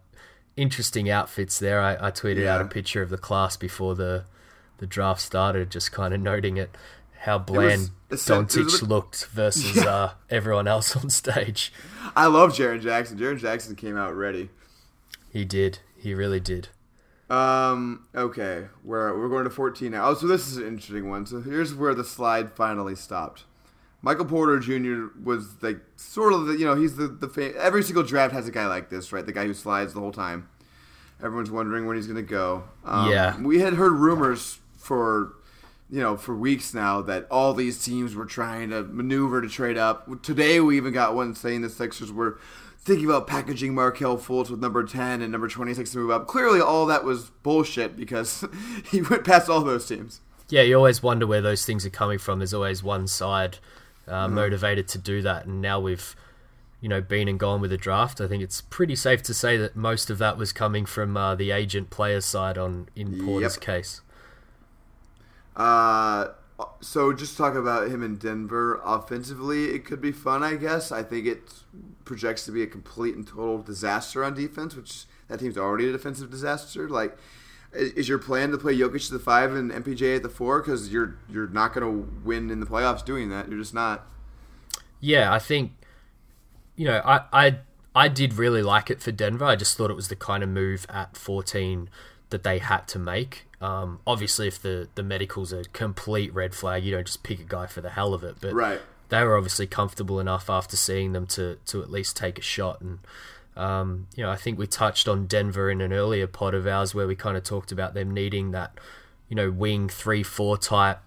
interesting 0.57 1.11
outfits 1.11 1.59
there. 1.59 1.81
I, 1.81 2.09
I 2.09 2.11
tweeted 2.11 2.43
yeah. 2.43 2.57
out 2.57 2.61
a 2.61 2.67
picture 2.67 3.03
of 3.03 3.11
the 3.11 3.19
class 3.19 3.57
before 3.57 3.95
the 3.95 4.25
the 4.79 4.87
draft 4.87 5.21
started, 5.21 5.71
just 5.71 5.93
kind 5.93 6.13
of 6.13 6.21
noting 6.21 6.57
it 6.57 6.77
how 7.21 7.39
bland 7.39 7.91
it 8.11 8.17
Doncic 8.17 8.87
looked 8.87 9.27
versus 9.27 9.77
yeah. 9.77 9.91
uh, 9.91 10.13
everyone 10.29 10.67
else 10.67 10.97
on 10.97 11.09
stage. 11.09 11.73
I 12.17 12.27
love 12.27 12.53
Jaren 12.53 12.81
Jackson. 12.81 13.17
Jaren 13.19 13.39
Jackson 13.39 13.77
came 13.77 13.97
out 13.97 14.15
ready. 14.15 14.51
He 15.31 15.45
did. 15.45 15.79
He 15.97 16.15
really 16.15 16.41
did. 16.41 16.69
Um. 17.31 18.07
Okay. 18.15 18.67
We're 18.85 19.17
we're 19.17 19.29
going 19.29 19.45
to 19.45 19.51
14 19.51 19.93
now. 19.93 20.09
Oh, 20.09 20.15
so 20.15 20.27
this 20.27 20.49
is 20.49 20.57
an 20.59 20.67
interesting 20.67 21.09
one. 21.09 21.25
So 21.25 21.41
here's 21.41 21.75
where 21.75 21.95
the 21.95 22.05
slide 22.05 22.53
finally 22.53 22.97
stopped. 22.97 23.45
Michael 24.03 24.25
Porter 24.25 24.59
Jr. 24.59 25.17
was 25.23 25.63
like 25.63 25.79
sort 25.97 26.33
of 26.33 26.47
the 26.47 26.55
you 26.55 26.65
know 26.65 26.75
he's 26.75 26.97
the 26.97 27.07
the 27.07 27.29
fam- 27.29 27.55
every 27.57 27.83
single 27.83 28.03
draft 28.03 28.35
has 28.35 28.49
a 28.49 28.51
guy 28.51 28.67
like 28.67 28.91
this 28.91 29.13
right 29.13 29.25
the 29.25 29.33
guy 29.33 29.47
who 29.47 29.55
slides 29.55 29.95
the 29.95 30.01
whole 30.01 30.13
time. 30.13 30.49
Everyone's 31.23 31.53
wondering 31.53 31.87
when 31.87 31.97
he's 31.97 32.09
going 32.09 32.17
to 32.17 32.23
go. 32.23 32.65
Um, 32.85 33.09
yeah, 33.09 33.41
we 33.41 33.61
had 33.61 33.75
heard 33.75 33.93
rumors 33.93 34.59
for 34.77 35.35
you 35.89 36.01
know 36.01 36.17
for 36.17 36.35
weeks 36.35 36.75
now 36.75 37.01
that 37.03 37.29
all 37.31 37.55
these 37.55 37.83
teams 37.83 38.17
were 38.17 38.27
trying 38.27 38.71
to 38.71 38.83
maneuver 38.83 39.41
to 39.41 39.49
trade 39.49 39.79
up. 39.79 40.23
Today 40.23 40.59
we 40.59 40.77
even 40.77 40.93
got 40.93 41.15
one 41.15 41.37
saying 41.37 41.63
the 41.63 41.71
Sixers 41.71 42.11
were 42.11 42.41
thinking 42.81 43.07
about 43.07 43.29
packaging 43.29 43.73
Markelle 43.73 44.19
Fultz 44.19 44.51
with 44.51 44.59
number 44.59 44.83
10 44.83 45.23
and 45.23 45.31
number 45.31 45.47
26 45.47 45.93
to 45.93 45.99
move 45.99 46.11
up. 46.11 46.27
Clearly 46.27 46.61
all 46.61 46.87
that 46.87 47.05
was 47.05 47.31
bullshit 47.45 47.97
because 47.97 48.45
he 48.91 49.01
went 49.03 49.25
past 49.25 49.49
all 49.49 49.61
those 49.61 49.87
teams. 49.87 50.21
Yeah, 50.49 50.63
you 50.63 50.75
always 50.75 51.01
wonder 51.01 51.25
where 51.25 51.41
those 51.41 51.65
things 51.65 51.87
are 51.87 51.91
coming 51.91 52.19
from. 52.19 52.41
There's 52.41 52.53
always 52.53 52.83
one 52.83 53.07
side 53.07 53.59
uh, 54.07 54.27
mm-hmm. 54.27 54.35
motivated 54.35 54.89
to 54.89 54.99
do 54.99 55.23
that. 55.23 55.47
And 55.47 55.61
now 55.61 55.81
we've, 55.81 56.15
you 56.81 56.89
know, 56.89 57.01
been 57.01 57.29
and 57.29 57.39
gone 57.39 57.61
with 57.61 57.71
the 57.71 57.77
draft. 57.77 58.21
I 58.21 58.29
think 58.29 58.43
it's 58.43 58.61
pretty 58.61 58.97
safe 58.97 59.23
to 59.25 59.35
say 59.35 59.57
that 59.57 59.77
most 59.77 60.11
of 60.11 60.19
that 60.19 60.37
was 60.37 60.53
coming 60.53 60.87
from 60.87 61.17
uh, 61.17 61.35
the 61.35 61.51
agent 61.51 61.91
player 61.91 62.21
side 62.21 62.59
on 62.59 62.89
in 62.95 63.25
Porter's 63.25 63.55
yep. 63.57 63.63
case. 63.63 64.01
Uh, 65.57 66.29
so 66.81 67.13
just 67.13 67.37
talk 67.37 67.55
about 67.55 67.89
him 67.89 68.03
in 68.03 68.17
Denver 68.17 68.81
offensively. 68.85 69.67
It 69.67 69.85
could 69.85 70.01
be 70.01 70.13
fun, 70.13 70.43
I 70.43 70.57
guess. 70.57 70.93
I 70.93 71.03
think 71.03 71.27
it 71.27 71.53
projects 72.05 72.45
to 72.47 72.53
be 72.53 72.63
a 72.63 72.67
complete 72.67 73.15
and 73.15 73.27
total 73.27 73.63
disaster 73.63 74.25
on 74.25 74.35
defense, 74.35 74.75
which 74.75 75.05
that 75.29 75.41
team's 75.41 75.59
already 75.59 75.89
a 75.89 75.93
defensive 75.93 76.31
disaster. 76.31 76.89
Like 76.89 77.17
is 77.75 78.09
your 78.09 78.19
plan 78.19 78.51
to 78.51 78.59
play 78.59 78.77
Jokic 78.77 79.07
to 79.09 79.15
the 79.15 79.19
five 79.19 79.55
and 79.55 79.71
MPJ 79.71 80.17
at 80.17 80.23
the 80.23 80.29
four? 80.29 80.61
Because 80.61 80.93
you're 80.93 81.17
you're 81.29 81.49
not 81.49 81.73
going 81.75 81.87
to 81.87 82.13
win 82.25 82.51
in 82.51 82.61
the 82.61 82.67
playoffs 82.67 83.05
doing 83.05 83.31
that. 83.31 83.49
You're 83.49 83.59
just 83.59 83.75
not. 83.75 84.07
Yeah, 85.01 85.33
I 85.33 85.39
think 85.39 85.73
you 86.77 86.87
know 86.87 87.01
I 87.05 87.23
I 87.33 87.59
I 87.95 88.09
did 88.09 88.35
really 88.35 88.63
like 88.63 88.91
it 88.91 89.01
for 89.01 89.13
Denver. 89.13 89.45
I 89.45 89.57
just 89.57 89.77
thought 89.77 89.91
it 89.91 89.97
was 89.97 90.09
the 90.09 90.17
kind 90.17 90.43
of 90.43 90.49
move 90.49 90.87
at 90.89 91.17
14 91.17 91.89
that 92.31 92.43
they 92.43 92.59
had 92.59 92.89
to 92.89 92.99
make. 92.99 93.47
Um, 93.61 94.01
obviously, 94.07 94.49
if 94.49 94.61
the 94.61 94.89
the 94.95 95.03
medical's 95.03 95.53
a 95.53 95.65
complete 95.73 96.35
red 96.35 96.55
flag, 96.55 96.85
you 96.85 96.93
don't 96.93 97.07
just 97.07 97.23
pick 97.23 97.41
a 97.41 97.45
guy 97.45 97.67
for 97.67 97.81
the 97.81 97.91
hell 97.91 98.13
of 98.13 98.25
it. 98.25 98.37
But 98.41 98.55
right. 98.55 98.81
they 99.09 99.23
were 99.23 99.37
obviously 99.37 99.67
comfortable 99.67 100.21
enough 100.21 100.51
after 100.51 100.77
seeing 100.77 101.13
them 101.13 101.27
to 101.29 101.59
to 101.67 101.83
at 101.83 101.91
least 101.91 102.17
take 102.17 102.39
a 102.39 102.43
shot 102.43 102.81
and. 102.81 102.99
Um, 103.57 104.07
you 104.17 104.25
know, 104.25 104.31
I 104.31 104.37
think 104.37 104.59
we 104.59 104.67
touched 104.67 105.09
on 105.09 105.27
Denver 105.27 105.71
in 105.71 105.81
an 105.81 105.93
earlier 105.93 106.27
pod 106.27 106.55
of 106.55 106.67
ours 106.67 106.95
where 106.95 107.07
we 107.07 107.15
kind 107.15 107.37
of 107.37 107.45
talked 107.45 107.71
about 107.73 107.95
them 107.95 108.11
needing 108.11 108.53
that, 108.53 108.79
you 109.29 109.37
know, 109.37 109.51
wing 109.51 109.89
three 109.89 110.23
four 110.23 110.57
type, 110.57 111.01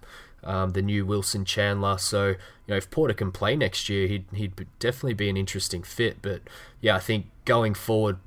um, 0.44 0.70
the 0.70 0.82
new 0.82 1.04
Wilson 1.04 1.44
Chandler. 1.44 1.98
So 1.98 2.28
you 2.28 2.36
know, 2.68 2.76
if 2.76 2.90
Porter 2.90 3.14
can 3.14 3.32
play 3.32 3.56
next 3.56 3.88
year, 3.88 4.06
he'd 4.06 4.26
he'd 4.32 4.66
definitely 4.78 5.14
be 5.14 5.28
an 5.28 5.36
interesting 5.36 5.82
fit. 5.82 6.18
But 6.22 6.42
yeah, 6.80 6.96
I 6.96 7.00
think 7.00 7.26
going 7.44 7.74
forward, 7.74 8.18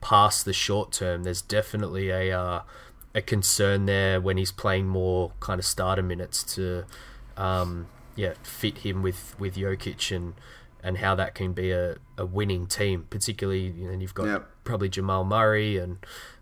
past 0.00 0.44
the 0.44 0.52
short 0.52 0.92
term, 0.92 1.24
there's 1.24 1.42
definitely 1.42 2.10
a 2.10 2.38
uh, 2.38 2.62
a 3.14 3.22
concern 3.22 3.86
there 3.86 4.20
when 4.20 4.36
he's 4.36 4.52
playing 4.52 4.86
more 4.86 5.32
kind 5.40 5.58
of 5.58 5.64
starter 5.64 6.02
minutes 6.02 6.42
to, 6.54 6.84
um, 7.36 7.88
yeah, 8.14 8.34
fit 8.42 8.78
him 8.78 9.02
with 9.02 9.34
with 9.38 9.56
Jokic 9.56 10.14
and 10.14 10.34
and 10.82 10.98
how 10.98 11.14
that 11.14 11.34
can 11.34 11.52
be 11.52 11.70
a, 11.70 11.96
a 12.16 12.24
winning 12.24 12.66
team, 12.66 13.06
particularly 13.10 13.68
you 13.68 13.90
know, 13.90 13.98
you've 13.98 14.14
got 14.14 14.26
yep. 14.26 14.50
probably 14.64 14.88
Jamal 14.88 15.24
Murray 15.24 15.78
and 15.78 15.98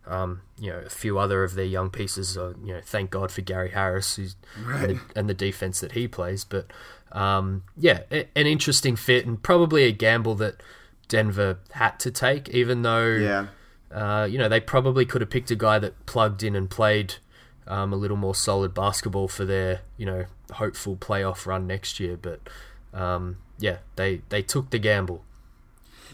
um, 0.07 0.43
you 0.59 0.71
know 0.71 0.79
a 0.79 0.91
few 0.91 1.19
other 1.19 1.45
of 1.45 1.55
their 1.55 1.65
young 1.65 1.91
pieces. 1.91 2.37
Uh, 2.37 2.55
you 2.63 2.75
know, 2.75 2.81
thank 2.85 3.11
God 3.11 3.31
for 3.31 3.41
Gary 3.41 3.71
Harris 3.71 4.17
who's 4.17 4.37
right. 4.63 4.91
and, 4.91 4.99
the, 4.99 5.19
and, 5.19 5.29
the, 5.29 5.35
defense 5.35 5.81
that 5.81 5.93
he 5.93 6.07
plays. 6.07 6.45
But 6.45 6.67
um, 7.13 7.63
yeah, 7.77 8.01
a, 8.11 8.29
an 8.37 8.47
interesting 8.47 8.97
fit 8.97 9.27
and 9.27 9.43
probably 9.43 9.85
a 9.85 9.93
gamble 9.93 10.35
that 10.37 10.63
Denver 11.09 11.59
had 11.73 11.99
to 12.01 12.11
take, 12.11 12.49
even 12.51 12.83
though 12.83 13.09
yeah. 13.09 13.47
Uh, 13.91 14.25
you 14.25 14.39
know 14.39 14.49
they 14.49 14.61
probably 14.61 15.07
could 15.07 15.21
have 15.21 15.31
picked 15.31 15.51
a 15.51 15.57
guy 15.57 15.79
that 15.79 16.05
plugged 16.07 16.43
in 16.43 16.57
and 16.57 16.69
played 16.69 17.15
um, 17.67 17.93
a 17.93 17.97
little 17.97 18.17
more 18.17 18.35
solid 18.35 18.75
basketball 18.75 19.29
for 19.29 19.45
their 19.45 19.83
you 19.97 20.05
know 20.05 20.25
hopeful 20.53 20.97
playoff 20.97 21.47
run 21.47 21.67
next 21.67 21.99
year, 21.99 22.17
but. 22.17 22.41
Um, 22.93 23.39
yeah, 23.59 23.79
they 23.97 24.23
they 24.29 24.43
took 24.43 24.71
the 24.71 24.79
gamble. 24.79 25.25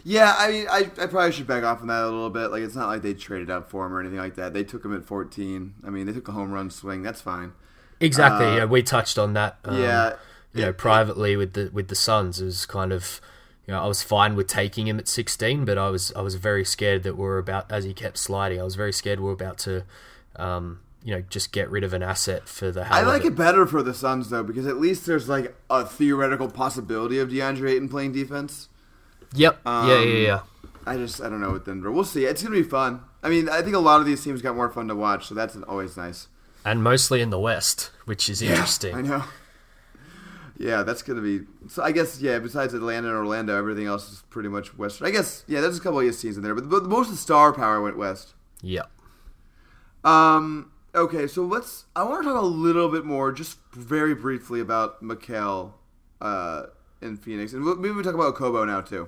Yeah, 0.03 0.35
I 0.37 0.51
mean, 0.51 0.67
I, 0.69 0.79
I 0.99 1.05
probably 1.05 1.31
should 1.31 1.47
back 1.47 1.63
off 1.63 1.81
on 1.81 1.87
that 1.87 2.03
a 2.03 2.05
little 2.05 2.29
bit. 2.29 2.47
Like, 2.47 2.63
it's 2.63 2.75
not 2.75 2.87
like 2.87 3.01
they 3.01 3.13
traded 3.13 3.51
up 3.51 3.69
for 3.69 3.85
him 3.85 3.93
or 3.93 3.99
anything 3.99 4.17
like 4.17 4.35
that. 4.35 4.53
They 4.53 4.63
took 4.63 4.83
him 4.83 4.95
at 4.95 5.05
14. 5.05 5.75
I 5.85 5.89
mean, 5.89 6.07
they 6.07 6.13
took 6.13 6.27
a 6.27 6.31
home 6.31 6.51
run 6.51 6.71
swing. 6.71 7.03
That's 7.03 7.21
fine. 7.21 7.53
Exactly. 7.99 8.47
Uh, 8.47 8.55
yeah, 8.57 8.65
we 8.65 8.81
touched 8.81 9.19
on 9.19 9.33
that. 9.33 9.57
Um, 9.63 9.79
yeah. 9.79 10.15
You 10.53 10.63
know, 10.63 10.73
privately 10.73 11.37
with 11.37 11.53
the 11.53 11.69
with 11.71 11.87
the 11.87 11.95
Suns 11.95 12.41
is 12.41 12.65
kind 12.65 12.91
of, 12.91 13.21
you 13.65 13.73
know, 13.73 13.81
I 13.81 13.87
was 13.87 14.03
fine 14.03 14.35
with 14.35 14.47
taking 14.47 14.85
him 14.85 14.99
at 14.99 15.07
16, 15.07 15.63
but 15.63 15.77
I 15.77 15.89
was 15.89 16.11
I 16.13 16.21
was 16.21 16.35
very 16.35 16.65
scared 16.65 17.03
that 17.03 17.15
we 17.15 17.25
are 17.25 17.37
about 17.37 17.71
as 17.71 17.85
he 17.85 17.93
kept 17.93 18.17
sliding. 18.17 18.59
I 18.59 18.63
was 18.63 18.75
very 18.75 18.91
scared 18.91 19.21
we 19.21 19.29
are 19.29 19.33
about 19.33 19.59
to, 19.59 19.85
um, 20.35 20.81
you 21.03 21.15
know 21.15 21.21
just 21.29 21.51
get 21.51 21.69
rid 21.69 21.83
of 21.83 21.93
an 21.93 22.03
asset 22.03 22.47
for 22.47 22.71
the. 22.71 22.87
I 22.91 23.01
like 23.01 23.23
it. 23.23 23.29
it. 23.29 23.35
better 23.35 23.65
for 23.65 23.81
the 23.81 23.93
Suns 23.93 24.29
though 24.29 24.43
because 24.43 24.67
at 24.67 24.77
least 24.77 25.05
there's 25.05 25.27
like 25.27 25.55
a 25.69 25.85
theoretical 25.85 26.49
possibility 26.49 27.19
of 27.19 27.29
DeAndre 27.29 27.71
Ayton 27.71 27.89
playing 27.89 28.11
defense. 28.11 28.69
Yep. 29.33 29.65
Um, 29.65 29.89
yeah, 29.89 30.01
yeah, 30.01 30.27
yeah. 30.27 30.39
I 30.85 30.97
just 30.97 31.21
I 31.21 31.29
don't 31.29 31.41
know 31.41 31.51
with 31.51 31.65
Denver. 31.65 31.91
We'll 31.91 32.03
see. 32.03 32.25
It's 32.25 32.43
gonna 32.43 32.55
be 32.55 32.63
fun. 32.63 33.01
I 33.23 33.29
mean, 33.29 33.49
I 33.49 33.61
think 33.61 33.75
a 33.75 33.79
lot 33.79 33.99
of 33.99 34.05
these 34.05 34.23
teams 34.23 34.41
got 34.41 34.55
more 34.55 34.69
fun 34.69 34.87
to 34.87 34.95
watch, 34.95 35.27
so 35.27 35.35
that's 35.35 35.55
always 35.67 35.95
nice. 35.95 36.27
And 36.65 36.83
mostly 36.83 37.21
in 37.21 37.29
the 37.29 37.39
West, 37.39 37.91
which 38.05 38.29
is 38.29 38.41
yeah, 38.41 38.51
interesting. 38.51 38.95
I 38.95 39.01
know. 39.01 39.23
Yeah, 40.57 40.83
that's 40.83 41.01
gonna 41.01 41.21
be. 41.21 41.41
So 41.67 41.83
I 41.83 41.91
guess 41.91 42.21
yeah. 42.21 42.39
Besides 42.39 42.73
Atlanta 42.73 43.07
and 43.07 43.17
Orlando, 43.17 43.57
everything 43.57 43.87
else 43.87 44.11
is 44.11 44.23
pretty 44.29 44.49
much 44.49 44.77
Western. 44.77 45.07
I 45.07 45.11
guess 45.11 45.43
yeah. 45.47 45.61
There's 45.61 45.77
a 45.77 45.81
couple 45.81 45.99
of 45.99 46.19
teams 46.19 46.37
in 46.37 46.43
there, 46.43 46.53
but, 46.53 46.69
but 46.69 46.83
most 46.83 47.07
of 47.07 47.13
the 47.13 47.17
star 47.17 47.53
power 47.53 47.81
went 47.81 47.97
West. 47.97 48.33
Yeah. 48.61 48.83
Um. 50.03 50.70
Okay, 50.93 51.27
so 51.27 51.43
let's. 51.43 51.85
I 51.95 52.03
want 52.03 52.23
to 52.23 52.29
talk 52.29 52.41
a 52.41 52.45
little 52.45 52.89
bit 52.89 53.05
more, 53.05 53.31
just 53.31 53.57
very 53.71 54.13
briefly, 54.13 54.59
about 54.59 55.01
Mikal 55.01 55.73
uh, 56.19 56.63
in 57.01 57.15
Phoenix, 57.15 57.53
and 57.53 57.63
maybe 57.63 57.91
we 57.91 58.03
talk 58.03 58.13
about 58.13 58.35
Kobo 58.35 58.65
now 58.65 58.81
too. 58.81 59.07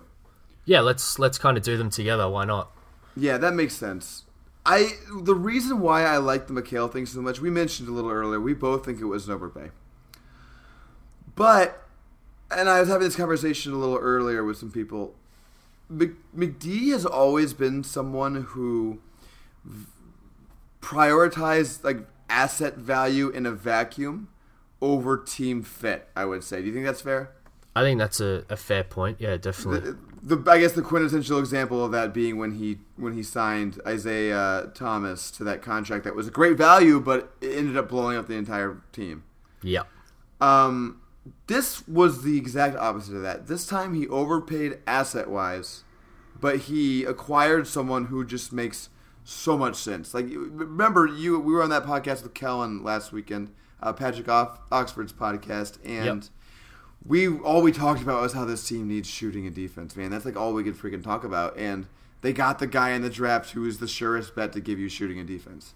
Yeah, 0.65 0.79
let's 0.79 1.19
let's 1.19 1.38
kind 1.38 1.57
of 1.57 1.63
do 1.63 1.75
them 1.75 1.89
together. 1.89 2.29
Why 2.29 2.45
not? 2.45 2.71
Yeah, 3.17 3.38
that 3.38 3.53
makes 3.53 3.75
sense. 3.75 4.23
I 4.65 4.91
the 5.13 5.36
reason 5.36 5.81
why 5.81 6.03
I 6.03 6.17
like 6.17 6.47
the 6.47 6.53
Mikal 6.53 6.91
thing 6.91 7.05
so 7.05 7.21
much, 7.21 7.41
we 7.41 7.49
mentioned 7.49 7.89
a 7.89 7.91
little 7.91 8.11
earlier. 8.11 8.39
We 8.39 8.53
both 8.53 8.86
think 8.86 9.01
it 9.01 9.05
was 9.05 9.27
an 9.27 9.34
overpay, 9.34 9.71
but 11.36 11.84
and 12.49 12.69
I 12.69 12.79
was 12.79 12.88
having 12.88 13.07
this 13.07 13.17
conversation 13.17 13.73
a 13.73 13.77
little 13.77 13.97
earlier 13.97 14.43
with 14.43 14.57
some 14.57 14.71
people. 14.71 15.15
McD 15.91 16.91
has 16.91 17.05
always 17.05 17.53
been 17.53 17.84
someone 17.84 18.36
who 18.36 18.99
prioritize 20.84 21.84
like 21.84 22.05
asset 22.29 22.75
value 22.75 23.29
in 23.29 23.45
a 23.45 23.51
vacuum 23.51 24.27
over 24.81 25.17
team 25.17 25.63
fit. 25.63 26.09
I 26.15 26.25
would 26.25 26.43
say. 26.43 26.61
Do 26.61 26.67
you 26.67 26.73
think 26.73 26.86
that's 26.86 27.01
fair? 27.01 27.31
I 27.75 27.81
think 27.81 27.99
that's 27.99 28.19
a, 28.19 28.45
a 28.49 28.57
fair 28.57 28.84
point. 28.84 29.17
Yeah, 29.19 29.38
definitely. 29.38 29.93
the 30.21 30.43
I 30.49 30.59
guess 30.59 30.73
the 30.73 30.81
quintessential 30.81 31.39
example 31.39 31.84
of 31.84 31.91
that 31.91 32.13
being 32.13 32.38
when 32.38 32.53
he 32.55 32.77
when 32.97 33.13
he 33.13 33.23
signed 33.23 33.81
Isaiah 33.88 34.71
Thomas 34.75 35.31
to 35.31 35.43
that 35.45 35.61
contract 35.61 36.03
that 36.03 36.15
was 36.15 36.27
a 36.27 36.31
great 36.31 36.57
value, 36.57 36.99
but 36.99 37.34
it 37.41 37.57
ended 37.57 37.77
up 37.77 37.89
blowing 37.89 38.17
up 38.17 38.27
the 38.27 38.36
entire 38.36 38.81
team. 38.91 39.23
Yeah. 39.63 39.84
Um, 40.39 41.01
this 41.47 41.88
was 41.88 42.23
the 42.23 42.38
exact 42.38 42.75
opposite 42.75 43.15
of 43.15 43.21
that. 43.23 43.47
This 43.47 43.65
time 43.65 43.93
he 43.93 44.07
overpaid 44.07 44.79
asset 44.86 45.29
wise, 45.29 45.84
but 46.39 46.61
he 46.61 47.05
acquired 47.05 47.65
someone 47.67 48.05
who 48.05 48.25
just 48.25 48.51
makes 48.51 48.89
so 49.24 49.57
much 49.57 49.76
sense. 49.76 50.13
Like 50.13 50.26
remember 50.30 51.05
you 51.05 51.39
we 51.39 51.53
were 51.53 51.63
on 51.63 51.69
that 51.69 51.84
podcast 51.84 52.24
with 52.24 52.34
Kellen 52.34 52.84
last 52.84 53.11
weekend, 53.11 53.51
uh, 53.82 53.93
Patrick 53.93 54.30
Off, 54.30 54.59
Oxford's 54.71 55.13
podcast, 55.13 55.78
and. 55.84 56.24
Yep. 56.24 56.32
We 57.05 57.28
all 57.28 57.61
we 57.61 57.74
talked 57.74 58.01
about 58.01 58.21
was 58.21 58.32
how 58.32 58.45
this 58.45 58.65
team 58.65 58.88
needs 58.88 59.09
shooting 59.09 59.45
and 59.45 59.53
defense, 59.53 59.97
man. 59.97 60.09
That's 60.09 60.24
like 60.24 60.38
all 60.38 60.53
we 60.53 60.63
could 60.63 60.78
freaking 60.78 61.03
talk 61.03 61.26
about. 61.26 61.57
And 61.57 61.86
they 62.21 62.32
got 62.32 62.59
the 62.59 62.67
guy 62.67 62.91
in 62.91 63.01
the 63.01 63.09
draft 63.09 63.51
who 63.51 63.65
is 63.65 63.80
the 63.80 63.88
surest 63.89 64.34
bet 64.36 64.53
to 64.53 64.61
give 64.61 64.80
you 64.80 64.88
shooting 64.88 65.19
and 65.19 65.28
defense. 65.28 65.74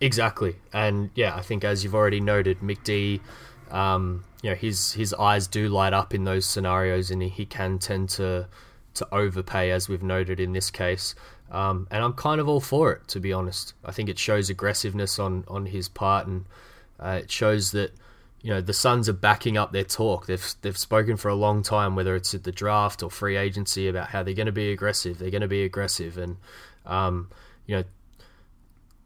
Exactly, 0.00 0.56
and 0.72 1.10
yeah, 1.14 1.34
I 1.34 1.40
think 1.40 1.64
as 1.64 1.82
you've 1.82 1.94
already 1.94 2.20
noted, 2.20 2.60
McD, 2.60 3.20
um, 3.70 4.24
you 4.42 4.50
know, 4.50 4.56
his 4.56 4.92
his 4.92 5.12
eyes 5.14 5.48
do 5.48 5.68
light 5.68 5.92
up 5.92 6.14
in 6.14 6.24
those 6.24 6.44
scenarios, 6.44 7.10
and 7.10 7.22
he, 7.22 7.28
he 7.28 7.46
can 7.46 7.78
tend 7.78 8.10
to 8.10 8.46
to 8.94 9.08
overpay, 9.12 9.70
as 9.70 9.88
we've 9.88 10.02
noted 10.02 10.38
in 10.38 10.52
this 10.52 10.70
case. 10.70 11.14
Um, 11.50 11.88
and 11.90 12.04
I'm 12.04 12.12
kind 12.12 12.40
of 12.40 12.48
all 12.48 12.60
for 12.60 12.92
it, 12.92 13.08
to 13.08 13.20
be 13.20 13.32
honest. 13.32 13.74
I 13.84 13.92
think 13.92 14.08
it 14.08 14.18
shows 14.18 14.50
aggressiveness 14.50 15.18
on 15.18 15.44
on 15.48 15.66
his 15.66 15.88
part, 15.88 16.26
and 16.26 16.44
uh, 17.00 17.20
it 17.22 17.30
shows 17.30 17.72
that 17.72 17.92
you 18.42 18.50
know 18.50 18.60
the 18.60 18.72
Suns 18.72 19.08
are 19.08 19.14
backing 19.14 19.56
up 19.56 19.72
their 19.72 19.84
talk. 19.84 20.26
They've 20.26 20.54
they've 20.62 20.76
spoken 20.76 21.16
for 21.16 21.28
a 21.28 21.34
long 21.34 21.62
time, 21.62 21.96
whether 21.96 22.14
it's 22.14 22.34
at 22.34 22.44
the 22.44 22.52
draft 22.52 23.02
or 23.02 23.10
free 23.10 23.36
agency, 23.36 23.88
about 23.88 24.08
how 24.08 24.22
they're 24.22 24.34
going 24.34 24.46
to 24.46 24.52
be 24.52 24.72
aggressive. 24.72 25.18
They're 25.18 25.30
going 25.30 25.42
to 25.42 25.48
be 25.48 25.64
aggressive, 25.64 26.18
and 26.18 26.36
um, 26.84 27.30
you 27.66 27.76
know 27.76 27.84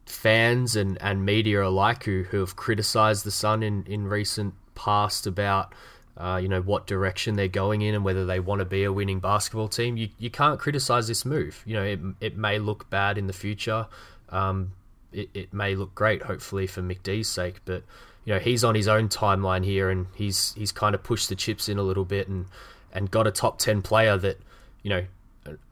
fans 0.07 0.77
and, 0.77 1.01
and 1.01 1.25
media 1.25 1.65
alike 1.65 2.05
who, 2.05 2.25
who 2.25 2.41
have 2.41 2.57
criticized 2.57 3.25
the 3.25 3.31
Sun 3.31 3.63
in, 3.63 3.85
in 3.85 4.07
recent 4.07 4.55
past 4.75 5.27
about 5.27 5.75
uh, 6.17 6.39
you 6.43 6.49
know 6.49 6.61
what 6.61 6.87
direction 6.87 7.37
they're 7.37 7.49
going 7.49 7.83
in 7.83 7.95
and 7.95 8.05
whether 8.05 8.27
they 8.27 8.41
want 8.41 8.59
to 8.59 8.65
be 8.65 8.85
a 8.85 8.93
winning 8.93 9.21
basketball 9.21 9.69
team. 9.69 9.97
You 9.97 10.09
you 10.19 10.31
can't 10.31 10.59
criticize 10.59 11.09
this 11.09 11.25
move. 11.25 11.63
You 11.67 11.75
know 11.75 11.85
it 11.85 12.01
it 12.21 12.37
may 12.37 12.59
look 12.59 12.91
bad 12.91 13.19
in 13.19 13.27
the 13.27 13.33
future. 13.33 13.87
Um, 14.29 14.73
it, 15.13 15.29
it 15.35 15.53
may 15.53 15.75
look 15.75 15.95
great, 15.95 16.23
hopefully 16.23 16.67
for 16.67 16.81
McD's 16.81 17.29
sake, 17.29 17.61
but 17.65 17.83
you 18.25 18.33
know 18.33 18.41
he's 18.41 18.65
on 18.65 18.75
his 18.75 18.89
own 18.89 19.09
timeline 19.09 19.65
here 19.65 19.91
and 19.91 20.07
he's 20.15 20.55
he's 20.55 20.73
kind 20.73 20.95
of 20.95 21.03
pushed 21.03 21.29
the 21.29 21.35
chips 21.35 21.69
in 21.69 21.79
a 21.79 21.83
little 21.83 22.05
bit 22.05 22.29
and 22.29 22.47
and 22.93 23.11
got 23.11 23.27
a 23.27 23.31
top 23.31 23.59
10 23.59 23.83
player 23.83 24.17
that 24.17 24.39
you 24.83 24.91
know 24.91 25.05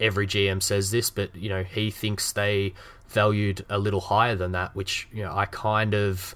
every 0.01 0.27
GM 0.27 0.63
says 0.63 0.91
this 0.91 1.11
but 1.11 1.35
you 1.37 1.49
know 1.49 1.63
he 1.63 1.91
thinks 1.91 2.33
they 2.33 2.75
valued 3.09 3.65
a 3.69 3.79
little 3.79 4.01
higher 4.01 4.35
than 4.35 4.53
that 4.53 4.75
which 4.75 5.09
you 5.13 5.23
know 5.23 5.33
I 5.35 5.47
kind 5.47 5.95
of 5.95 6.35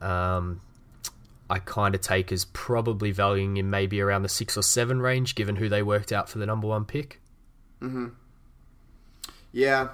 um, 0.00 0.60
I 1.50 1.58
kind 1.60 1.94
of 1.94 2.00
take 2.00 2.30
as 2.32 2.44
probably 2.46 3.10
valuing 3.10 3.56
him 3.56 3.70
maybe 3.70 4.00
around 4.00 4.22
the 4.22 4.28
6 4.28 4.56
or 4.56 4.62
7 4.62 5.00
range 5.00 5.34
given 5.34 5.56
who 5.56 5.68
they 5.68 5.82
worked 5.82 6.12
out 6.12 6.28
for 6.28 6.38
the 6.38 6.46
number 6.46 6.66
1 6.68 6.84
pick 6.84 7.20
Hmm. 7.80 8.08
Yeah. 9.52 9.88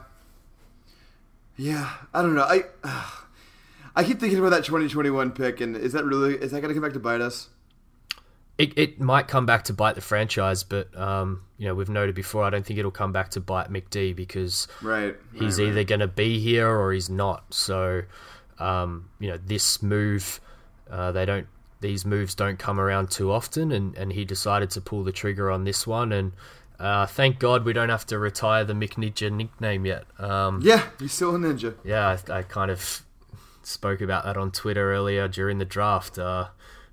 Yeah, 1.57 1.88
I 2.12 2.22
don't 2.22 2.34
know. 2.34 2.42
I 2.42 2.64
uh, 2.82 3.11
I 3.96 4.02
keep 4.02 4.18
thinking 4.18 4.38
about 4.40 4.50
that 4.50 4.64
2021 4.64 5.30
pick, 5.32 5.61
and 5.61 5.76
is 5.76 5.92
that 5.92 6.05
really 6.05 6.34
is 6.34 6.50
that 6.50 6.61
going 6.61 6.68
to 6.70 6.74
come 6.74 6.82
back 6.82 6.94
to 6.94 6.98
bite 6.98 7.20
us? 7.20 7.48
It, 8.59 8.76
it 8.78 9.00
might 9.00 9.26
come 9.28 9.46
back 9.46 9.64
to 9.64 9.72
bite 9.72 9.94
the 9.96 10.00
franchise, 10.00 10.62
but 10.64 10.96
um, 10.98 11.42
you 11.59 11.66
know 11.68 11.74
we've 11.74 11.88
noted 11.88 12.14
before. 12.14 12.42
I 12.44 12.50
don't 12.50 12.64
think 12.66 12.78
it'll 12.78 12.90
come 12.90 13.12
back 13.12 13.30
to 13.30 13.40
bite 13.40 13.70
McD 13.70 14.14
because 14.16 14.66
Right. 14.82 15.14
he's 15.32 15.59
right, 15.61 15.68
either 15.68 15.76
right. 15.78 15.86
going 15.86 16.00
to 16.00 16.09
be 16.09 16.40
here 16.40 16.68
or 16.68 16.92
he's 16.92 17.09
not. 17.11 17.52
So, 17.55 18.02
um, 18.59 19.11
you 19.20 19.28
know, 19.30 19.36
this 19.38 19.80
move, 19.82 20.40
uh, 20.91 21.12
they 21.12 21.24
don't. 21.24 21.47
These 21.80 22.07
moves 22.07 22.35
don't 22.35 22.59
come 22.59 22.80
around 22.80 23.11
too 23.11 23.30
often, 23.30 23.70
and, 23.70 23.95
and 23.97 24.12
he 24.12 24.24
decided 24.24 24.70
to 24.70 24.80
pull 24.80 25.05
the 25.05 25.12
trigger 25.12 25.51
on 25.51 25.64
this 25.64 25.87
one. 25.87 26.12
And 26.12 26.32
uh, 26.80 27.07
thank 27.07 27.39
God 27.39 27.64
we 27.64 27.72
don't 27.74 27.91
have 27.91 28.07
to 28.07 28.18
retire 28.18 28.64
the 28.64 28.72
McNinja 28.72 29.30
nickname 29.30 29.85
yet. 29.85 30.05
Um, 30.18 30.61
Yeah, 30.62 30.82
he's 30.99 31.12
still 31.12 31.35
a 31.35 31.39
ninja. 31.39 31.74
yeah, 31.85 32.16
I, 32.28 32.39
I 32.39 32.43
kind 32.43 32.70
of 32.70 33.03
spoke 33.62 34.01
about 34.01 34.24
that 34.24 34.37
on 34.39 34.51
Twitter 34.51 34.95
earlier 34.95 35.28
during 35.28 35.59
the 35.59 35.64
draft. 35.66 36.18
Uh, 36.18 36.49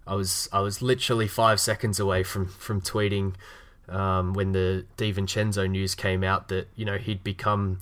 I 0.06 0.16
was 0.16 0.50
I 0.52 0.60
was 0.60 0.82
literally 0.82 1.28
five 1.28 1.60
seconds 1.60 2.00
away 2.00 2.24
from 2.24 2.48
from 2.48 2.82
tweeting 2.82 3.36
um, 3.88 4.34
when 4.34 4.52
the 4.52 4.86
DiVincenzo 4.98 5.70
news 5.70 5.96
came 5.96 6.24
out 6.24 6.50
that 6.50 6.68
you 6.76 6.84
know 6.86 6.98
he'd 6.98 7.24
become 7.24 7.80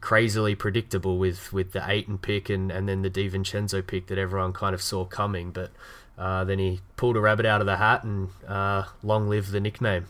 crazily 0.00 0.54
predictable 0.54 1.18
with 1.18 1.52
with 1.52 1.72
the 1.72 1.88
Ayton 1.88 2.18
pick 2.18 2.48
and 2.48 2.70
and 2.70 2.88
then 2.88 3.02
the 3.02 3.10
DiVincenzo 3.10 3.86
pick 3.86 4.06
that 4.08 4.18
everyone 4.18 4.52
kind 4.52 4.74
of 4.74 4.82
saw 4.82 5.04
coming, 5.04 5.50
but. 5.50 5.70
Uh, 6.18 6.44
then 6.44 6.58
he 6.58 6.80
pulled 6.96 7.16
a 7.16 7.20
rabbit 7.20 7.46
out 7.46 7.62
of 7.62 7.66
the 7.66 7.78
hat, 7.78 8.04
and 8.04 8.28
uh, 8.46 8.82
long 9.02 9.26
live 9.30 9.52
the 9.52 9.60
nickname. 9.60 10.06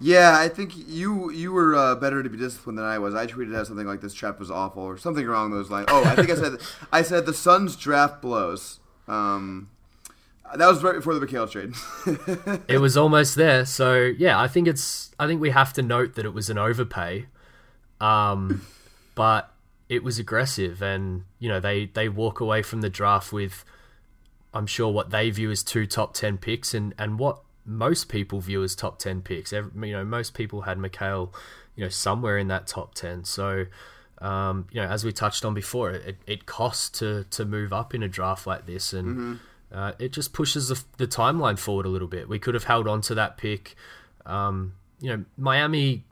Yeah, 0.00 0.38
I 0.38 0.48
think 0.48 0.72
you 0.76 1.30
you 1.30 1.52
were 1.52 1.74
uh, 1.74 1.94
better 1.94 2.22
to 2.22 2.28
be 2.28 2.36
disciplined 2.36 2.78
than 2.78 2.84
I 2.84 2.98
was. 2.98 3.14
I 3.14 3.26
tweeted 3.26 3.56
out 3.56 3.66
something 3.66 3.86
like 3.86 4.00
this 4.00 4.12
trap 4.12 4.38
was 4.38 4.50
awful 4.50 4.82
or 4.82 4.98
something 4.98 5.26
along 5.26 5.52
those 5.52 5.70
lines. 5.70 5.86
Oh, 5.88 6.04
I 6.04 6.16
think 6.16 6.30
I 6.30 6.34
said 6.34 6.58
I 6.92 7.02
said 7.02 7.26
the 7.26 7.32
Suns 7.32 7.76
draft 7.76 8.20
blows. 8.20 8.80
Um, 9.06 9.70
that 10.54 10.66
was 10.66 10.82
right 10.82 10.94
before 10.94 11.14
the 11.14 11.24
Mikal 11.24 11.50
trade. 11.50 11.74
it 12.68 12.78
was 12.78 12.96
almost 12.96 13.36
there. 13.36 13.64
So 13.64 14.12
yeah, 14.18 14.38
I 14.38 14.48
think 14.48 14.68
it's. 14.68 15.14
I 15.18 15.26
think 15.26 15.40
we 15.40 15.50
have 15.50 15.72
to 15.74 15.82
note 15.82 16.16
that 16.16 16.24
it 16.24 16.34
was 16.34 16.50
an 16.50 16.58
overpay, 16.58 17.26
um, 18.00 18.66
but 19.14 19.52
it 19.88 20.02
was 20.02 20.18
aggressive, 20.18 20.82
and 20.82 21.24
you 21.38 21.48
know 21.48 21.60
they 21.60 21.86
they 21.86 22.08
walk 22.08 22.40
away 22.40 22.62
from 22.62 22.80
the 22.80 22.90
draft 22.90 23.32
with, 23.32 23.64
I'm 24.52 24.66
sure 24.66 24.92
what 24.92 25.10
they 25.10 25.30
view 25.30 25.50
as 25.50 25.62
two 25.62 25.86
top 25.86 26.14
ten 26.14 26.38
picks, 26.38 26.74
and 26.74 26.94
and 26.98 27.18
what 27.18 27.40
most 27.64 28.08
people 28.08 28.40
view 28.40 28.62
as 28.62 28.74
top 28.74 28.98
ten 28.98 29.22
picks. 29.22 29.52
Every, 29.52 29.88
you 29.88 29.94
know, 29.94 30.04
most 30.04 30.34
people 30.34 30.62
had 30.62 30.78
Mikal, 30.78 31.32
you 31.76 31.84
know, 31.84 31.88
somewhere 31.88 32.38
in 32.38 32.48
that 32.48 32.66
top 32.66 32.94
ten. 32.94 33.24
So. 33.24 33.66
Um, 34.18 34.68
you 34.70 34.80
know, 34.80 34.86
as 34.86 35.04
we 35.04 35.12
touched 35.12 35.44
on 35.44 35.52
before, 35.52 35.90
it, 35.90 36.16
it 36.26 36.46
costs 36.46 36.88
to, 37.00 37.24
to 37.30 37.44
move 37.44 37.74
up 37.74 37.94
in 37.94 38.02
a 38.02 38.08
draft 38.08 38.46
like 38.46 38.64
this, 38.64 38.94
and 38.94 39.38
uh, 39.74 39.92
it 39.98 40.12
just 40.12 40.32
pushes 40.32 40.68
the, 40.68 40.82
the 40.98 41.06
timeline 41.06 41.58
forward 41.58 41.84
a 41.84 41.88
little 41.88 42.08
bit. 42.08 42.28
We 42.28 42.38
could 42.38 42.54
have 42.54 42.64
held 42.64 42.86
on 42.86 43.00
to 43.02 43.14
that 43.16 43.36
pick. 43.36 43.74
Um, 44.24 44.74
you 45.00 45.10
know, 45.10 45.24
Miami, 45.36 46.04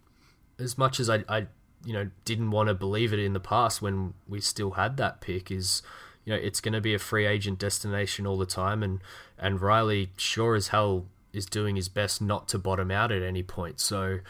as 0.59 0.77
much 0.77 0.99
as 0.99 1.09
I, 1.09 1.25
I, 1.29 1.47
you 1.85 1.93
know, 1.93 2.11
didn't 2.25 2.51
want 2.51 2.69
to 2.69 2.75
believe 2.75 3.13
it 3.13 3.19
in 3.19 3.33
the 3.33 3.41
past 3.41 3.83
when 3.83 4.15
we 4.29 4.41
still 4.41 4.73
had 4.73 4.97
that 4.99 5.21
pick, 5.21 5.51
is 5.51 5.83
you 6.25 6.33
know, 6.33 6.39
it's 6.39 6.61
going 6.61 6.75
to 6.75 6.81
be 6.81 6.95
a 6.95 6.99
free 6.99 7.27
agent 7.27 7.59
destination 7.59 8.27
all 8.27 8.39
the 8.39 8.47
time, 8.47 8.83
and 8.83 9.01
and 9.39 9.61
Riley 9.61 10.11
sure 10.17 10.55
as 10.55 10.69
hell 10.69 11.07
is 11.33 11.47
doing 11.47 11.77
his 11.77 11.89
best 11.89 12.21
not 12.21 12.49
to 12.49 12.59
bottom 12.59 12.91
out 12.91 13.13
at 13.13 13.23
any 13.23 13.43
point. 13.43 13.81
So. 13.81 14.21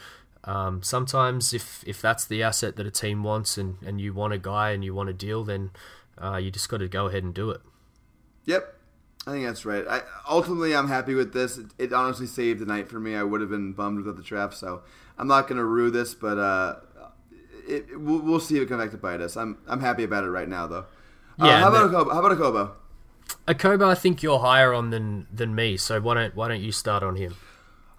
Um, 0.45 0.83
sometimes, 0.83 1.55
if 1.55 1.85
if 1.87 2.03
that's 2.03 2.25
the 2.25 2.43
asset 2.43 2.75
that 2.75 2.85
a 2.85 2.91
team 2.91 3.23
wants, 3.23 3.57
and, 3.57 3.77
and 3.87 4.01
you 4.01 4.13
want 4.13 4.33
a 4.33 4.39
guy 4.39 4.71
and 4.73 4.85
you 4.85 4.93
want 4.93 5.09
a 5.09 5.13
deal, 5.13 5.45
then 5.45 5.71
uh, 6.21 6.37
you 6.37 6.51
just 6.51 6.69
got 6.69 6.79
to 6.79 6.89
go 6.89 7.07
ahead 7.07 7.23
and 7.23 7.33
do 7.33 7.51
it. 7.51 7.61
Yep, 8.47 8.75
I 9.27 9.31
think 9.31 9.47
that's 9.47 9.65
right. 9.65 9.87
I 9.89 10.03
ultimately 10.29 10.75
I'm 10.75 10.89
happy 10.89 11.15
with 11.15 11.33
this. 11.33 11.59
It, 11.59 11.67
it 11.79 11.93
honestly 11.93 12.27
saved 12.27 12.61
the 12.61 12.67
night 12.67 12.89
for 12.89 12.99
me. 12.99 13.15
I 13.15 13.23
would 13.23 13.41
have 13.41 13.51
been 13.51 13.73
bummed 13.73 13.99
without 13.99 14.17
the 14.17 14.23
draft, 14.23 14.55
so 14.55 14.83
I'm 15.17 15.29
not 15.29 15.47
going 15.47 15.59
to 15.59 15.65
rue 15.65 15.91
this. 15.91 16.15
But 16.15 16.39
uh, 16.39 16.77
it, 17.69 18.01
we'll, 18.01 18.19
we'll 18.21 18.41
see 18.41 18.57
if 18.57 18.63
it 18.63 18.69
comes 18.69 18.83
back 18.83 18.91
to 18.93 18.97
bite 18.99 19.21
us. 19.21 19.37
I'm 19.37 19.59
I'm 19.67 19.81
happy 19.81 20.05
about 20.05 20.25
it 20.25 20.29
right 20.31 20.49
now, 20.49 20.67
though. 20.67 20.87
Uh, 21.41 21.47
Yeah, 21.47 21.61
how 21.61 21.69
about 21.69 21.87
a 21.87 21.89
Kobo? 21.91 22.11
How 22.13 22.19
about 22.21 22.33
a 22.33 22.37
Kobo? 22.37 22.73
Okobo, 23.49 23.89
I 23.89 23.95
think 23.95 24.23
you're 24.23 24.39
higher 24.41 24.73
on 24.73 24.91
than 24.91 25.27
than 25.33 25.55
me, 25.55 25.77
so 25.77 26.01
why 26.01 26.15
don't 26.15 26.35
why 26.37 26.49
don't 26.49 26.61
you 26.61 26.73
start 26.73 27.03
on 27.03 27.17
him? 27.17 27.37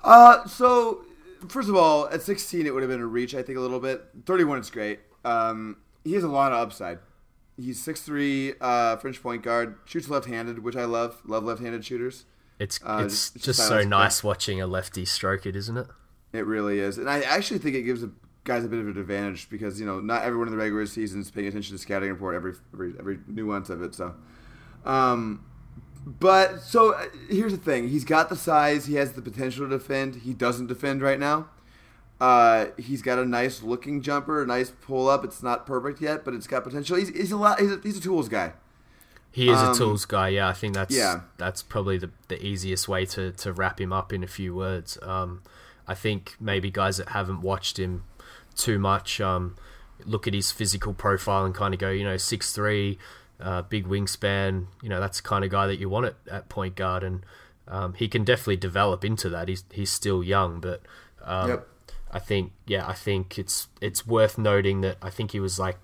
Uh, 0.03 0.45
so 0.47 1.05
first 1.47 1.69
of 1.69 1.75
all, 1.75 2.07
at 2.09 2.21
16 2.21 2.65
it 2.65 2.73
would 2.73 2.83
have 2.83 2.89
been 2.89 3.01
a 3.01 3.05
reach. 3.07 3.33
I 3.35 3.41
think 3.43 3.57
a 3.57 3.61
little 3.61 3.79
bit. 3.79 4.03
31 4.25 4.59
is 4.59 4.69
great. 4.69 4.99
Um, 5.25 5.77
he 6.03 6.13
has 6.13 6.23
a 6.23 6.27
lot 6.27 6.51
of 6.51 6.59
upside. 6.59 6.99
He's 7.55 7.85
6'3", 7.85 8.55
uh, 8.59 8.97
French 8.97 9.21
point 9.21 9.43
guard, 9.43 9.75
shoots 9.85 10.09
left-handed, 10.09 10.63
which 10.63 10.75
I 10.75 10.85
love. 10.85 11.21
Love 11.25 11.43
left-handed 11.43 11.85
shooters. 11.85 12.25
It's 12.59 12.79
Uh, 12.83 13.03
it's 13.05 13.29
just- 13.31 13.45
just, 13.45 13.67
so 13.67 13.83
nice 13.83 14.23
watching 14.23 14.59
a 14.59 14.65
lefty 14.67 15.05
stroke 15.05 15.45
it, 15.45 15.55
isn't 15.55 15.77
it? 15.77 15.87
It 16.33 16.47
really 16.47 16.79
is, 16.79 16.97
and 16.97 17.07
I 17.09 17.21
actually 17.21 17.59
think 17.59 17.75
it 17.75 17.83
gives 17.83 18.01
the 18.01 18.11
guys 18.43 18.65
a 18.65 18.67
bit 18.67 18.79
of 18.79 18.87
an 18.87 18.97
advantage 18.97 19.49
because 19.49 19.79
you 19.79 19.85
know 19.85 19.99
not 19.99 20.23
everyone 20.23 20.47
in 20.47 20.51
the 20.51 20.57
regular 20.57 20.85
season 20.85 21.21
is 21.21 21.31
paying 21.31 21.47
attention 21.47 21.75
to 21.75 21.81
scouting 21.81 22.09
report 22.09 22.35
every 22.35 22.53
every, 22.73 22.93
every 22.99 23.19
nuance 23.27 23.69
of 23.69 23.81
it. 23.81 23.95
So, 23.95 24.15
um, 24.85 25.45
but 26.05 26.61
so 26.61 26.93
uh, 26.93 27.05
here's 27.29 27.51
the 27.53 27.57
thing: 27.57 27.89
he's 27.89 28.03
got 28.05 28.29
the 28.29 28.35
size, 28.35 28.85
he 28.85 28.95
has 28.95 29.13
the 29.13 29.21
potential 29.21 29.67
to 29.67 29.77
defend. 29.77 30.15
He 30.15 30.33
doesn't 30.33 30.67
defend 30.67 31.01
right 31.01 31.19
now. 31.19 31.47
Uh, 32.19 32.67
he's 32.77 33.01
got 33.01 33.19
a 33.19 33.25
nice 33.25 33.63
looking 33.63 34.01
jumper, 34.01 34.43
a 34.43 34.47
nice 34.47 34.71
pull 34.81 35.09
up. 35.09 35.25
It's 35.25 35.43
not 35.43 35.65
perfect 35.65 35.99
yet, 36.01 36.23
but 36.23 36.33
it's 36.33 36.47
got 36.47 36.63
potential. 36.63 36.95
He's, 36.95 37.09
he's 37.09 37.31
a 37.33 37.37
lot. 37.37 37.59
He's 37.59 37.71
a, 37.71 37.79
he's 37.83 37.97
a 37.97 38.01
tools 38.01 38.29
guy. 38.29 38.53
He 39.31 39.49
is 39.49 39.57
Um, 39.57 39.71
a 39.73 39.75
tools 39.75 40.05
guy. 40.05 40.29
Yeah, 40.29 40.47
I 40.47 40.53
think 40.53 40.73
that's 40.73 40.95
yeah. 40.95 41.21
that's 41.37 41.63
probably 41.63 41.97
the, 41.97 42.11
the 42.27 42.41
easiest 42.45 42.87
way 42.87 43.05
to, 43.07 43.31
to 43.31 43.51
wrap 43.51 43.81
him 43.81 43.91
up 43.91 44.13
in 44.13 44.23
a 44.23 44.27
few 44.27 44.55
words. 44.55 44.97
Um, 45.01 45.41
I 45.87 45.95
think 45.95 46.35
maybe 46.39 46.71
guys 46.71 46.97
that 46.97 47.09
haven't 47.09 47.41
watched 47.41 47.77
him 47.77 48.03
too 48.55 48.79
much 48.79 49.19
um, 49.21 49.55
look 50.05 50.27
at 50.27 50.33
his 50.33 50.51
physical 50.51 50.93
profile 50.93 51.45
and 51.45 51.53
kind 51.55 51.73
of 51.73 51.79
go, 51.79 51.89
you 51.89 52.03
know, 52.03 52.17
six 52.17 52.51
three, 52.53 52.97
uh, 53.39 53.61
big 53.63 53.85
wingspan. 53.87 54.65
You 54.81 54.89
know, 54.89 54.99
that's 54.99 55.21
the 55.21 55.27
kind 55.27 55.43
of 55.45 55.51
guy 55.51 55.67
that 55.67 55.79
you 55.79 55.89
want 55.89 56.05
at, 56.07 56.15
at 56.29 56.49
point 56.49 56.75
guard, 56.75 57.03
and 57.03 57.25
um, 57.67 57.93
he 57.93 58.07
can 58.07 58.23
definitely 58.23 58.57
develop 58.57 59.03
into 59.05 59.29
that. 59.29 59.47
He's 59.47 59.63
he's 59.71 59.91
still 59.91 60.23
young, 60.23 60.59
but 60.59 60.81
um, 61.23 61.49
Yep. 61.49 61.67
I 62.11 62.19
think 62.19 62.51
yeah, 62.67 62.87
I 62.87 62.93
think 62.93 63.39
it's 63.39 63.67
it's 63.81 64.05
worth 64.05 64.37
noting 64.37 64.81
that 64.81 64.97
I 65.01 65.09
think 65.09 65.31
he 65.31 65.39
was 65.39 65.57
like 65.59 65.77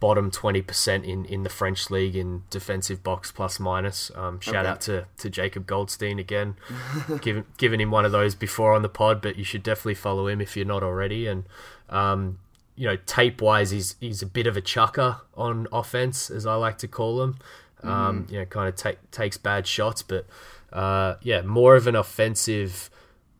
bottom 0.00 0.30
twenty 0.30 0.60
percent 0.60 1.06
in, 1.06 1.24
in 1.24 1.42
the 1.44 1.48
French 1.48 1.88
league 1.88 2.14
in 2.14 2.42
defensive 2.50 3.02
box 3.02 3.32
plus 3.32 3.58
minus. 3.58 4.10
Um, 4.14 4.40
shout 4.40 4.56
Okay. 4.66 4.68
out 4.68 4.80
to, 4.82 5.06
to 5.18 5.30
Jacob 5.30 5.66
Goldstein 5.66 6.18
again, 6.18 6.56
giving 7.22 7.44
giving 7.56 7.80
him 7.80 7.90
one 7.90 8.04
of 8.04 8.12
those 8.12 8.34
before 8.34 8.74
on 8.74 8.82
the 8.82 8.88
pod, 8.90 9.22
but 9.22 9.36
you 9.36 9.44
should 9.44 9.62
definitely 9.62 9.94
follow 9.94 10.26
him 10.28 10.42
if 10.42 10.54
you're 10.56 10.66
not 10.66 10.82
already. 10.82 11.26
And 11.26 11.44
um, 11.88 12.38
you 12.76 12.86
know, 12.86 12.96
tape 13.06 13.40
wise, 13.40 13.70
he's 13.70 13.96
he's 14.00 14.22
a 14.22 14.26
bit 14.26 14.46
of 14.46 14.56
a 14.56 14.60
chucker 14.60 15.20
on 15.36 15.66
offense, 15.72 16.30
as 16.30 16.46
I 16.46 16.54
like 16.54 16.78
to 16.78 16.88
call 16.88 17.22
him. 17.22 17.38
Um, 17.82 18.26
you 18.30 18.38
know, 18.38 18.46
kind 18.46 18.66
of 18.66 18.76
take, 18.76 19.10
takes 19.10 19.36
bad 19.36 19.66
shots, 19.66 20.02
but 20.02 20.26
uh, 20.72 21.16
yeah, 21.22 21.42
more 21.42 21.76
of 21.76 21.86
an 21.86 21.94
offensive 21.94 22.88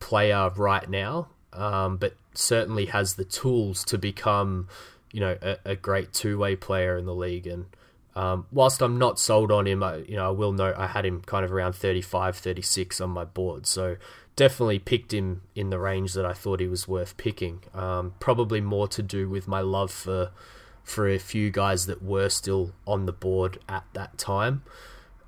player 0.00 0.50
right 0.54 0.88
now, 0.88 1.28
um, 1.54 1.96
but 1.96 2.14
certainly 2.34 2.86
has 2.86 3.14
the 3.14 3.24
tools 3.24 3.84
to 3.84 3.96
become, 3.96 4.68
you 5.12 5.20
know, 5.20 5.38
a, 5.40 5.56
a 5.64 5.76
great 5.76 6.12
two-way 6.12 6.56
player 6.56 6.98
in 6.98 7.06
the 7.06 7.14
league. 7.14 7.46
And 7.46 7.64
um, 8.14 8.46
whilst 8.52 8.82
I'm 8.82 8.98
not 8.98 9.18
sold 9.18 9.50
on 9.50 9.66
him, 9.66 9.82
I, 9.82 9.96
you 9.96 10.16
know, 10.16 10.28
I 10.28 10.30
will 10.30 10.52
note 10.52 10.76
I 10.76 10.88
had 10.88 11.06
him 11.06 11.22
kind 11.22 11.44
of 11.44 11.52
around 11.52 11.74
35, 11.74 12.36
36 12.36 13.00
on 13.00 13.10
my 13.10 13.24
board. 13.24 13.66
So 13.66 13.96
definitely 14.36 14.78
picked 14.78 15.12
him 15.12 15.42
in 15.54 15.70
the 15.70 15.78
range 15.78 16.12
that 16.14 16.26
I 16.26 16.32
thought 16.32 16.60
he 16.60 16.66
was 16.66 16.88
worth 16.88 17.16
picking. 17.16 17.62
Um, 17.72 18.14
probably 18.20 18.60
more 18.60 18.88
to 18.88 19.02
do 19.02 19.28
with 19.28 19.46
my 19.46 19.60
love 19.60 19.90
for 19.90 20.30
for 20.82 21.08
a 21.08 21.18
few 21.18 21.50
guys 21.50 21.86
that 21.86 22.02
were 22.02 22.28
still 22.28 22.72
on 22.86 23.06
the 23.06 23.12
board 23.12 23.58
at 23.68 23.84
that 23.94 24.18
time. 24.18 24.62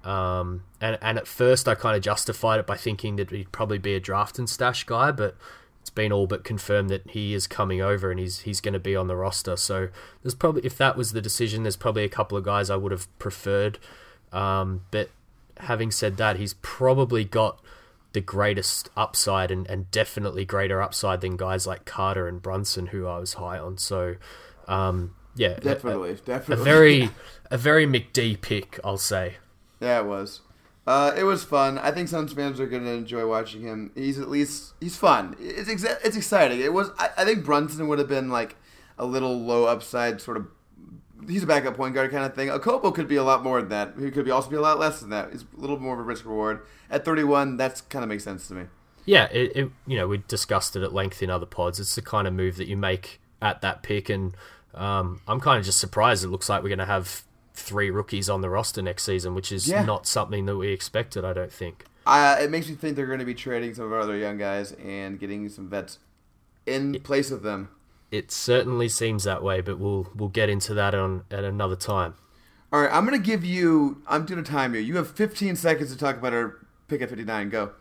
Um, 0.05 0.65
and 0.81 0.99
and 1.01 1.19
at 1.19 1.27
first 1.27 1.67
I 1.67 1.75
kind 1.75 1.97
of 1.97 2.03
justified 2.03 2.61
it 2.61 2.67
by 2.67 2.77
thinking 2.77 3.17
that 3.17 3.31
he'd 3.31 3.53
probably 3.53 3.79
be 3.79 3.95
a 3.95 4.01
draft 4.01 4.39
and 4.39 4.49
stash 4.49 4.85
guy, 4.85 5.11
but 5.11 5.37
it's 5.81 5.91
been 5.91 6.13
all 6.13 6.27
but 6.27 6.45
confirmed 6.45 6.91
that 6.91 7.11
he 7.11 7.33
is 7.33 7.47
coming 7.47 7.81
over 7.81 8.11
and 8.11 8.21
he's 8.21 8.41
he's 8.41 8.61
going 8.61 8.75
to 8.75 8.81
be 8.81 8.97
on 8.97 9.09
the 9.09 9.17
roster. 9.17 9.57
So 9.57 9.89
there's 10.23 10.35
probably 10.35 10.65
if 10.65 10.77
that 10.79 10.97
was 10.97 11.13
the 11.13 11.23
decision, 11.23 11.63
there's 11.63 11.77
probably 11.77 12.05
a 12.05 12.09
couple 12.09 12.37
of 12.37 12.45
guys 12.45 12.71
I 12.71 12.77
would 12.77 12.93
have 12.93 13.07
preferred. 13.19 13.79
Um, 14.33 14.83
but 14.91 15.11
having 15.59 15.91
said 15.91 16.17
that, 16.19 16.37
he's 16.37 16.55
probably 16.55 17.25
got 17.25 17.61
the 18.17 18.23
greatest 18.23 18.89
upside 18.97 19.51
and, 19.51 19.69
and 19.69 19.91
definitely 19.91 20.47
greater 20.47 20.81
upside 20.81 21.21
than 21.21 21.37
guys 21.37 21.67
like 21.67 21.85
Carter 21.85 22.27
and 22.27 22.41
Brunson, 22.41 22.87
who 22.87 23.07
I 23.07 23.19
was 23.19 23.35
high 23.35 23.59
on. 23.59 23.77
So 23.77 24.17
um, 24.67 25.15
yeah, 25.35 25.51
a- 25.51 25.61
Definitely, 25.61 26.13
a, 26.13 26.15
definitely. 26.15 26.65
very 26.65 27.11
a 27.51 27.59
very 27.59 27.87
McD 27.87 28.41
pick, 28.41 28.81
I'll 28.83 28.97
say. 28.97 29.35
Yeah, 29.81 30.01
it 30.01 30.07
was. 30.07 30.41
Uh, 30.87 31.13
it 31.15 31.25
was 31.25 31.45
fun. 31.45 31.77
I 31.79 31.91
think 31.91 32.09
Suns 32.09 32.33
fans 32.33 32.59
are 32.59 32.67
going 32.67 32.85
to 32.85 32.93
enjoy 32.93 33.27
watching 33.29 33.61
him. 33.61 33.91
He's 33.95 34.19
at 34.19 34.31
least 34.31 34.73
he's 34.81 34.97
fun. 34.97 35.37
It's 35.39 35.69
exa- 35.69 35.99
it's 36.03 36.17
exciting. 36.17 36.61
It 36.61 36.73
was. 36.73 36.89
I, 36.99 37.11
I 37.19 37.25
think 37.27 37.45
Brunson 37.45 37.87
would 37.89 37.99
have 37.99 38.09
been 38.09 38.31
like 38.31 38.57
a 38.99 39.05
little 39.05 39.39
low 39.39 39.65
upside 39.67 40.21
sort 40.23 40.39
of. 40.39 40.47
He's 41.29 41.43
a 41.43 41.47
backup 41.47 41.77
point 41.77 41.95
guard 41.95 42.11
kind 42.11 42.25
of 42.25 42.35
thing. 42.35 42.49
Okobo 42.49 42.95
could 42.95 43.09
be 43.09 43.17
a 43.17 43.23
lot 43.25 43.43
more 43.43 43.61
than 43.61 43.71
that. 43.71 43.95
He 43.99 44.11
could 44.11 44.25
be 44.25 44.31
also 44.31 44.51
be 44.51 44.57
a 44.57 44.61
lot 44.61 44.79
less 44.79 45.01
than 45.01 45.11
that. 45.11 45.33
He's 45.33 45.43
a 45.57 45.61
little 45.61 45.79
more 45.79 45.95
of 45.95 46.01
a 46.01 46.03
risk 46.03 46.25
reward 46.25 46.61
at 46.91 47.05
31. 47.05 47.57
That's 47.57 47.81
kind 47.81 48.03
of 48.03 48.09
makes 48.09 48.25
sense 48.25 48.47
to 48.49 48.55
me. 48.55 48.65
Yeah, 49.07 49.29
it, 49.33 49.57
it 49.57 49.71
you 49.87 49.97
know 49.97 50.09
we 50.09 50.19
discussed 50.29 50.77
it 50.77 50.83
at 50.83 50.93
length 50.93 51.23
in 51.23 51.31
other 51.31 51.47
pods. 51.47 51.81
It's 51.81 51.95
the 51.95 52.03
kind 52.03 52.27
of 52.27 52.35
move 52.35 52.57
that 52.57 52.67
you 52.69 52.77
make 52.77 53.21
at 53.41 53.61
that 53.63 53.83
pick, 53.83 54.09
and 54.09 54.35
um, 54.75 55.21
I'm 55.29 55.41
kind 55.41 55.59
of 55.59 55.65
just 55.65 55.79
surprised. 55.79 56.25
It 56.25 56.29
looks 56.29 56.49
like 56.49 56.63
we're 56.63 56.69
going 56.71 56.79
to 56.81 56.87
have 56.87 57.23
three 57.55 57.91
rookies 57.91 58.29
on 58.29 58.41
the 58.43 58.51
roster 58.51 58.83
next 58.83 59.05
season, 59.05 59.35
which 59.35 59.51
is 59.53 59.67
Yeah. 59.69 59.85
not 59.85 60.07
something 60.07 60.45
that 60.47 60.57
we 60.57 60.69
expected. 60.69 61.25
I 61.25 61.33
don't 61.33 61.53
think. 61.53 61.87
Uh, 62.05 62.37
it 62.41 62.51
makes 62.51 62.69
me 62.69 62.75
think 62.75 62.95
they're 62.97 63.07
going 63.07 63.19
to 63.21 63.25
be 63.25 63.35
trading 63.35 63.75
some 63.75 63.87
of 63.87 63.93
our 63.93 64.01
other 64.01 64.17
young 64.17 64.39
guys 64.39 64.73
and 64.73 65.19
getting 65.19 65.49
some 65.49 65.69
vets 65.69 65.99
in 66.67 67.01
place 67.01 67.31
of 67.31 67.43
them. 67.43 67.69
It 68.11 68.31
certainly 68.31 68.89
seems 68.89 69.25
that 69.25 69.43
way, 69.43 69.61
but 69.61 69.79
we'll 69.79 70.09
we'll 70.15 70.29
get 70.29 70.49
into 70.49 70.75
that 70.75 70.95
on 70.95 71.25
at 71.31 71.45
another 71.45 71.77
time. 71.77 72.15
All 72.73 72.81
right, 72.83 72.93
I'm 72.93 73.07
going 73.07 73.21
to 73.21 73.25
give 73.25 73.45
you. 73.45 74.03
I'm 74.07 74.27
going 74.27 74.43
to 74.43 74.51
time 74.51 74.75
you. 74.75 74.81
You 74.81 74.97
have 74.97 75.11
15 75.11 75.57
seconds 75.57 75.93
to 75.93 75.99
talk 75.99 76.17
about 76.17 76.33
our 76.33 76.67
pick 76.89 77.01
at 77.01 77.09
59. 77.09 77.51
Go. 77.51 77.73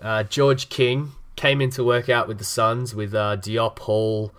Uh, 0.00 0.22
George 0.24 0.68
King 0.68 1.12
came 1.36 1.60
into 1.60 1.84
work 1.84 2.08
out 2.08 2.28
with 2.28 2.38
the 2.38 2.44
Suns 2.44 2.94
with 2.94 3.14
uh, 3.14 3.36
Diop 3.36 3.78
Hall, 3.80 4.32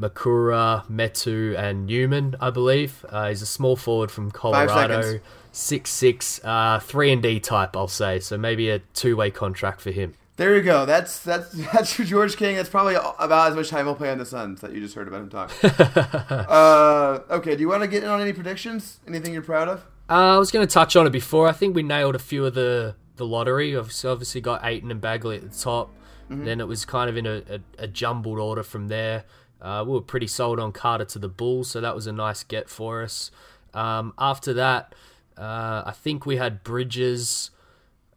Makura, 0.00 0.86
Metu, 0.88 1.56
and 1.58 1.86
Newman, 1.86 2.36
I 2.40 2.50
believe. 2.50 3.04
Uh, 3.08 3.28
he's 3.28 3.42
a 3.42 3.46
small 3.46 3.76
forward 3.76 4.10
from 4.10 4.30
Colorado, 4.30 5.20
six, 5.52 6.40
uh, 6.44 6.78
three 6.80 7.12
and 7.12 7.22
D 7.22 7.38
type, 7.40 7.76
I'll 7.76 7.88
say. 7.88 8.20
So 8.20 8.38
maybe 8.38 8.70
a 8.70 8.78
two 8.94 9.16
way 9.16 9.30
contract 9.30 9.80
for 9.80 9.90
him. 9.90 10.14
There 10.40 10.56
you 10.56 10.62
go. 10.62 10.86
That's 10.86 11.20
that's 11.20 11.50
that's 11.72 11.92
for 11.92 12.02
George 12.02 12.38
King. 12.38 12.56
That's 12.56 12.70
probably 12.70 12.94
about 12.94 13.50
as 13.50 13.54
much 13.54 13.68
time 13.68 13.84
he'll 13.84 13.94
play 13.94 14.10
on 14.10 14.16
the 14.16 14.24
Suns 14.24 14.62
that 14.62 14.72
you 14.72 14.80
just 14.80 14.94
heard 14.94 15.06
about 15.06 15.20
him 15.20 15.28
talk. 15.28 15.52
uh, 16.50 17.18
okay, 17.34 17.56
do 17.56 17.60
you 17.60 17.68
want 17.68 17.82
to 17.82 17.86
get 17.86 18.02
in 18.04 18.08
on 18.08 18.22
any 18.22 18.32
predictions? 18.32 19.00
Anything 19.06 19.34
you're 19.34 19.42
proud 19.42 19.68
of? 19.68 19.80
Uh, 20.08 20.36
I 20.36 20.38
was 20.38 20.50
going 20.50 20.66
to 20.66 20.72
touch 20.72 20.96
on 20.96 21.06
it 21.06 21.10
before. 21.10 21.46
I 21.46 21.52
think 21.52 21.76
we 21.76 21.82
nailed 21.82 22.14
a 22.14 22.18
few 22.18 22.46
of 22.46 22.54
the 22.54 22.94
the 23.16 23.26
lottery. 23.26 23.76
Obviously, 23.76 24.08
obviously 24.08 24.40
got 24.40 24.64
Ayton 24.64 24.90
and 24.90 24.98
Bagley 24.98 25.36
at 25.36 25.42
the 25.42 25.54
top. 25.54 25.90
Then 26.30 26.60
it 26.60 26.68
was 26.68 26.86
kind 26.86 27.10
of 27.10 27.18
in 27.18 27.26
a, 27.26 27.42
a, 27.50 27.60
a 27.80 27.86
jumbled 27.86 28.38
order 28.38 28.62
from 28.62 28.88
there. 28.88 29.24
Uh, 29.60 29.84
we 29.86 29.92
were 29.92 30.00
pretty 30.00 30.28
sold 30.28 30.58
on 30.58 30.72
Carter 30.72 31.04
to 31.04 31.18
the 31.18 31.28
Bulls, 31.28 31.68
so 31.68 31.82
that 31.82 31.94
was 31.94 32.06
a 32.06 32.12
nice 32.12 32.44
get 32.44 32.70
for 32.70 33.02
us. 33.02 33.30
Um, 33.74 34.14
after 34.16 34.54
that, 34.54 34.94
uh, 35.36 35.82
I 35.84 35.92
think 35.92 36.24
we 36.24 36.36
had 36.36 36.62
Bridges, 36.64 37.50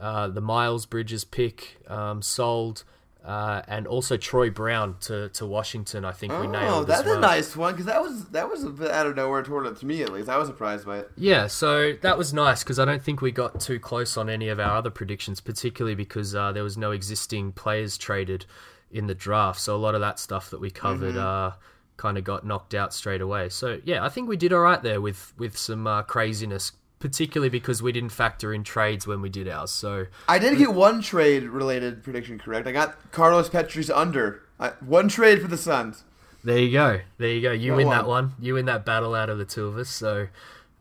uh, 0.04 0.28
the 0.28 0.42
Miles 0.42 0.86
Bridges 0.86 1.24
pick 1.24 1.78
um, 1.88 2.22
sold, 2.22 2.84
uh, 3.24 3.62
and 3.70 3.88
also 3.88 4.18
Troy 4.18 4.50
Brown 4.50 4.98
to, 5.02 5.30
to 5.30 5.46
Washington. 5.46 6.04
I 6.04 6.12
think 6.12 6.34
we 6.34 6.46
nailed. 6.46 6.84
Oh, 6.84 6.84
that's 6.84 7.06
well. 7.06 7.20
a 7.20 7.22
nice 7.22 7.56
one 7.56 7.72
because 7.72 7.86
that 7.86 8.02
was 8.02 8.26
that 8.26 8.50
was 8.50 8.66
a 8.66 8.70
bit 8.70 8.92
out 8.92 9.08
of 9.08 9.16
nowhere 9.16 9.42
toward 9.44 9.74
to 9.74 9.86
me 9.86 10.04
at 10.04 10.12
least. 10.12 10.28
I 10.28 10.38
was 10.38 10.50
surprised 10.50 10.86
by 10.86 11.00
it. 11.00 11.12
Yeah, 11.16 11.48
so 11.48 11.94
that 12.02 12.18
was 12.18 12.34
nice 12.34 12.64
because 12.64 12.80
I 12.80 12.86
don't 12.86 13.02
think 13.02 13.22
we 13.22 13.32
got 13.32 13.62
too 13.62 13.80
close 13.80 14.18
on 14.18 14.30
any 14.30 14.50
of 14.50 14.60
our 14.60 14.76
other 14.76 14.90
predictions, 14.90 15.40
particularly 15.40 15.96
because 15.96 16.36
uh, 16.36 16.52
there 16.52 16.64
was 16.64 16.78
no 16.78 16.92
existing 16.92 17.54
players 17.54 17.98
traded 17.98 18.46
in 18.92 19.08
the 19.08 19.16
draft. 19.16 19.62
So 19.62 19.74
a 19.74 19.78
lot 19.78 19.96
of 19.96 20.02
that 20.02 20.20
stuff 20.20 20.50
that 20.50 20.60
we 20.60 20.70
covered 20.70 21.16
uh, 21.16 21.54
kind 21.96 22.18
of 22.18 22.26
got 22.26 22.46
knocked 22.46 22.74
out 22.74 22.94
straight 22.94 23.22
away. 23.22 23.48
So 23.48 23.80
yeah, 23.86 24.04
I 24.04 24.10
think 24.10 24.28
we 24.28 24.36
did 24.36 24.52
all 24.52 24.60
right 24.60 24.84
there 24.84 25.00
with 25.00 25.34
with 25.38 25.58
some 25.58 25.88
uh, 25.88 26.04
craziness, 26.04 26.74
particularly 27.04 27.50
because 27.50 27.84
we 27.84 27.92
didn't 27.92 28.14
factor 28.14 28.54
in 28.54 28.64
trades 28.64 29.06
when 29.06 29.22
we 29.22 29.28
did 29.28 29.46
ours. 29.46 29.72
So 29.72 30.06
I 30.30 30.40
did 30.40 30.58
get 30.58 30.74
one 30.74 31.02
trade 31.02 31.44
related 31.44 32.02
prediction 32.02 32.40
correct. 32.40 32.66
I 32.66 32.72
got 32.72 33.12
Carlos 33.12 33.50
Petri's 33.50 33.90
under. 33.90 34.42
I, 34.58 34.70
one 34.80 35.10
trade 35.10 35.42
for 35.42 35.50
the 35.50 35.58
Suns. 35.58 36.06
there 36.46 36.58
you 36.58 36.72
go, 36.72 37.02
there 37.18 37.28
you 37.28 37.42
go. 37.42 37.52
You 37.52 37.72
Got 37.72 37.76
win 37.76 37.88
one. 37.88 37.98
that 37.98 38.08
one. 38.08 38.32
You 38.40 38.54
win 38.54 38.68
that 38.68 38.86
battle 38.86 39.16
out 39.16 39.30
of 39.30 39.38
the 39.38 39.44
two 39.44 39.66
of 39.68 39.78
us. 39.78 39.90
So 39.90 40.30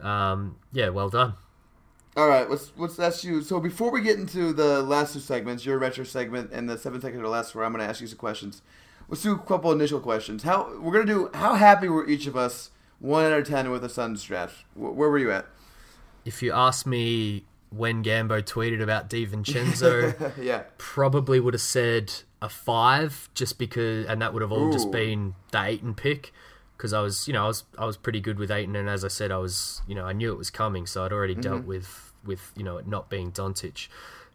um, 0.01 0.55
yeah, 0.73 0.91
well 0.91 1.11
done. 1.11 1.35
All 2.16 2.29
right, 2.29 2.49
let's 2.49 2.70
let's 2.77 3.01
ask 3.01 3.25
you. 3.25 3.43
So 3.43 3.59
before 3.59 3.91
we 3.91 4.01
get 4.01 4.16
into 4.16 4.53
the 4.53 4.81
last 4.81 5.14
two 5.14 5.18
segments, 5.18 5.66
your 5.66 5.77
retro 5.77 6.05
segment 6.05 6.53
and 6.53 6.70
the 6.70 6.79
seven 6.79 7.01
second 7.01 7.20
or 7.20 7.27
less, 7.27 7.53
where 7.53 7.64
I'm 7.64 7.73
going 7.73 7.83
to 7.83 7.89
ask 7.91 8.01
you 8.01 8.07
some 8.07 8.18
questions. 8.18 8.62
Let's 9.09 9.25
do 9.25 9.33
a 9.33 9.39
couple 9.41 9.73
initial 9.73 9.99
questions. 9.99 10.45
How 10.45 10.70
we're 10.81 10.93
going 10.93 11.05
to 11.05 11.12
do? 11.12 11.31
How 11.35 11.55
happy 11.55 11.89
were 11.89 12.09
each 12.09 12.29
of 12.29 12.37
us, 12.37 12.70
one 13.01 13.25
out 13.25 13.33
of 13.33 13.49
ten, 13.49 13.73
with 13.73 13.83
the 13.83 13.89
Suns 13.89 14.23
draft? 14.23 14.64
Where 14.77 15.11
were 15.11 15.18
you 15.18 15.33
at? 15.33 15.47
If 16.25 16.43
you 16.43 16.53
ask 16.53 16.87
me 16.87 17.45
when 17.75 18.05
Gambo 18.05 18.43
tweeted 18.43 18.83
about 18.83 19.09
DiVincenzo. 19.09 20.33
yeah. 20.43 20.64
probably 20.79 21.41
would 21.41 21.55
have 21.55 21.61
said 21.61 22.12
a 22.41 22.49
five, 22.49 23.29
just 23.35 23.59
because, 23.59 24.07
and 24.07 24.20
that 24.20 24.33
would 24.33 24.43
have 24.43 24.53
all 24.53 24.68
Ooh. 24.68 24.73
just 24.73 24.91
been 24.91 25.35
the 25.51 25.62
Ayton 25.62 25.95
pick, 25.95 26.33
because 26.77 26.93
I 26.93 27.01
was, 27.01 27.27
you 27.27 27.33
know, 27.33 27.45
I 27.45 27.47
was 27.47 27.64
I 27.79 27.85
was 27.87 27.97
pretty 27.97 28.20
good 28.20 28.39
with 28.39 28.51
Ayton, 28.51 28.77
and 28.77 28.89
as 28.89 29.05
I 29.05 29.09
said, 29.09 29.31
I 29.31 29.39
was, 29.39 29.83
you 29.87 29.95
know, 29.95 30.05
I 30.05 30.12
knew 30.12 30.33
it 30.33 30.39
was 30.39 30.51
coming, 30.51 30.87
so 30.87 31.05
I'd 31.05 31.12
already 31.12 31.35
dealt 31.35 31.64
with 31.64 32.12
with 32.25 32.53
you 32.57 32.62
know 32.62 32.77
it 32.77 32.87
not 32.87 33.09
being 33.09 33.33
Doncic. 33.33 33.89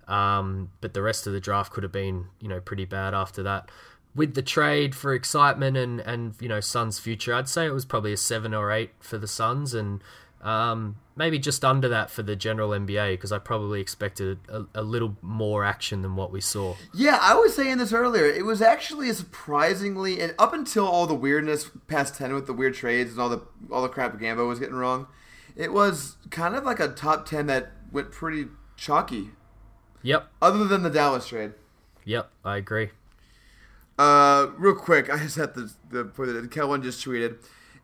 Um, 0.07 0.71
but 0.79 0.93
the 0.93 1.01
rest 1.01 1.27
of 1.27 1.33
the 1.33 1.41
draft 1.41 1.73
could 1.73 1.83
have 1.83 1.91
been, 1.91 2.27
you 2.39 2.47
know, 2.47 2.61
pretty 2.61 2.85
bad 2.85 3.13
after 3.13 3.43
that. 3.43 3.69
With 4.15 4.35
the 4.35 4.41
trade 4.41 4.95
for 4.95 5.13
excitement 5.13 5.75
and 5.77 5.99
and 5.99 6.33
you 6.39 6.47
know 6.47 6.59
Suns' 6.59 6.97
future, 6.97 7.33
I'd 7.33 7.49
say 7.49 7.67
it 7.67 7.73
was 7.73 7.85
probably 7.85 8.13
a 8.13 8.17
seven 8.17 8.53
or 8.53 8.71
eight 8.71 8.91
for 8.99 9.17
the 9.17 9.27
Suns, 9.27 9.73
and 9.73 10.01
um, 10.41 10.95
maybe 11.18 11.39
just 11.39 11.65
under 11.65 11.89
that 11.89 12.09
for 12.09 12.24
the 12.24 12.36
general 12.36 12.70
NBA 12.70 13.13
because 13.13 13.32
I 13.32 13.39
probably 13.39 13.82
expected 13.82 14.39
a, 14.47 14.65
a 14.76 14.82
little 14.84 15.18
more 15.22 15.65
action 15.65 16.01
than 16.03 16.15
what 16.15 16.32
we 16.32 16.39
saw. 16.39 16.76
Yeah, 16.93 17.18
I 17.22 17.34
was 17.36 17.55
saying 17.55 17.80
this 17.80 17.91
earlier. 17.91 18.26
It 18.26 18.45
was 18.45 18.61
actually 18.61 19.11
surprisingly, 19.13 20.22
and 20.22 20.36
up 20.38 20.53
until 20.53 20.86
all 20.86 21.07
the 21.07 21.15
weirdness 21.15 21.70
past 21.88 22.15
ten 22.15 22.34
with 22.34 22.47
the 22.47 22.53
weird 22.53 22.76
trades 22.76 23.11
and 23.11 23.20
all 23.20 23.30
the 23.30 23.41
all 23.72 23.82
the 23.82 23.89
crap 23.89 24.18
Gambo 24.20 24.47
was 24.47 24.59
getting 24.59 24.76
wrong, 24.76 25.07
it 25.55 25.74
was 25.74 26.18
kind 26.30 26.55
of 26.55 26.63
like 26.63 26.80
a 26.80 26.89
top 26.89 27.26
ten 27.28 27.47
that 27.47 27.72
went 27.91 28.11
pretty 28.11 28.45
chalky. 28.76 29.32
Yep, 30.03 30.30
Other 30.41 30.65
than 30.65 30.84
the 30.84 30.89
Dallas 30.89 31.28
trade. 31.28 31.53
yep, 32.05 32.30
I 32.45 32.57
agree. 32.57 32.91
Uh, 33.97 34.47
real 34.57 34.76
quick, 34.76 35.09
I 35.11 35.18
just 35.18 35.36
had 35.38 35.55
the 35.55 35.72
the 35.89 36.05
point 36.05 36.32
that 36.34 36.51
Kellen 36.51 36.84
just 36.84 37.03
tweeted. 37.03 37.38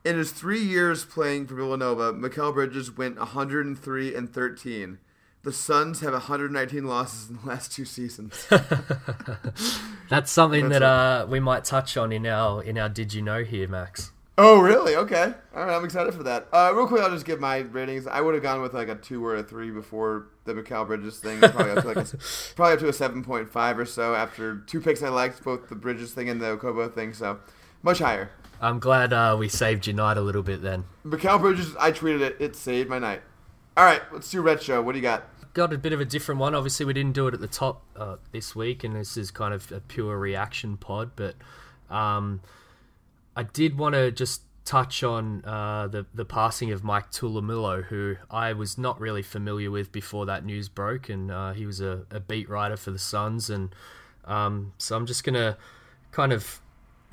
In 0.05 0.17
his 0.17 0.31
three 0.31 0.59
years 0.59 1.05
playing 1.05 1.47
for 1.47 1.55
Villanova, 1.55 2.13
Mikal 2.13 2.53
Bridges 2.53 2.95
went 2.97 3.17
103 3.17 4.13
and 4.13 4.33
13. 4.33 4.97
The 5.43 5.53
Suns 5.53 6.01
have 6.01 6.11
119 6.11 6.85
losses 6.85 7.29
in 7.29 7.37
the 7.37 7.47
last 7.47 7.71
two 7.71 7.85
seasons. 7.85 8.45
That's 10.09 10.31
something 10.31 10.69
That's 10.69 10.79
that 10.79 10.83
uh, 10.83 11.25
we 11.29 11.39
might 11.39 11.63
touch 11.63 11.95
on 11.95 12.11
in 12.11 12.25
our 12.25 12.61
in 12.63 12.77
our 12.77 12.89
Did 12.89 13.13
You 13.13 13.21
Know 13.21 13.43
here, 13.43 13.67
Max. 13.67 14.11
oh, 14.37 14.59
really? 14.59 14.95
Okay. 14.95 15.33
All 15.55 15.65
right, 15.65 15.75
I'm 15.75 15.85
excited 15.85 16.13
for 16.13 16.23
that. 16.23 16.47
Uh, 16.51 16.71
real 16.73 16.87
quick, 16.87 17.01
I'll 17.01 17.09
just 17.09 17.25
give 17.25 17.39
my 17.39 17.59
ratings. 17.59 18.05
I 18.07 18.19
would 18.19 18.33
have 18.33 18.43
gone 18.43 18.61
with 18.61 18.73
like 18.73 18.89
a 18.89 18.95
two 18.95 19.25
or 19.25 19.35
a 19.35 19.43
three 19.43 19.71
before 19.71 20.27
the 20.43 20.53
Mikal 20.53 20.85
Bridges 20.85 21.19
thing. 21.19 21.39
Probably 21.39 21.71
up 21.71 21.81
to 21.83 21.87
like 21.87 21.97
a, 21.97 22.17
probably 22.55 22.73
up 22.73 22.79
to 22.79 22.87
a 22.89 22.91
7.5 22.91 23.77
or 23.77 23.85
so 23.85 24.15
after 24.15 24.59
two 24.67 24.81
picks 24.81 25.01
I 25.01 25.09
liked, 25.09 25.43
both 25.43 25.69
the 25.69 25.75
Bridges 25.75 26.13
thing 26.13 26.29
and 26.29 26.41
the 26.41 26.57
Okobo 26.57 26.93
thing. 26.93 27.13
So 27.13 27.39
much 27.81 27.99
higher. 27.99 28.31
I'm 28.63 28.79
glad 28.79 29.11
uh, 29.11 29.35
we 29.37 29.49
saved 29.49 29.87
your 29.87 29.95
night 29.95 30.15
a 30.15 30.21
little 30.21 30.41
bit 30.41 30.61
then. 30.61 30.85
Mikal 31.05 31.41
Bridges, 31.41 31.75
I 31.77 31.91
tweeted 31.91 32.21
it. 32.21 32.37
It 32.39 32.55
saved 32.55 32.89
my 32.89 32.97
night. 32.97 33.21
All 33.75 33.83
right, 33.83 34.01
let's 34.13 34.31
do 34.31 34.41
Red 34.41 34.61
Show. 34.61 34.81
What 34.81 34.93
do 34.93 34.99
you 34.99 35.03
got? 35.03 35.27
Got 35.53 35.73
a 35.73 35.77
bit 35.77 35.91
of 35.91 35.99
a 35.99 36.05
different 36.05 36.39
one. 36.39 36.55
Obviously, 36.55 36.85
we 36.85 36.93
didn't 36.93 37.11
do 37.11 37.27
it 37.27 37.33
at 37.33 37.41
the 37.41 37.47
top 37.47 37.83
uh, 37.97 38.15
this 38.31 38.55
week, 38.55 38.85
and 38.85 38.95
this 38.95 39.17
is 39.17 39.31
kind 39.31 39.53
of 39.53 39.69
a 39.71 39.81
pure 39.81 40.17
reaction 40.17 40.77
pod. 40.77 41.11
But 41.17 41.35
um, 41.89 42.39
I 43.35 43.43
did 43.43 43.77
want 43.77 43.95
to 43.95 44.11
just 44.11 44.43
touch 44.63 45.03
on 45.03 45.43
uh, 45.43 45.87
the 45.87 46.05
the 46.13 46.23
passing 46.23 46.71
of 46.71 46.85
Mike 46.85 47.11
Tulumello, 47.11 47.83
who 47.83 48.15
I 48.31 48.53
was 48.53 48.77
not 48.77 48.97
really 48.97 49.21
familiar 49.21 49.69
with 49.71 49.91
before 49.91 50.25
that 50.27 50.45
news 50.45 50.69
broke, 50.69 51.09
and 51.09 51.29
uh, 51.29 51.51
he 51.51 51.65
was 51.65 51.81
a, 51.81 52.05
a 52.09 52.21
beat 52.21 52.47
writer 52.47 52.77
for 52.77 52.91
the 52.91 52.99
Suns, 52.99 53.49
and 53.49 53.75
um, 54.23 54.71
so 54.77 54.95
I'm 54.95 55.05
just 55.05 55.25
gonna 55.25 55.57
kind 56.11 56.31
of 56.31 56.61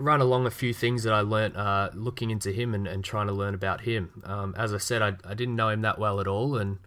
run 0.00 0.20
along 0.20 0.46
a 0.46 0.50
few 0.50 0.72
things 0.72 1.02
that 1.04 1.12
I 1.12 1.20
learnt 1.20 1.56
uh, 1.56 1.90
looking 1.94 2.30
into 2.30 2.50
him 2.50 2.74
and, 2.74 2.86
and 2.86 3.04
trying 3.04 3.26
to 3.26 3.32
learn 3.32 3.54
about 3.54 3.82
him. 3.82 4.22
Um, 4.24 4.54
as 4.56 4.72
I 4.74 4.78
said, 4.78 5.02
I, 5.02 5.14
I 5.24 5.34
didn't 5.34 5.56
know 5.56 5.68
him 5.68 5.82
that 5.82 5.98
well 5.98 6.20
at 6.20 6.26
all, 6.26 6.56
and 6.56 6.78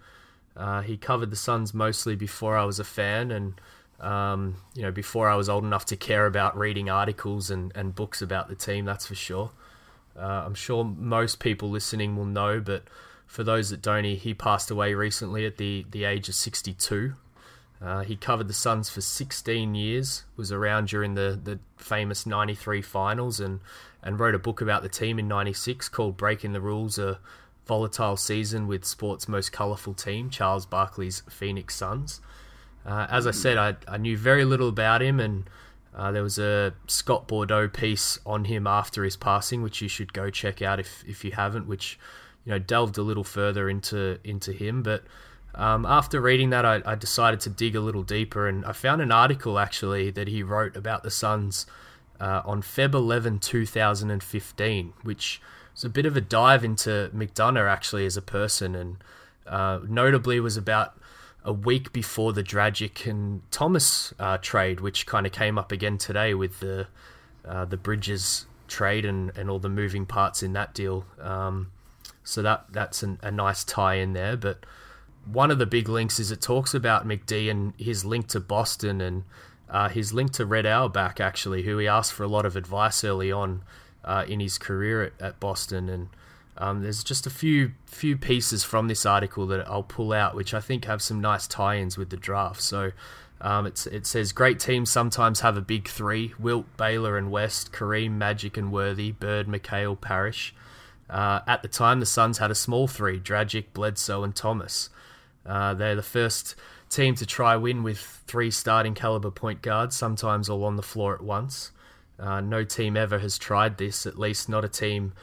uh, 0.55 0.82
he 0.82 0.97
covered 0.97 1.30
the 1.30 1.36
Suns 1.36 1.74
mostly 1.74 2.16
before 2.16 2.57
I 2.57 2.66
was 2.66 2.80
a 2.80 2.84
fan, 2.84 3.32
and 3.32 3.61
um, 3.99 4.55
you 4.74 4.82
know 4.82 4.91
before 4.91 5.30
I 5.30 5.36
was 5.36 5.47
old 5.47 5.64
enough 5.64 5.86
to 5.86 5.95
care 5.95 6.26
about 6.26 6.57
reading 6.57 6.89
articles 6.89 7.49
and, 7.49 7.72
and 7.76 7.95
books 7.95 8.22
about 8.22 8.49
the 8.49 8.55
team. 8.55 8.86
That's 8.86 9.07
for 9.07 9.16
sure. 9.16 9.51
Uh, 10.18 10.43
I'm 10.45 10.55
sure 10.55 10.84
most 10.84 11.39
people 11.39 11.70
listening 11.70 12.16
will 12.16 12.26
know, 12.26 12.59
but 12.59 12.84
for 13.26 13.43
those 13.43 13.70
that 13.72 13.82
don't, 13.82 14.03
he, 14.03 14.16
he 14.16 14.34
passed 14.34 14.70
away 14.70 14.93
recently 14.93 15.45
at 15.45 15.57
the, 15.57 15.86
the 15.89 16.03
age 16.03 16.30
of 16.30 16.36
62. 16.36 17.16
Uh, 17.84 18.04
he 18.04 18.16
covered 18.16 18.48
the 18.48 18.54
Suns 18.54 18.90
for 18.90 19.02
16 19.02 19.76
years, 19.76 20.24
was 20.38 20.52
around 20.54 20.88
during 20.88 21.16
the, 21.16 21.38
the 21.44 21.60
famous 21.76 22.26
93 22.26 22.82
finals, 22.82 23.42
and, 23.42 23.60
and 24.02 24.20
wrote 24.20 24.36
a 24.36 24.40
book 24.40 24.62
about 24.62 24.84
the 24.84 24.90
team 24.90 25.20
in 25.20 25.28
96 25.28 25.90
called 25.90 26.16
Breaking 26.16 26.54
the 26.54 26.62
Rules 26.62 26.98
A 26.98 27.20
Volatile 27.66 28.16
Season 28.16 28.68
with 28.68 28.86
Sport's 28.86 29.28
Most 29.28 29.52
Colourful 29.52 29.96
Team, 29.96 30.30
Charles 30.30 30.66
Barkley's 30.66 31.24
Phoenix 31.30 31.76
Suns. 31.76 32.22
Uh, 32.86 33.08
as 33.10 33.28
I 33.28 33.32
said, 33.32 33.58
I, 33.58 33.76
I 33.88 33.98
knew 33.98 34.18
very 34.18 34.46
little 34.46 34.70
about 34.70 35.02
him, 35.02 35.20
and 35.20 35.50
uh, 35.94 36.12
there 36.12 36.24
was 36.24 36.40
a 36.40 36.74
Scott 36.88 37.28
Bordow 37.28 37.72
piece 37.72 38.18
on 38.26 38.46
him 38.46 38.66
after 38.66 39.04
his 39.04 39.18
passing, 39.18 39.62
which 39.62 39.82
you 39.82 39.90
should 39.90 40.14
go 40.14 40.30
check 40.30 40.62
out 40.62 40.80
if, 40.80 41.04
if 41.06 41.26
you 41.26 41.32
haven't, 41.32 41.68
which 41.68 42.00
you 42.46 42.52
know 42.52 42.60
delved 42.60 42.98
a 42.98 43.02
little 43.02 43.24
further 43.24 43.70
into 43.70 44.20
into 44.24 44.52
him. 44.52 44.84
But 44.84 45.04
um, 45.56 45.86
after 45.86 46.20
reading 46.20 46.49
that, 46.49 46.66
I, 46.66 46.82
I, 46.86 46.95
decided 46.95 47.39
to 47.41 47.49
dig 47.49 47.76
a 47.76 47.80
little 47.80 48.01
deeper, 48.01 48.47
and 48.47 48.66
I 48.66 48.72
found 48.72 49.01
an 49.01 49.12
article 49.12 49.60
actually 49.60 50.10
that 50.12 50.28
he 50.28 50.41
wrote 50.41 50.76
about 50.76 51.04
the 51.04 51.12
Suns 51.12 51.68
uh, 52.20 52.41
on 52.43 52.64
Feb 52.64 52.93
11, 52.93 53.39
2015, 53.39 54.93
which 55.04 55.41
was 55.74 55.84
a 55.84 55.89
bit 55.89 56.06
of 56.06 56.18
a 56.18 56.22
dive 56.22 56.64
into 56.64 57.12
McDonough 57.14 57.70
actually 57.70 58.06
as 58.06 58.18
a 58.18 58.22
person, 58.22 58.74
and 58.74 58.97
uh, 59.45 59.80
notably 59.88 60.39
was 60.39 60.58
about 60.58 60.97
a 61.43 61.54
week 61.54 61.93
before 61.93 62.34
the 62.34 62.43
Dragic 62.43 63.06
and 63.06 63.41
Thomas 63.51 64.14
uh, 64.18 64.38
trade, 64.39 64.80
which 64.80 65.06
kind 65.06 65.28
of 65.28 65.32
came 65.32 65.60
up 65.60 65.72
again 65.72 65.97
today 65.97 66.34
with 66.34 66.62
the 66.62 66.88
uh, 67.45 67.66
the 67.66 67.78
Bridges 67.78 68.45
trade 68.68 69.06
and, 69.06 69.32
and 69.38 69.49
all 69.49 69.60
the 69.60 69.70
moving 69.70 70.06
parts 70.06 70.41
in 70.41 70.54
that 70.54 70.74
deal. 70.74 71.06
Um, 71.22 71.72
so 72.24 72.41
that 72.41 72.66
that's 72.72 73.04
an, 73.04 73.20
a 73.22 73.30
nice 73.30 73.64
tie 73.64 73.95
in 73.95 74.14
there. 74.14 74.38
But 74.38 74.66
one 75.26 75.51
of 75.51 75.57
the 75.57 75.65
big 75.65 75.88
links 75.88 76.19
is 76.19 76.32
it 76.32 76.41
talks 76.41 76.74
about 76.74 77.07
McD 77.07 77.49
and 77.49 77.74
his 77.78 78.03
link 78.03 78.28
to 78.28 78.39
Boston 78.39 79.01
and 79.01 79.24
uh, 79.69 79.89
his 79.89 80.13
link 80.13 80.32
to 80.34 80.45
Red 80.45 80.65
Auerbach, 80.65 81.19
actually, 81.19 81.63
who 81.63 81.78
he 81.78 81.88
asked 81.88 82.13
for 82.13 82.24
a 82.24 82.28
lot 82.28 82.45
of 82.45 82.55
advice 82.55 83.03
early 83.03 83.32
on 83.32 83.63
uh, 84.03 84.26
in 84.28 84.39
his 84.39 84.57
career 84.57 85.03
at, 85.03 85.13
at 85.19 85.39
Boston. 85.39 85.89
And 85.89 86.09
um, 86.57 86.84
there's 86.84 87.03
just 87.03 87.26
a 87.26 87.30
few 87.30 87.71
few 87.86 88.17
pieces 88.17 88.63
from 88.63 88.88
this 88.88 89.05
article 89.05 89.47
that 89.47 89.67
I'll 89.67 89.84
pull 89.84 90.13
out, 90.13 90.36
which 90.36 90.53
I 90.53 90.59
think 90.59 90.86
have 90.86 91.01
some 91.01 91.21
nice 91.21 91.47
tie-ins 91.47 91.97
with 91.97 92.09
the 92.09 92.17
draft. 92.17 92.61
So 92.61 92.91
um, 93.41 93.65
it 93.65 94.05
says 94.05 94.32
great 94.32 94.59
teams 94.59 94.91
sometimes 94.91 95.39
have 95.39 95.57
a 95.57 95.61
big 95.61 95.88
three: 95.88 96.34
Wilt, 96.38 96.78
Baylor, 96.78 97.17
and 97.17 97.32
West, 97.32 97.71
Kareem, 97.71 98.11
Magic, 98.11 98.57
and 98.57 98.71
Worthy, 98.71 99.11
Bird, 99.11 99.47
McHale, 99.47 99.99
Parish. 99.99 100.53
Uh, 101.09 101.41
at 101.47 101.61
the 101.61 101.67
time, 101.67 101.99
the 101.99 102.05
Suns 102.05 102.38
had 102.38 102.51
a 102.51 102.55
small 102.55 102.88
three: 102.88 103.19
Dragic, 103.19 103.65
Bledsoe, 103.74 104.24
and 104.24 104.36
Thomas. 104.36 104.89
Uh, 105.46 105.74
they're 105.74 105.96
the 105.96 106.02
first 106.02 106.56
team 106.89 107.16
to 107.16 107.26
try 107.26 107.56
win 107.56 107.84
with 107.84 108.00
three 108.28 108.52
starting 108.52 108.94
caliber 108.94 109.32
point 109.32 109.62
guards, 109.62 109.96
sometimes 109.96 110.50
all 110.50 110.64
on 110.64 110.76
the 110.76 110.84
floor 110.84 111.14
at 111.14 111.22
once. 111.22 111.72
Uh, 112.20 112.39
no 112.39 112.64
team 112.64 112.96
ever 112.96 113.20
has 113.20 113.38
tried 113.38 113.78
this, 113.78 114.06
at 114.06 114.18
least 114.18 114.48
not 114.48 114.64
a 114.64 114.70
team 114.70 115.14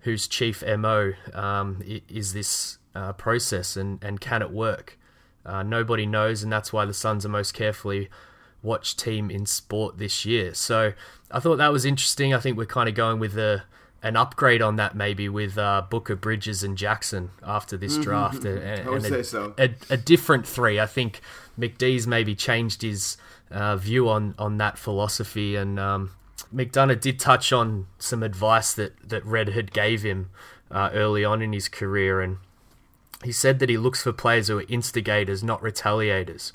whose 0.00 0.28
chief 0.28 0.62
MO 0.78 1.14
um, 1.32 1.82
is 2.08 2.34
this 2.34 2.78
uh, 2.94 3.12
process 3.14 3.76
and, 3.76 4.02
and 4.04 4.20
can 4.20 4.42
it 4.42 4.50
work? 4.50 4.98
Uh, 5.46 5.62
nobody 5.62 6.06
knows, 6.06 6.42
and 6.42 6.52
that's 6.52 6.72
why 6.72 6.84
the 6.84 6.94
Suns 6.94 7.24
are 7.24 7.30
most 7.30 7.52
carefully 7.52 8.08
watched 8.62 8.98
team 8.98 9.30
in 9.30 9.46
sport 9.46 9.98
this 9.98 10.24
year. 10.24 10.54
So 10.54 10.92
I 11.30 11.40
thought 11.40 11.56
that 11.56 11.72
was 11.72 11.84
interesting. 11.84 12.32
I 12.32 12.38
think 12.38 12.56
we're 12.56 12.66
kind 12.66 12.88
of 12.88 12.94
going 12.94 13.18
with 13.18 13.36
a, 13.36 13.64
an 14.04 14.16
upgrade 14.16 14.60
on 14.60 14.76
that, 14.76 14.94
maybe 14.94 15.30
with 15.30 15.56
uh, 15.56 15.82
Booker, 15.88 16.14
Bridges, 16.14 16.62
and 16.62 16.76
Jackson 16.76 17.30
after 17.42 17.76
this 17.78 17.96
draft. 17.96 18.42
Mm-hmm. 18.42 18.66
And, 18.66 18.88
I 18.88 18.90
would 18.90 19.02
say 19.02 19.20
a, 19.20 19.24
so. 19.24 19.54
A, 19.58 19.70
a, 19.88 19.96
different 19.96 20.46
three. 20.46 20.78
I 20.78 20.86
think 20.86 21.22
McDee's 21.58 22.06
maybe 22.06 22.34
changed 22.34 22.82
his 22.82 23.16
uh, 23.50 23.76
view 23.76 24.08
on, 24.08 24.36
on 24.38 24.58
that 24.58 24.78
philosophy 24.78 25.56
and. 25.56 25.80
Um, 25.80 26.12
McDonough 26.54 27.00
did 27.00 27.18
touch 27.18 27.52
on 27.52 27.86
some 27.98 28.22
advice 28.22 28.74
that, 28.74 29.08
that 29.08 29.24
Red 29.24 29.48
had 29.48 29.72
gave 29.72 30.02
him 30.02 30.30
uh, 30.70 30.90
early 30.92 31.24
on 31.24 31.42
in 31.42 31.52
his 31.52 31.68
career, 31.68 32.20
and 32.20 32.36
he 33.24 33.32
said 33.32 33.58
that 33.58 33.68
he 33.68 33.76
looks 33.76 34.02
for 34.02 34.12
players 34.12 34.46
who 34.46 34.58
are 34.58 34.64
instigators, 34.68 35.42
not 35.42 35.60
retaliators. 35.62 36.52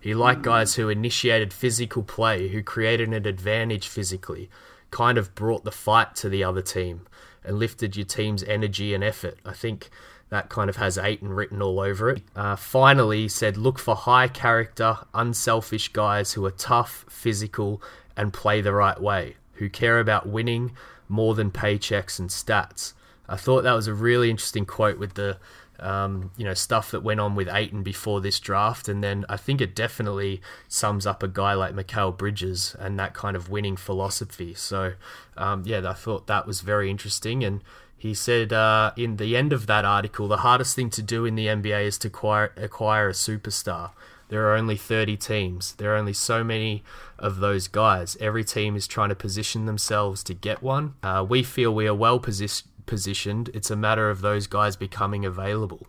He 0.00 0.14
liked 0.14 0.42
guys 0.42 0.76
who 0.76 0.88
initiated 0.88 1.52
physical 1.52 2.02
play, 2.02 2.48
who 2.48 2.62
created 2.62 3.08
an 3.08 3.26
advantage 3.26 3.88
physically, 3.88 4.48
kind 4.92 5.18
of 5.18 5.34
brought 5.34 5.64
the 5.64 5.72
fight 5.72 6.14
to 6.16 6.28
the 6.28 6.44
other 6.44 6.62
team, 6.62 7.06
and 7.44 7.58
lifted 7.58 7.96
your 7.96 8.06
team's 8.06 8.44
energy 8.44 8.94
and 8.94 9.02
effort. 9.02 9.38
I 9.44 9.52
think 9.52 9.90
that 10.28 10.48
kind 10.48 10.70
of 10.70 10.76
has 10.76 10.96
Ayton 10.96 11.30
written 11.30 11.60
all 11.60 11.80
over 11.80 12.08
it. 12.10 12.22
Uh, 12.36 12.54
finally, 12.54 13.26
said, 13.28 13.56
look 13.56 13.78
for 13.78 13.96
high 13.96 14.28
character, 14.28 14.98
unselfish 15.12 15.88
guys 15.88 16.32
who 16.32 16.46
are 16.46 16.52
tough, 16.52 17.04
physical, 17.10 17.82
and 18.16 18.32
play 18.32 18.60
the 18.60 18.72
right 18.72 19.00
way, 19.00 19.36
who 19.54 19.68
care 19.68 19.98
about 19.98 20.28
winning 20.28 20.72
more 21.08 21.34
than 21.34 21.50
paychecks 21.50 22.18
and 22.18 22.30
stats. 22.30 22.92
I 23.28 23.36
thought 23.36 23.62
that 23.62 23.74
was 23.74 23.88
a 23.88 23.94
really 23.94 24.30
interesting 24.30 24.64
quote 24.64 24.98
with 24.98 25.14
the 25.14 25.38
um, 25.82 26.30
you 26.36 26.44
know 26.44 26.54
stuff 26.54 26.90
that 26.90 27.02
went 27.02 27.20
on 27.20 27.34
with 27.34 27.48
Ayton 27.48 27.82
before 27.82 28.20
this 28.20 28.40
draft, 28.40 28.88
and 28.88 29.02
then 29.02 29.24
I 29.28 29.36
think 29.36 29.60
it 29.60 29.74
definitely 29.74 30.40
sums 30.68 31.06
up 31.06 31.22
a 31.22 31.28
guy 31.28 31.54
like 31.54 31.74
Mikal 31.74 32.16
Bridges 32.16 32.74
and 32.78 32.98
that 32.98 33.14
kind 33.14 33.36
of 33.36 33.50
winning 33.50 33.76
philosophy. 33.76 34.54
So 34.54 34.94
um, 35.36 35.62
yeah, 35.66 35.88
I 35.88 35.94
thought 35.94 36.26
that 36.26 36.46
was 36.46 36.60
very 36.60 36.90
interesting, 36.90 37.44
and 37.44 37.62
he 38.02 38.14
said 38.14 38.52
uh, 38.52 38.90
in 38.96 39.16
the 39.16 39.36
end 39.36 39.52
of 39.52 39.68
that 39.68 39.84
article, 39.84 40.26
the 40.26 40.38
hardest 40.38 40.74
thing 40.74 40.90
to 40.90 41.02
do 41.02 41.24
in 41.24 41.36
the 41.36 41.46
NBA 41.46 41.84
is 41.84 41.98
to 41.98 42.08
acquire, 42.08 42.52
acquire 42.56 43.08
a 43.08 43.12
superstar. 43.12 43.90
There 44.32 44.48
are 44.48 44.56
only 44.56 44.76
30 44.76 45.18
teams. 45.18 45.74
There 45.74 45.94
are 45.94 45.98
only 45.98 46.14
so 46.14 46.42
many 46.42 46.82
of 47.16 47.38
those 47.38 47.68
guys. 47.68 48.16
Every 48.18 48.42
team 48.42 48.74
is 48.74 48.86
trying 48.86 49.10
to 49.10 49.14
position 49.14 49.66
themselves 49.66 50.24
to 50.24 50.34
get 50.34 50.62
one. 50.62 50.94
Uh, 51.02 51.24
we 51.28 51.42
feel 51.42 51.72
we 51.72 51.86
are 51.86 51.94
well 51.94 52.18
posi- 52.18 52.64
positioned. 52.86 53.50
It's 53.54 53.70
a 53.70 53.76
matter 53.76 54.10
of 54.10 54.20
those 54.20 54.46
guys 54.46 54.76
becoming 54.76 55.24
available. 55.24 55.86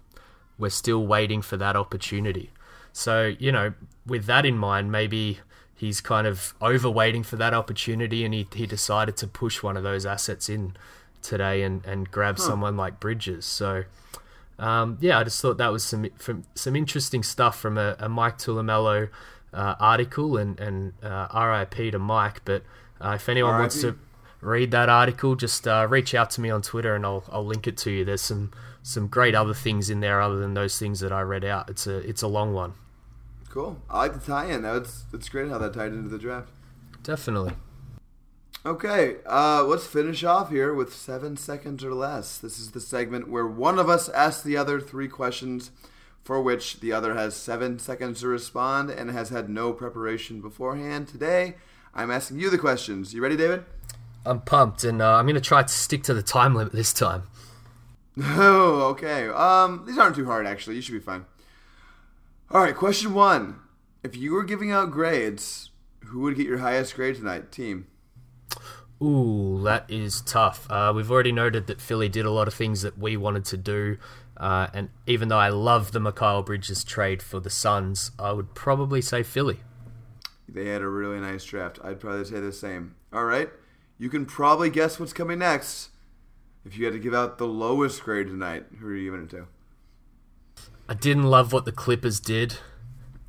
We're 0.57 0.69
still 0.69 1.05
waiting 1.05 1.41
for 1.41 1.57
that 1.57 1.75
opportunity. 1.75 2.51
So, 2.91 3.33
you 3.39 3.51
know, 3.51 3.73
with 4.05 4.25
that 4.25 4.45
in 4.45 4.57
mind, 4.57 4.91
maybe 4.91 5.39
he's 5.75 5.99
kind 5.99 6.27
of 6.27 6.53
over 6.61 6.89
waiting 6.89 7.23
for 7.23 7.35
that 7.37 7.53
opportunity 7.53 8.23
and 8.23 8.33
he, 8.33 8.47
he 8.53 8.65
decided 8.67 9.17
to 9.17 9.27
push 9.27 9.63
one 9.63 9.75
of 9.75 9.83
those 9.83 10.05
assets 10.05 10.47
in 10.49 10.75
today 11.21 11.63
and, 11.63 11.83
and 11.85 12.11
grab 12.11 12.37
huh. 12.37 12.43
someone 12.43 12.77
like 12.77 12.99
Bridges. 12.99 13.45
So, 13.45 13.83
um, 14.59 14.97
yeah, 15.01 15.17
I 15.17 15.23
just 15.23 15.41
thought 15.41 15.57
that 15.57 15.71
was 15.71 15.83
some 15.83 16.09
from, 16.17 16.43
some 16.53 16.75
interesting 16.75 17.23
stuff 17.23 17.59
from 17.59 17.77
a, 17.77 17.95
a 17.99 18.07
Mike 18.07 18.37
Tulumello 18.37 19.09
uh, 19.53 19.75
article 19.79 20.37
and, 20.37 20.59
and 20.59 20.93
uh, 21.01 21.27
RIP 21.33 21.91
to 21.91 21.99
Mike. 21.99 22.41
But 22.45 22.63
Uh, 23.03 23.15
if 23.15 23.27
anyone 23.27 23.59
wants 23.59 23.81
to 23.81 23.97
read 24.43 24.71
that 24.71 24.89
article, 24.89 25.35
just 25.35 25.67
uh, 25.67 25.87
reach 25.89 26.13
out 26.13 26.29
to 26.31 26.41
me 26.41 26.49
on 26.49 26.61
Twitter 26.61 26.95
and 26.95 27.05
I'll 27.05 27.23
I'll 27.31 27.45
link 27.45 27.67
it 27.67 27.77
to 27.77 27.91
you. 27.91 28.05
There's 28.05 28.21
some 28.21 28.51
some 28.81 29.07
great 29.07 29.35
other 29.35 29.53
things 29.53 29.89
in 29.89 30.01
there 30.01 30.21
other 30.21 30.37
than 30.37 30.53
those 30.53 30.77
things 30.77 30.99
that 30.99 31.11
I 31.11 31.21
read 31.21 31.45
out. 31.45 31.69
It's 31.69 31.87
a 31.87 31.97
it's 31.97 32.21
a 32.21 32.27
long 32.27 32.53
one. 32.53 32.73
Cool. 33.49 33.81
I 33.89 33.99
like 33.99 34.13
the 34.13 34.19
tie-in. 34.19 34.63
That's 34.63 35.05
it's 35.13 35.29
great 35.29 35.49
how 35.49 35.57
that 35.59 35.73
tied 35.73 35.93
into 35.93 36.09
the 36.09 36.17
draft. 36.17 36.49
Definitely. 37.03 37.53
Okay, 38.65 39.17
uh, 39.25 39.61
let's 39.65 39.85
finish 39.85 40.23
off 40.23 40.49
here 40.49 40.73
with 40.73 40.93
seven 40.93 41.35
seconds 41.35 41.83
or 41.83 41.93
less. 41.93 42.37
This 42.37 42.59
is 42.59 42.71
the 42.71 42.79
segment 42.79 43.27
where 43.27 43.45
one 43.45 43.77
of 43.77 43.89
us 43.89 44.07
asks 44.09 44.41
the 44.41 44.55
other 44.55 44.79
three 44.79 45.09
questions, 45.09 45.71
for 46.23 46.41
which 46.41 46.79
the 46.79 46.93
other 46.93 47.13
has 47.13 47.35
seven 47.35 47.77
seconds 47.77 48.21
to 48.21 48.29
respond 48.29 48.89
and 48.89 49.11
has 49.11 49.29
had 49.29 49.49
no 49.49 49.73
preparation 49.73 50.39
beforehand. 50.39 51.09
Today, 51.09 51.55
I'm 51.93 52.09
asking 52.09 52.39
you 52.39 52.49
the 52.49 52.57
questions. 52.57 53.13
You 53.13 53.21
ready, 53.21 53.35
David? 53.35 53.65
I'm 54.25 54.41
pumped, 54.41 54.83
and 54.83 55.01
uh, 55.01 55.15
I'm 55.15 55.25
going 55.25 55.35
to 55.35 55.41
try 55.41 55.61
to 55.63 55.69
stick 55.69 56.03
to 56.03 56.13
the 56.13 56.23
time 56.23 56.55
limit 56.55 56.73
this 56.73 56.93
time. 56.93 57.23
Oh, 58.15 58.89
okay. 58.91 59.27
Um, 59.27 59.85
these 59.87 59.97
aren't 59.97 60.15
too 60.15 60.25
hard, 60.25 60.45
actually. 60.45 60.75
You 60.75 60.83
should 60.83 60.93
be 60.93 60.99
fine. 60.99 61.25
All 62.51 62.61
right, 62.61 62.75
question 62.75 63.15
one. 63.15 63.59
If 64.03 64.15
you 64.15 64.33
were 64.33 64.43
giving 64.43 64.71
out 64.71 64.91
grades, 64.91 65.71
who 66.05 66.19
would 66.19 66.35
get 66.35 66.45
your 66.45 66.59
highest 66.59 66.95
grade 66.95 67.15
tonight? 67.15 67.51
Team. 67.51 67.87
Ooh, 69.01 69.61
that 69.63 69.89
is 69.89 70.21
tough. 70.21 70.69
Uh, 70.69 70.93
we've 70.95 71.09
already 71.09 71.31
noted 71.31 71.67
that 71.67 71.81
Philly 71.81 72.07
did 72.07 72.25
a 72.25 72.31
lot 72.31 72.47
of 72.47 72.53
things 72.53 72.83
that 72.83 72.97
we 72.97 73.17
wanted 73.17 73.45
to 73.45 73.57
do, 73.57 73.97
uh, 74.37 74.67
and 74.73 74.89
even 75.07 75.29
though 75.29 75.39
I 75.39 75.49
love 75.49 75.91
the 75.91 75.99
Mikal 75.99 76.45
Bridges 76.45 76.83
trade 76.83 77.21
for 77.21 77.39
the 77.39 77.49
Suns, 77.49 78.11
I 78.19 78.31
would 78.31 78.53
probably 78.53 79.01
say 79.01 79.23
Philly. 79.23 79.59
They 80.47 80.67
had 80.67 80.81
a 80.81 80.87
really 80.87 81.19
nice 81.19 81.43
draft. 81.43 81.79
I'd 81.83 81.99
probably 81.99 82.25
say 82.25 82.39
the 82.39 82.53
same. 82.53 82.95
All 83.11 83.25
right, 83.25 83.49
you 84.03 84.09
can 84.09 84.25
probably 84.25 84.69
guess 84.69 84.99
what's 84.99 85.13
coming 85.13 85.39
next. 85.39 85.87
If 86.65 86.77
you 86.77 86.83
had 86.83 86.93
to 86.93 86.99
give 86.99 87.13
out 87.13 87.37
the 87.37 87.47
lowest 87.47 88.03
grade 88.03 88.27
tonight, 88.27 88.65
who 88.77 88.87
are 88.87 88.95
you 88.95 89.09
giving 89.09 89.25
it 89.25 89.29
to? 89.29 89.47
I 90.89 90.93
didn't 90.93 91.23
love 91.23 91.53
what 91.53 91.63
the 91.63 91.71
Clippers 91.71 92.19
did. 92.19 92.57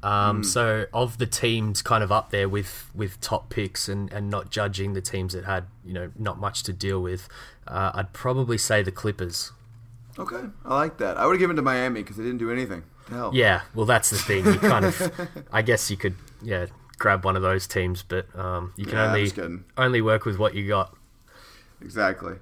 Um, 0.03 0.43
mm. 0.43 0.45
So 0.45 0.87
of 0.93 1.19
the 1.19 1.29
teams 1.29 1.81
kind 1.81 2.03
of 2.03 2.11
up 2.11 2.31
there 2.31 2.49
with, 2.49 2.91
with 2.93 3.21
top 3.21 3.51
picks 3.51 3.89
and, 3.89 4.13
and 4.13 4.29
not 4.29 4.51
judging 4.51 4.95
the 4.95 5.01
teams 5.01 5.33
that 5.33 5.45
had 5.45 5.67
you 5.85 5.93
know 5.93 6.11
not 6.19 6.41
much 6.41 6.65
to 6.65 6.73
deal 6.73 7.01
with, 7.01 7.29
uh, 7.69 7.93
I'd 7.95 8.13
probably 8.13 8.59
say 8.59 8.83
the 8.83 8.91
Clippers. 8.91 9.53
Okay, 10.19 10.43
I 10.65 10.75
like 10.75 10.99
that. 10.99 11.17
I 11.17 11.25
would 11.25 11.35
have 11.35 11.41
given 11.41 11.55
to 11.55 11.63
Miami 11.63 12.03
because 12.03 12.17
they 12.17 12.25
didn't 12.25 12.39
do 12.39 12.51
anything. 12.51 12.83
Hell. 13.09 13.31
Yeah, 13.33 13.63
well 13.77 13.87
that's 13.87 14.11
the 14.11 14.19
thing. 14.19 14.45
You 14.45 14.59
kind 14.59 14.87
of, 14.87 15.29
I 15.53 15.63
guess 15.63 15.89
you 15.89 15.97
could 15.97 16.17
yeah 16.43 16.67
grab 16.99 17.25
one 17.25 17.37
of 17.37 17.43
those 17.43 17.67
teams, 17.67 18.03
but 18.03 18.35
um, 18.39 18.73
you 18.77 18.87
can 18.87 18.95
yeah, 18.95 19.07
only 19.07 19.63
only 19.77 20.01
work 20.01 20.25
with 20.25 20.39
what 20.39 20.55
you 20.55 20.69
got. 20.69 20.97
Exactly. 21.81 22.37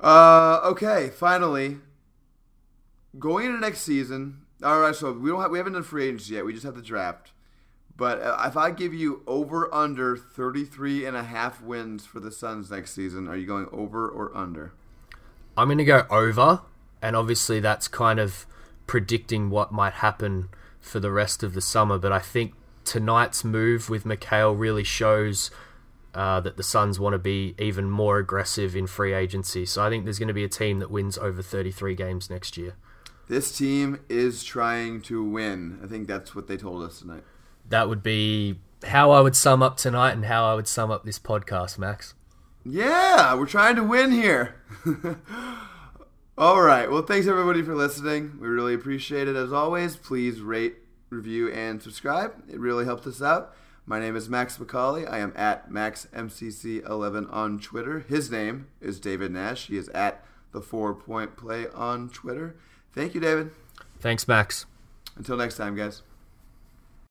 Uh, 0.00 0.60
okay, 0.64 1.10
finally, 1.14 1.78
going 3.18 3.46
into 3.46 3.58
next 3.58 3.80
season, 3.80 4.42
all 4.62 4.80
right, 4.80 4.94
so 4.94 5.12
we 5.12 5.30
don't 5.30 5.40
have 5.40 5.50
we 5.50 5.58
haven't 5.58 5.74
done 5.74 5.82
free 5.82 6.06
agency 6.06 6.34
yet. 6.34 6.44
We 6.44 6.52
just 6.52 6.64
have 6.64 6.76
the 6.76 6.82
draft. 6.82 7.32
But 7.96 8.20
uh, 8.20 8.42
if 8.44 8.56
I 8.56 8.72
give 8.72 8.92
you 8.92 9.22
over 9.26 9.72
under 9.72 10.16
33 10.16 11.06
and 11.06 11.16
a 11.16 11.22
half 11.22 11.62
wins 11.62 12.04
for 12.04 12.18
the 12.18 12.32
Suns 12.32 12.70
next 12.70 12.92
season, 12.92 13.28
are 13.28 13.36
you 13.36 13.46
going 13.46 13.68
over 13.70 14.08
or 14.08 14.36
under? 14.36 14.72
I'm 15.56 15.68
going 15.68 15.78
to 15.78 15.84
go 15.84 16.04
over, 16.10 16.62
and 17.00 17.14
obviously 17.14 17.60
that's 17.60 17.86
kind 17.86 18.18
of 18.18 18.46
predicting 18.88 19.48
what 19.48 19.70
might 19.70 19.94
happen 19.94 20.48
for 20.80 20.98
the 20.98 21.12
rest 21.12 21.42
of 21.42 21.54
the 21.54 21.60
summer, 21.60 21.96
but 21.98 22.12
I 22.12 22.18
think 22.18 22.54
tonight's 22.84 23.44
move 23.44 23.88
with 23.88 24.04
Mikal 24.04 24.58
really 24.58 24.84
shows 24.84 25.50
uh, 26.14 26.40
that 26.40 26.56
the 26.56 26.62
Suns 26.62 27.00
want 27.00 27.14
to 27.14 27.18
be 27.18 27.54
even 27.58 27.90
more 27.90 28.18
aggressive 28.18 28.76
in 28.76 28.86
free 28.86 29.12
agency. 29.12 29.66
So 29.66 29.82
I 29.82 29.88
think 29.88 30.04
there's 30.04 30.18
going 30.18 30.28
to 30.28 30.34
be 30.34 30.44
a 30.44 30.48
team 30.48 30.78
that 30.78 30.90
wins 30.90 31.18
over 31.18 31.42
33 31.42 31.94
games 31.94 32.30
next 32.30 32.56
year. 32.56 32.74
This 33.28 33.56
team 33.56 34.00
is 34.08 34.44
trying 34.44 35.00
to 35.02 35.24
win. 35.24 35.80
I 35.82 35.86
think 35.86 36.06
that's 36.06 36.34
what 36.34 36.46
they 36.46 36.56
told 36.56 36.82
us 36.82 37.00
tonight. 37.00 37.24
That 37.68 37.88
would 37.88 38.02
be 38.02 38.60
how 38.84 39.10
I 39.10 39.20
would 39.20 39.34
sum 39.34 39.62
up 39.62 39.76
tonight 39.76 40.12
and 40.12 40.26
how 40.26 40.46
I 40.46 40.54
would 40.54 40.68
sum 40.68 40.90
up 40.90 41.04
this 41.04 41.18
podcast, 41.18 41.78
Max. 41.78 42.14
Yeah, 42.64 43.34
we're 43.34 43.46
trying 43.46 43.76
to 43.76 43.84
win 43.84 44.12
here. 44.12 44.56
All 46.38 46.60
right. 46.60 46.90
Well, 46.90 47.02
thanks 47.02 47.26
everybody 47.26 47.62
for 47.62 47.74
listening. 47.74 48.38
We 48.40 48.48
really 48.48 48.74
appreciate 48.74 49.28
it. 49.28 49.36
As 49.36 49.52
always, 49.52 49.96
please 49.96 50.40
rate, 50.40 50.76
review, 51.14 51.50
and 51.50 51.82
subscribe. 51.82 52.34
It 52.48 52.58
really 52.58 52.84
helps 52.84 53.06
us 53.06 53.22
out. 53.22 53.54
My 53.86 54.00
name 54.00 54.16
is 54.16 54.28
Max 54.28 54.56
McCauley. 54.56 55.10
I 55.10 55.18
am 55.18 55.32
at 55.36 55.70
MaxMCC11 55.70 57.32
on 57.32 57.58
Twitter. 57.60 58.00
His 58.00 58.30
name 58.30 58.68
is 58.80 58.98
David 58.98 59.30
Nash. 59.30 59.66
He 59.66 59.76
is 59.76 59.88
at 59.90 60.24
the 60.52 60.62
Four 60.62 60.94
Point 60.94 61.36
Play 61.36 61.66
on 61.68 62.08
Twitter. 62.08 62.56
Thank 62.92 63.14
you, 63.14 63.20
David. 63.20 63.50
Thanks, 64.00 64.26
Max. 64.26 64.66
Until 65.16 65.36
next 65.36 65.56
time, 65.56 65.76
guys. 65.76 66.02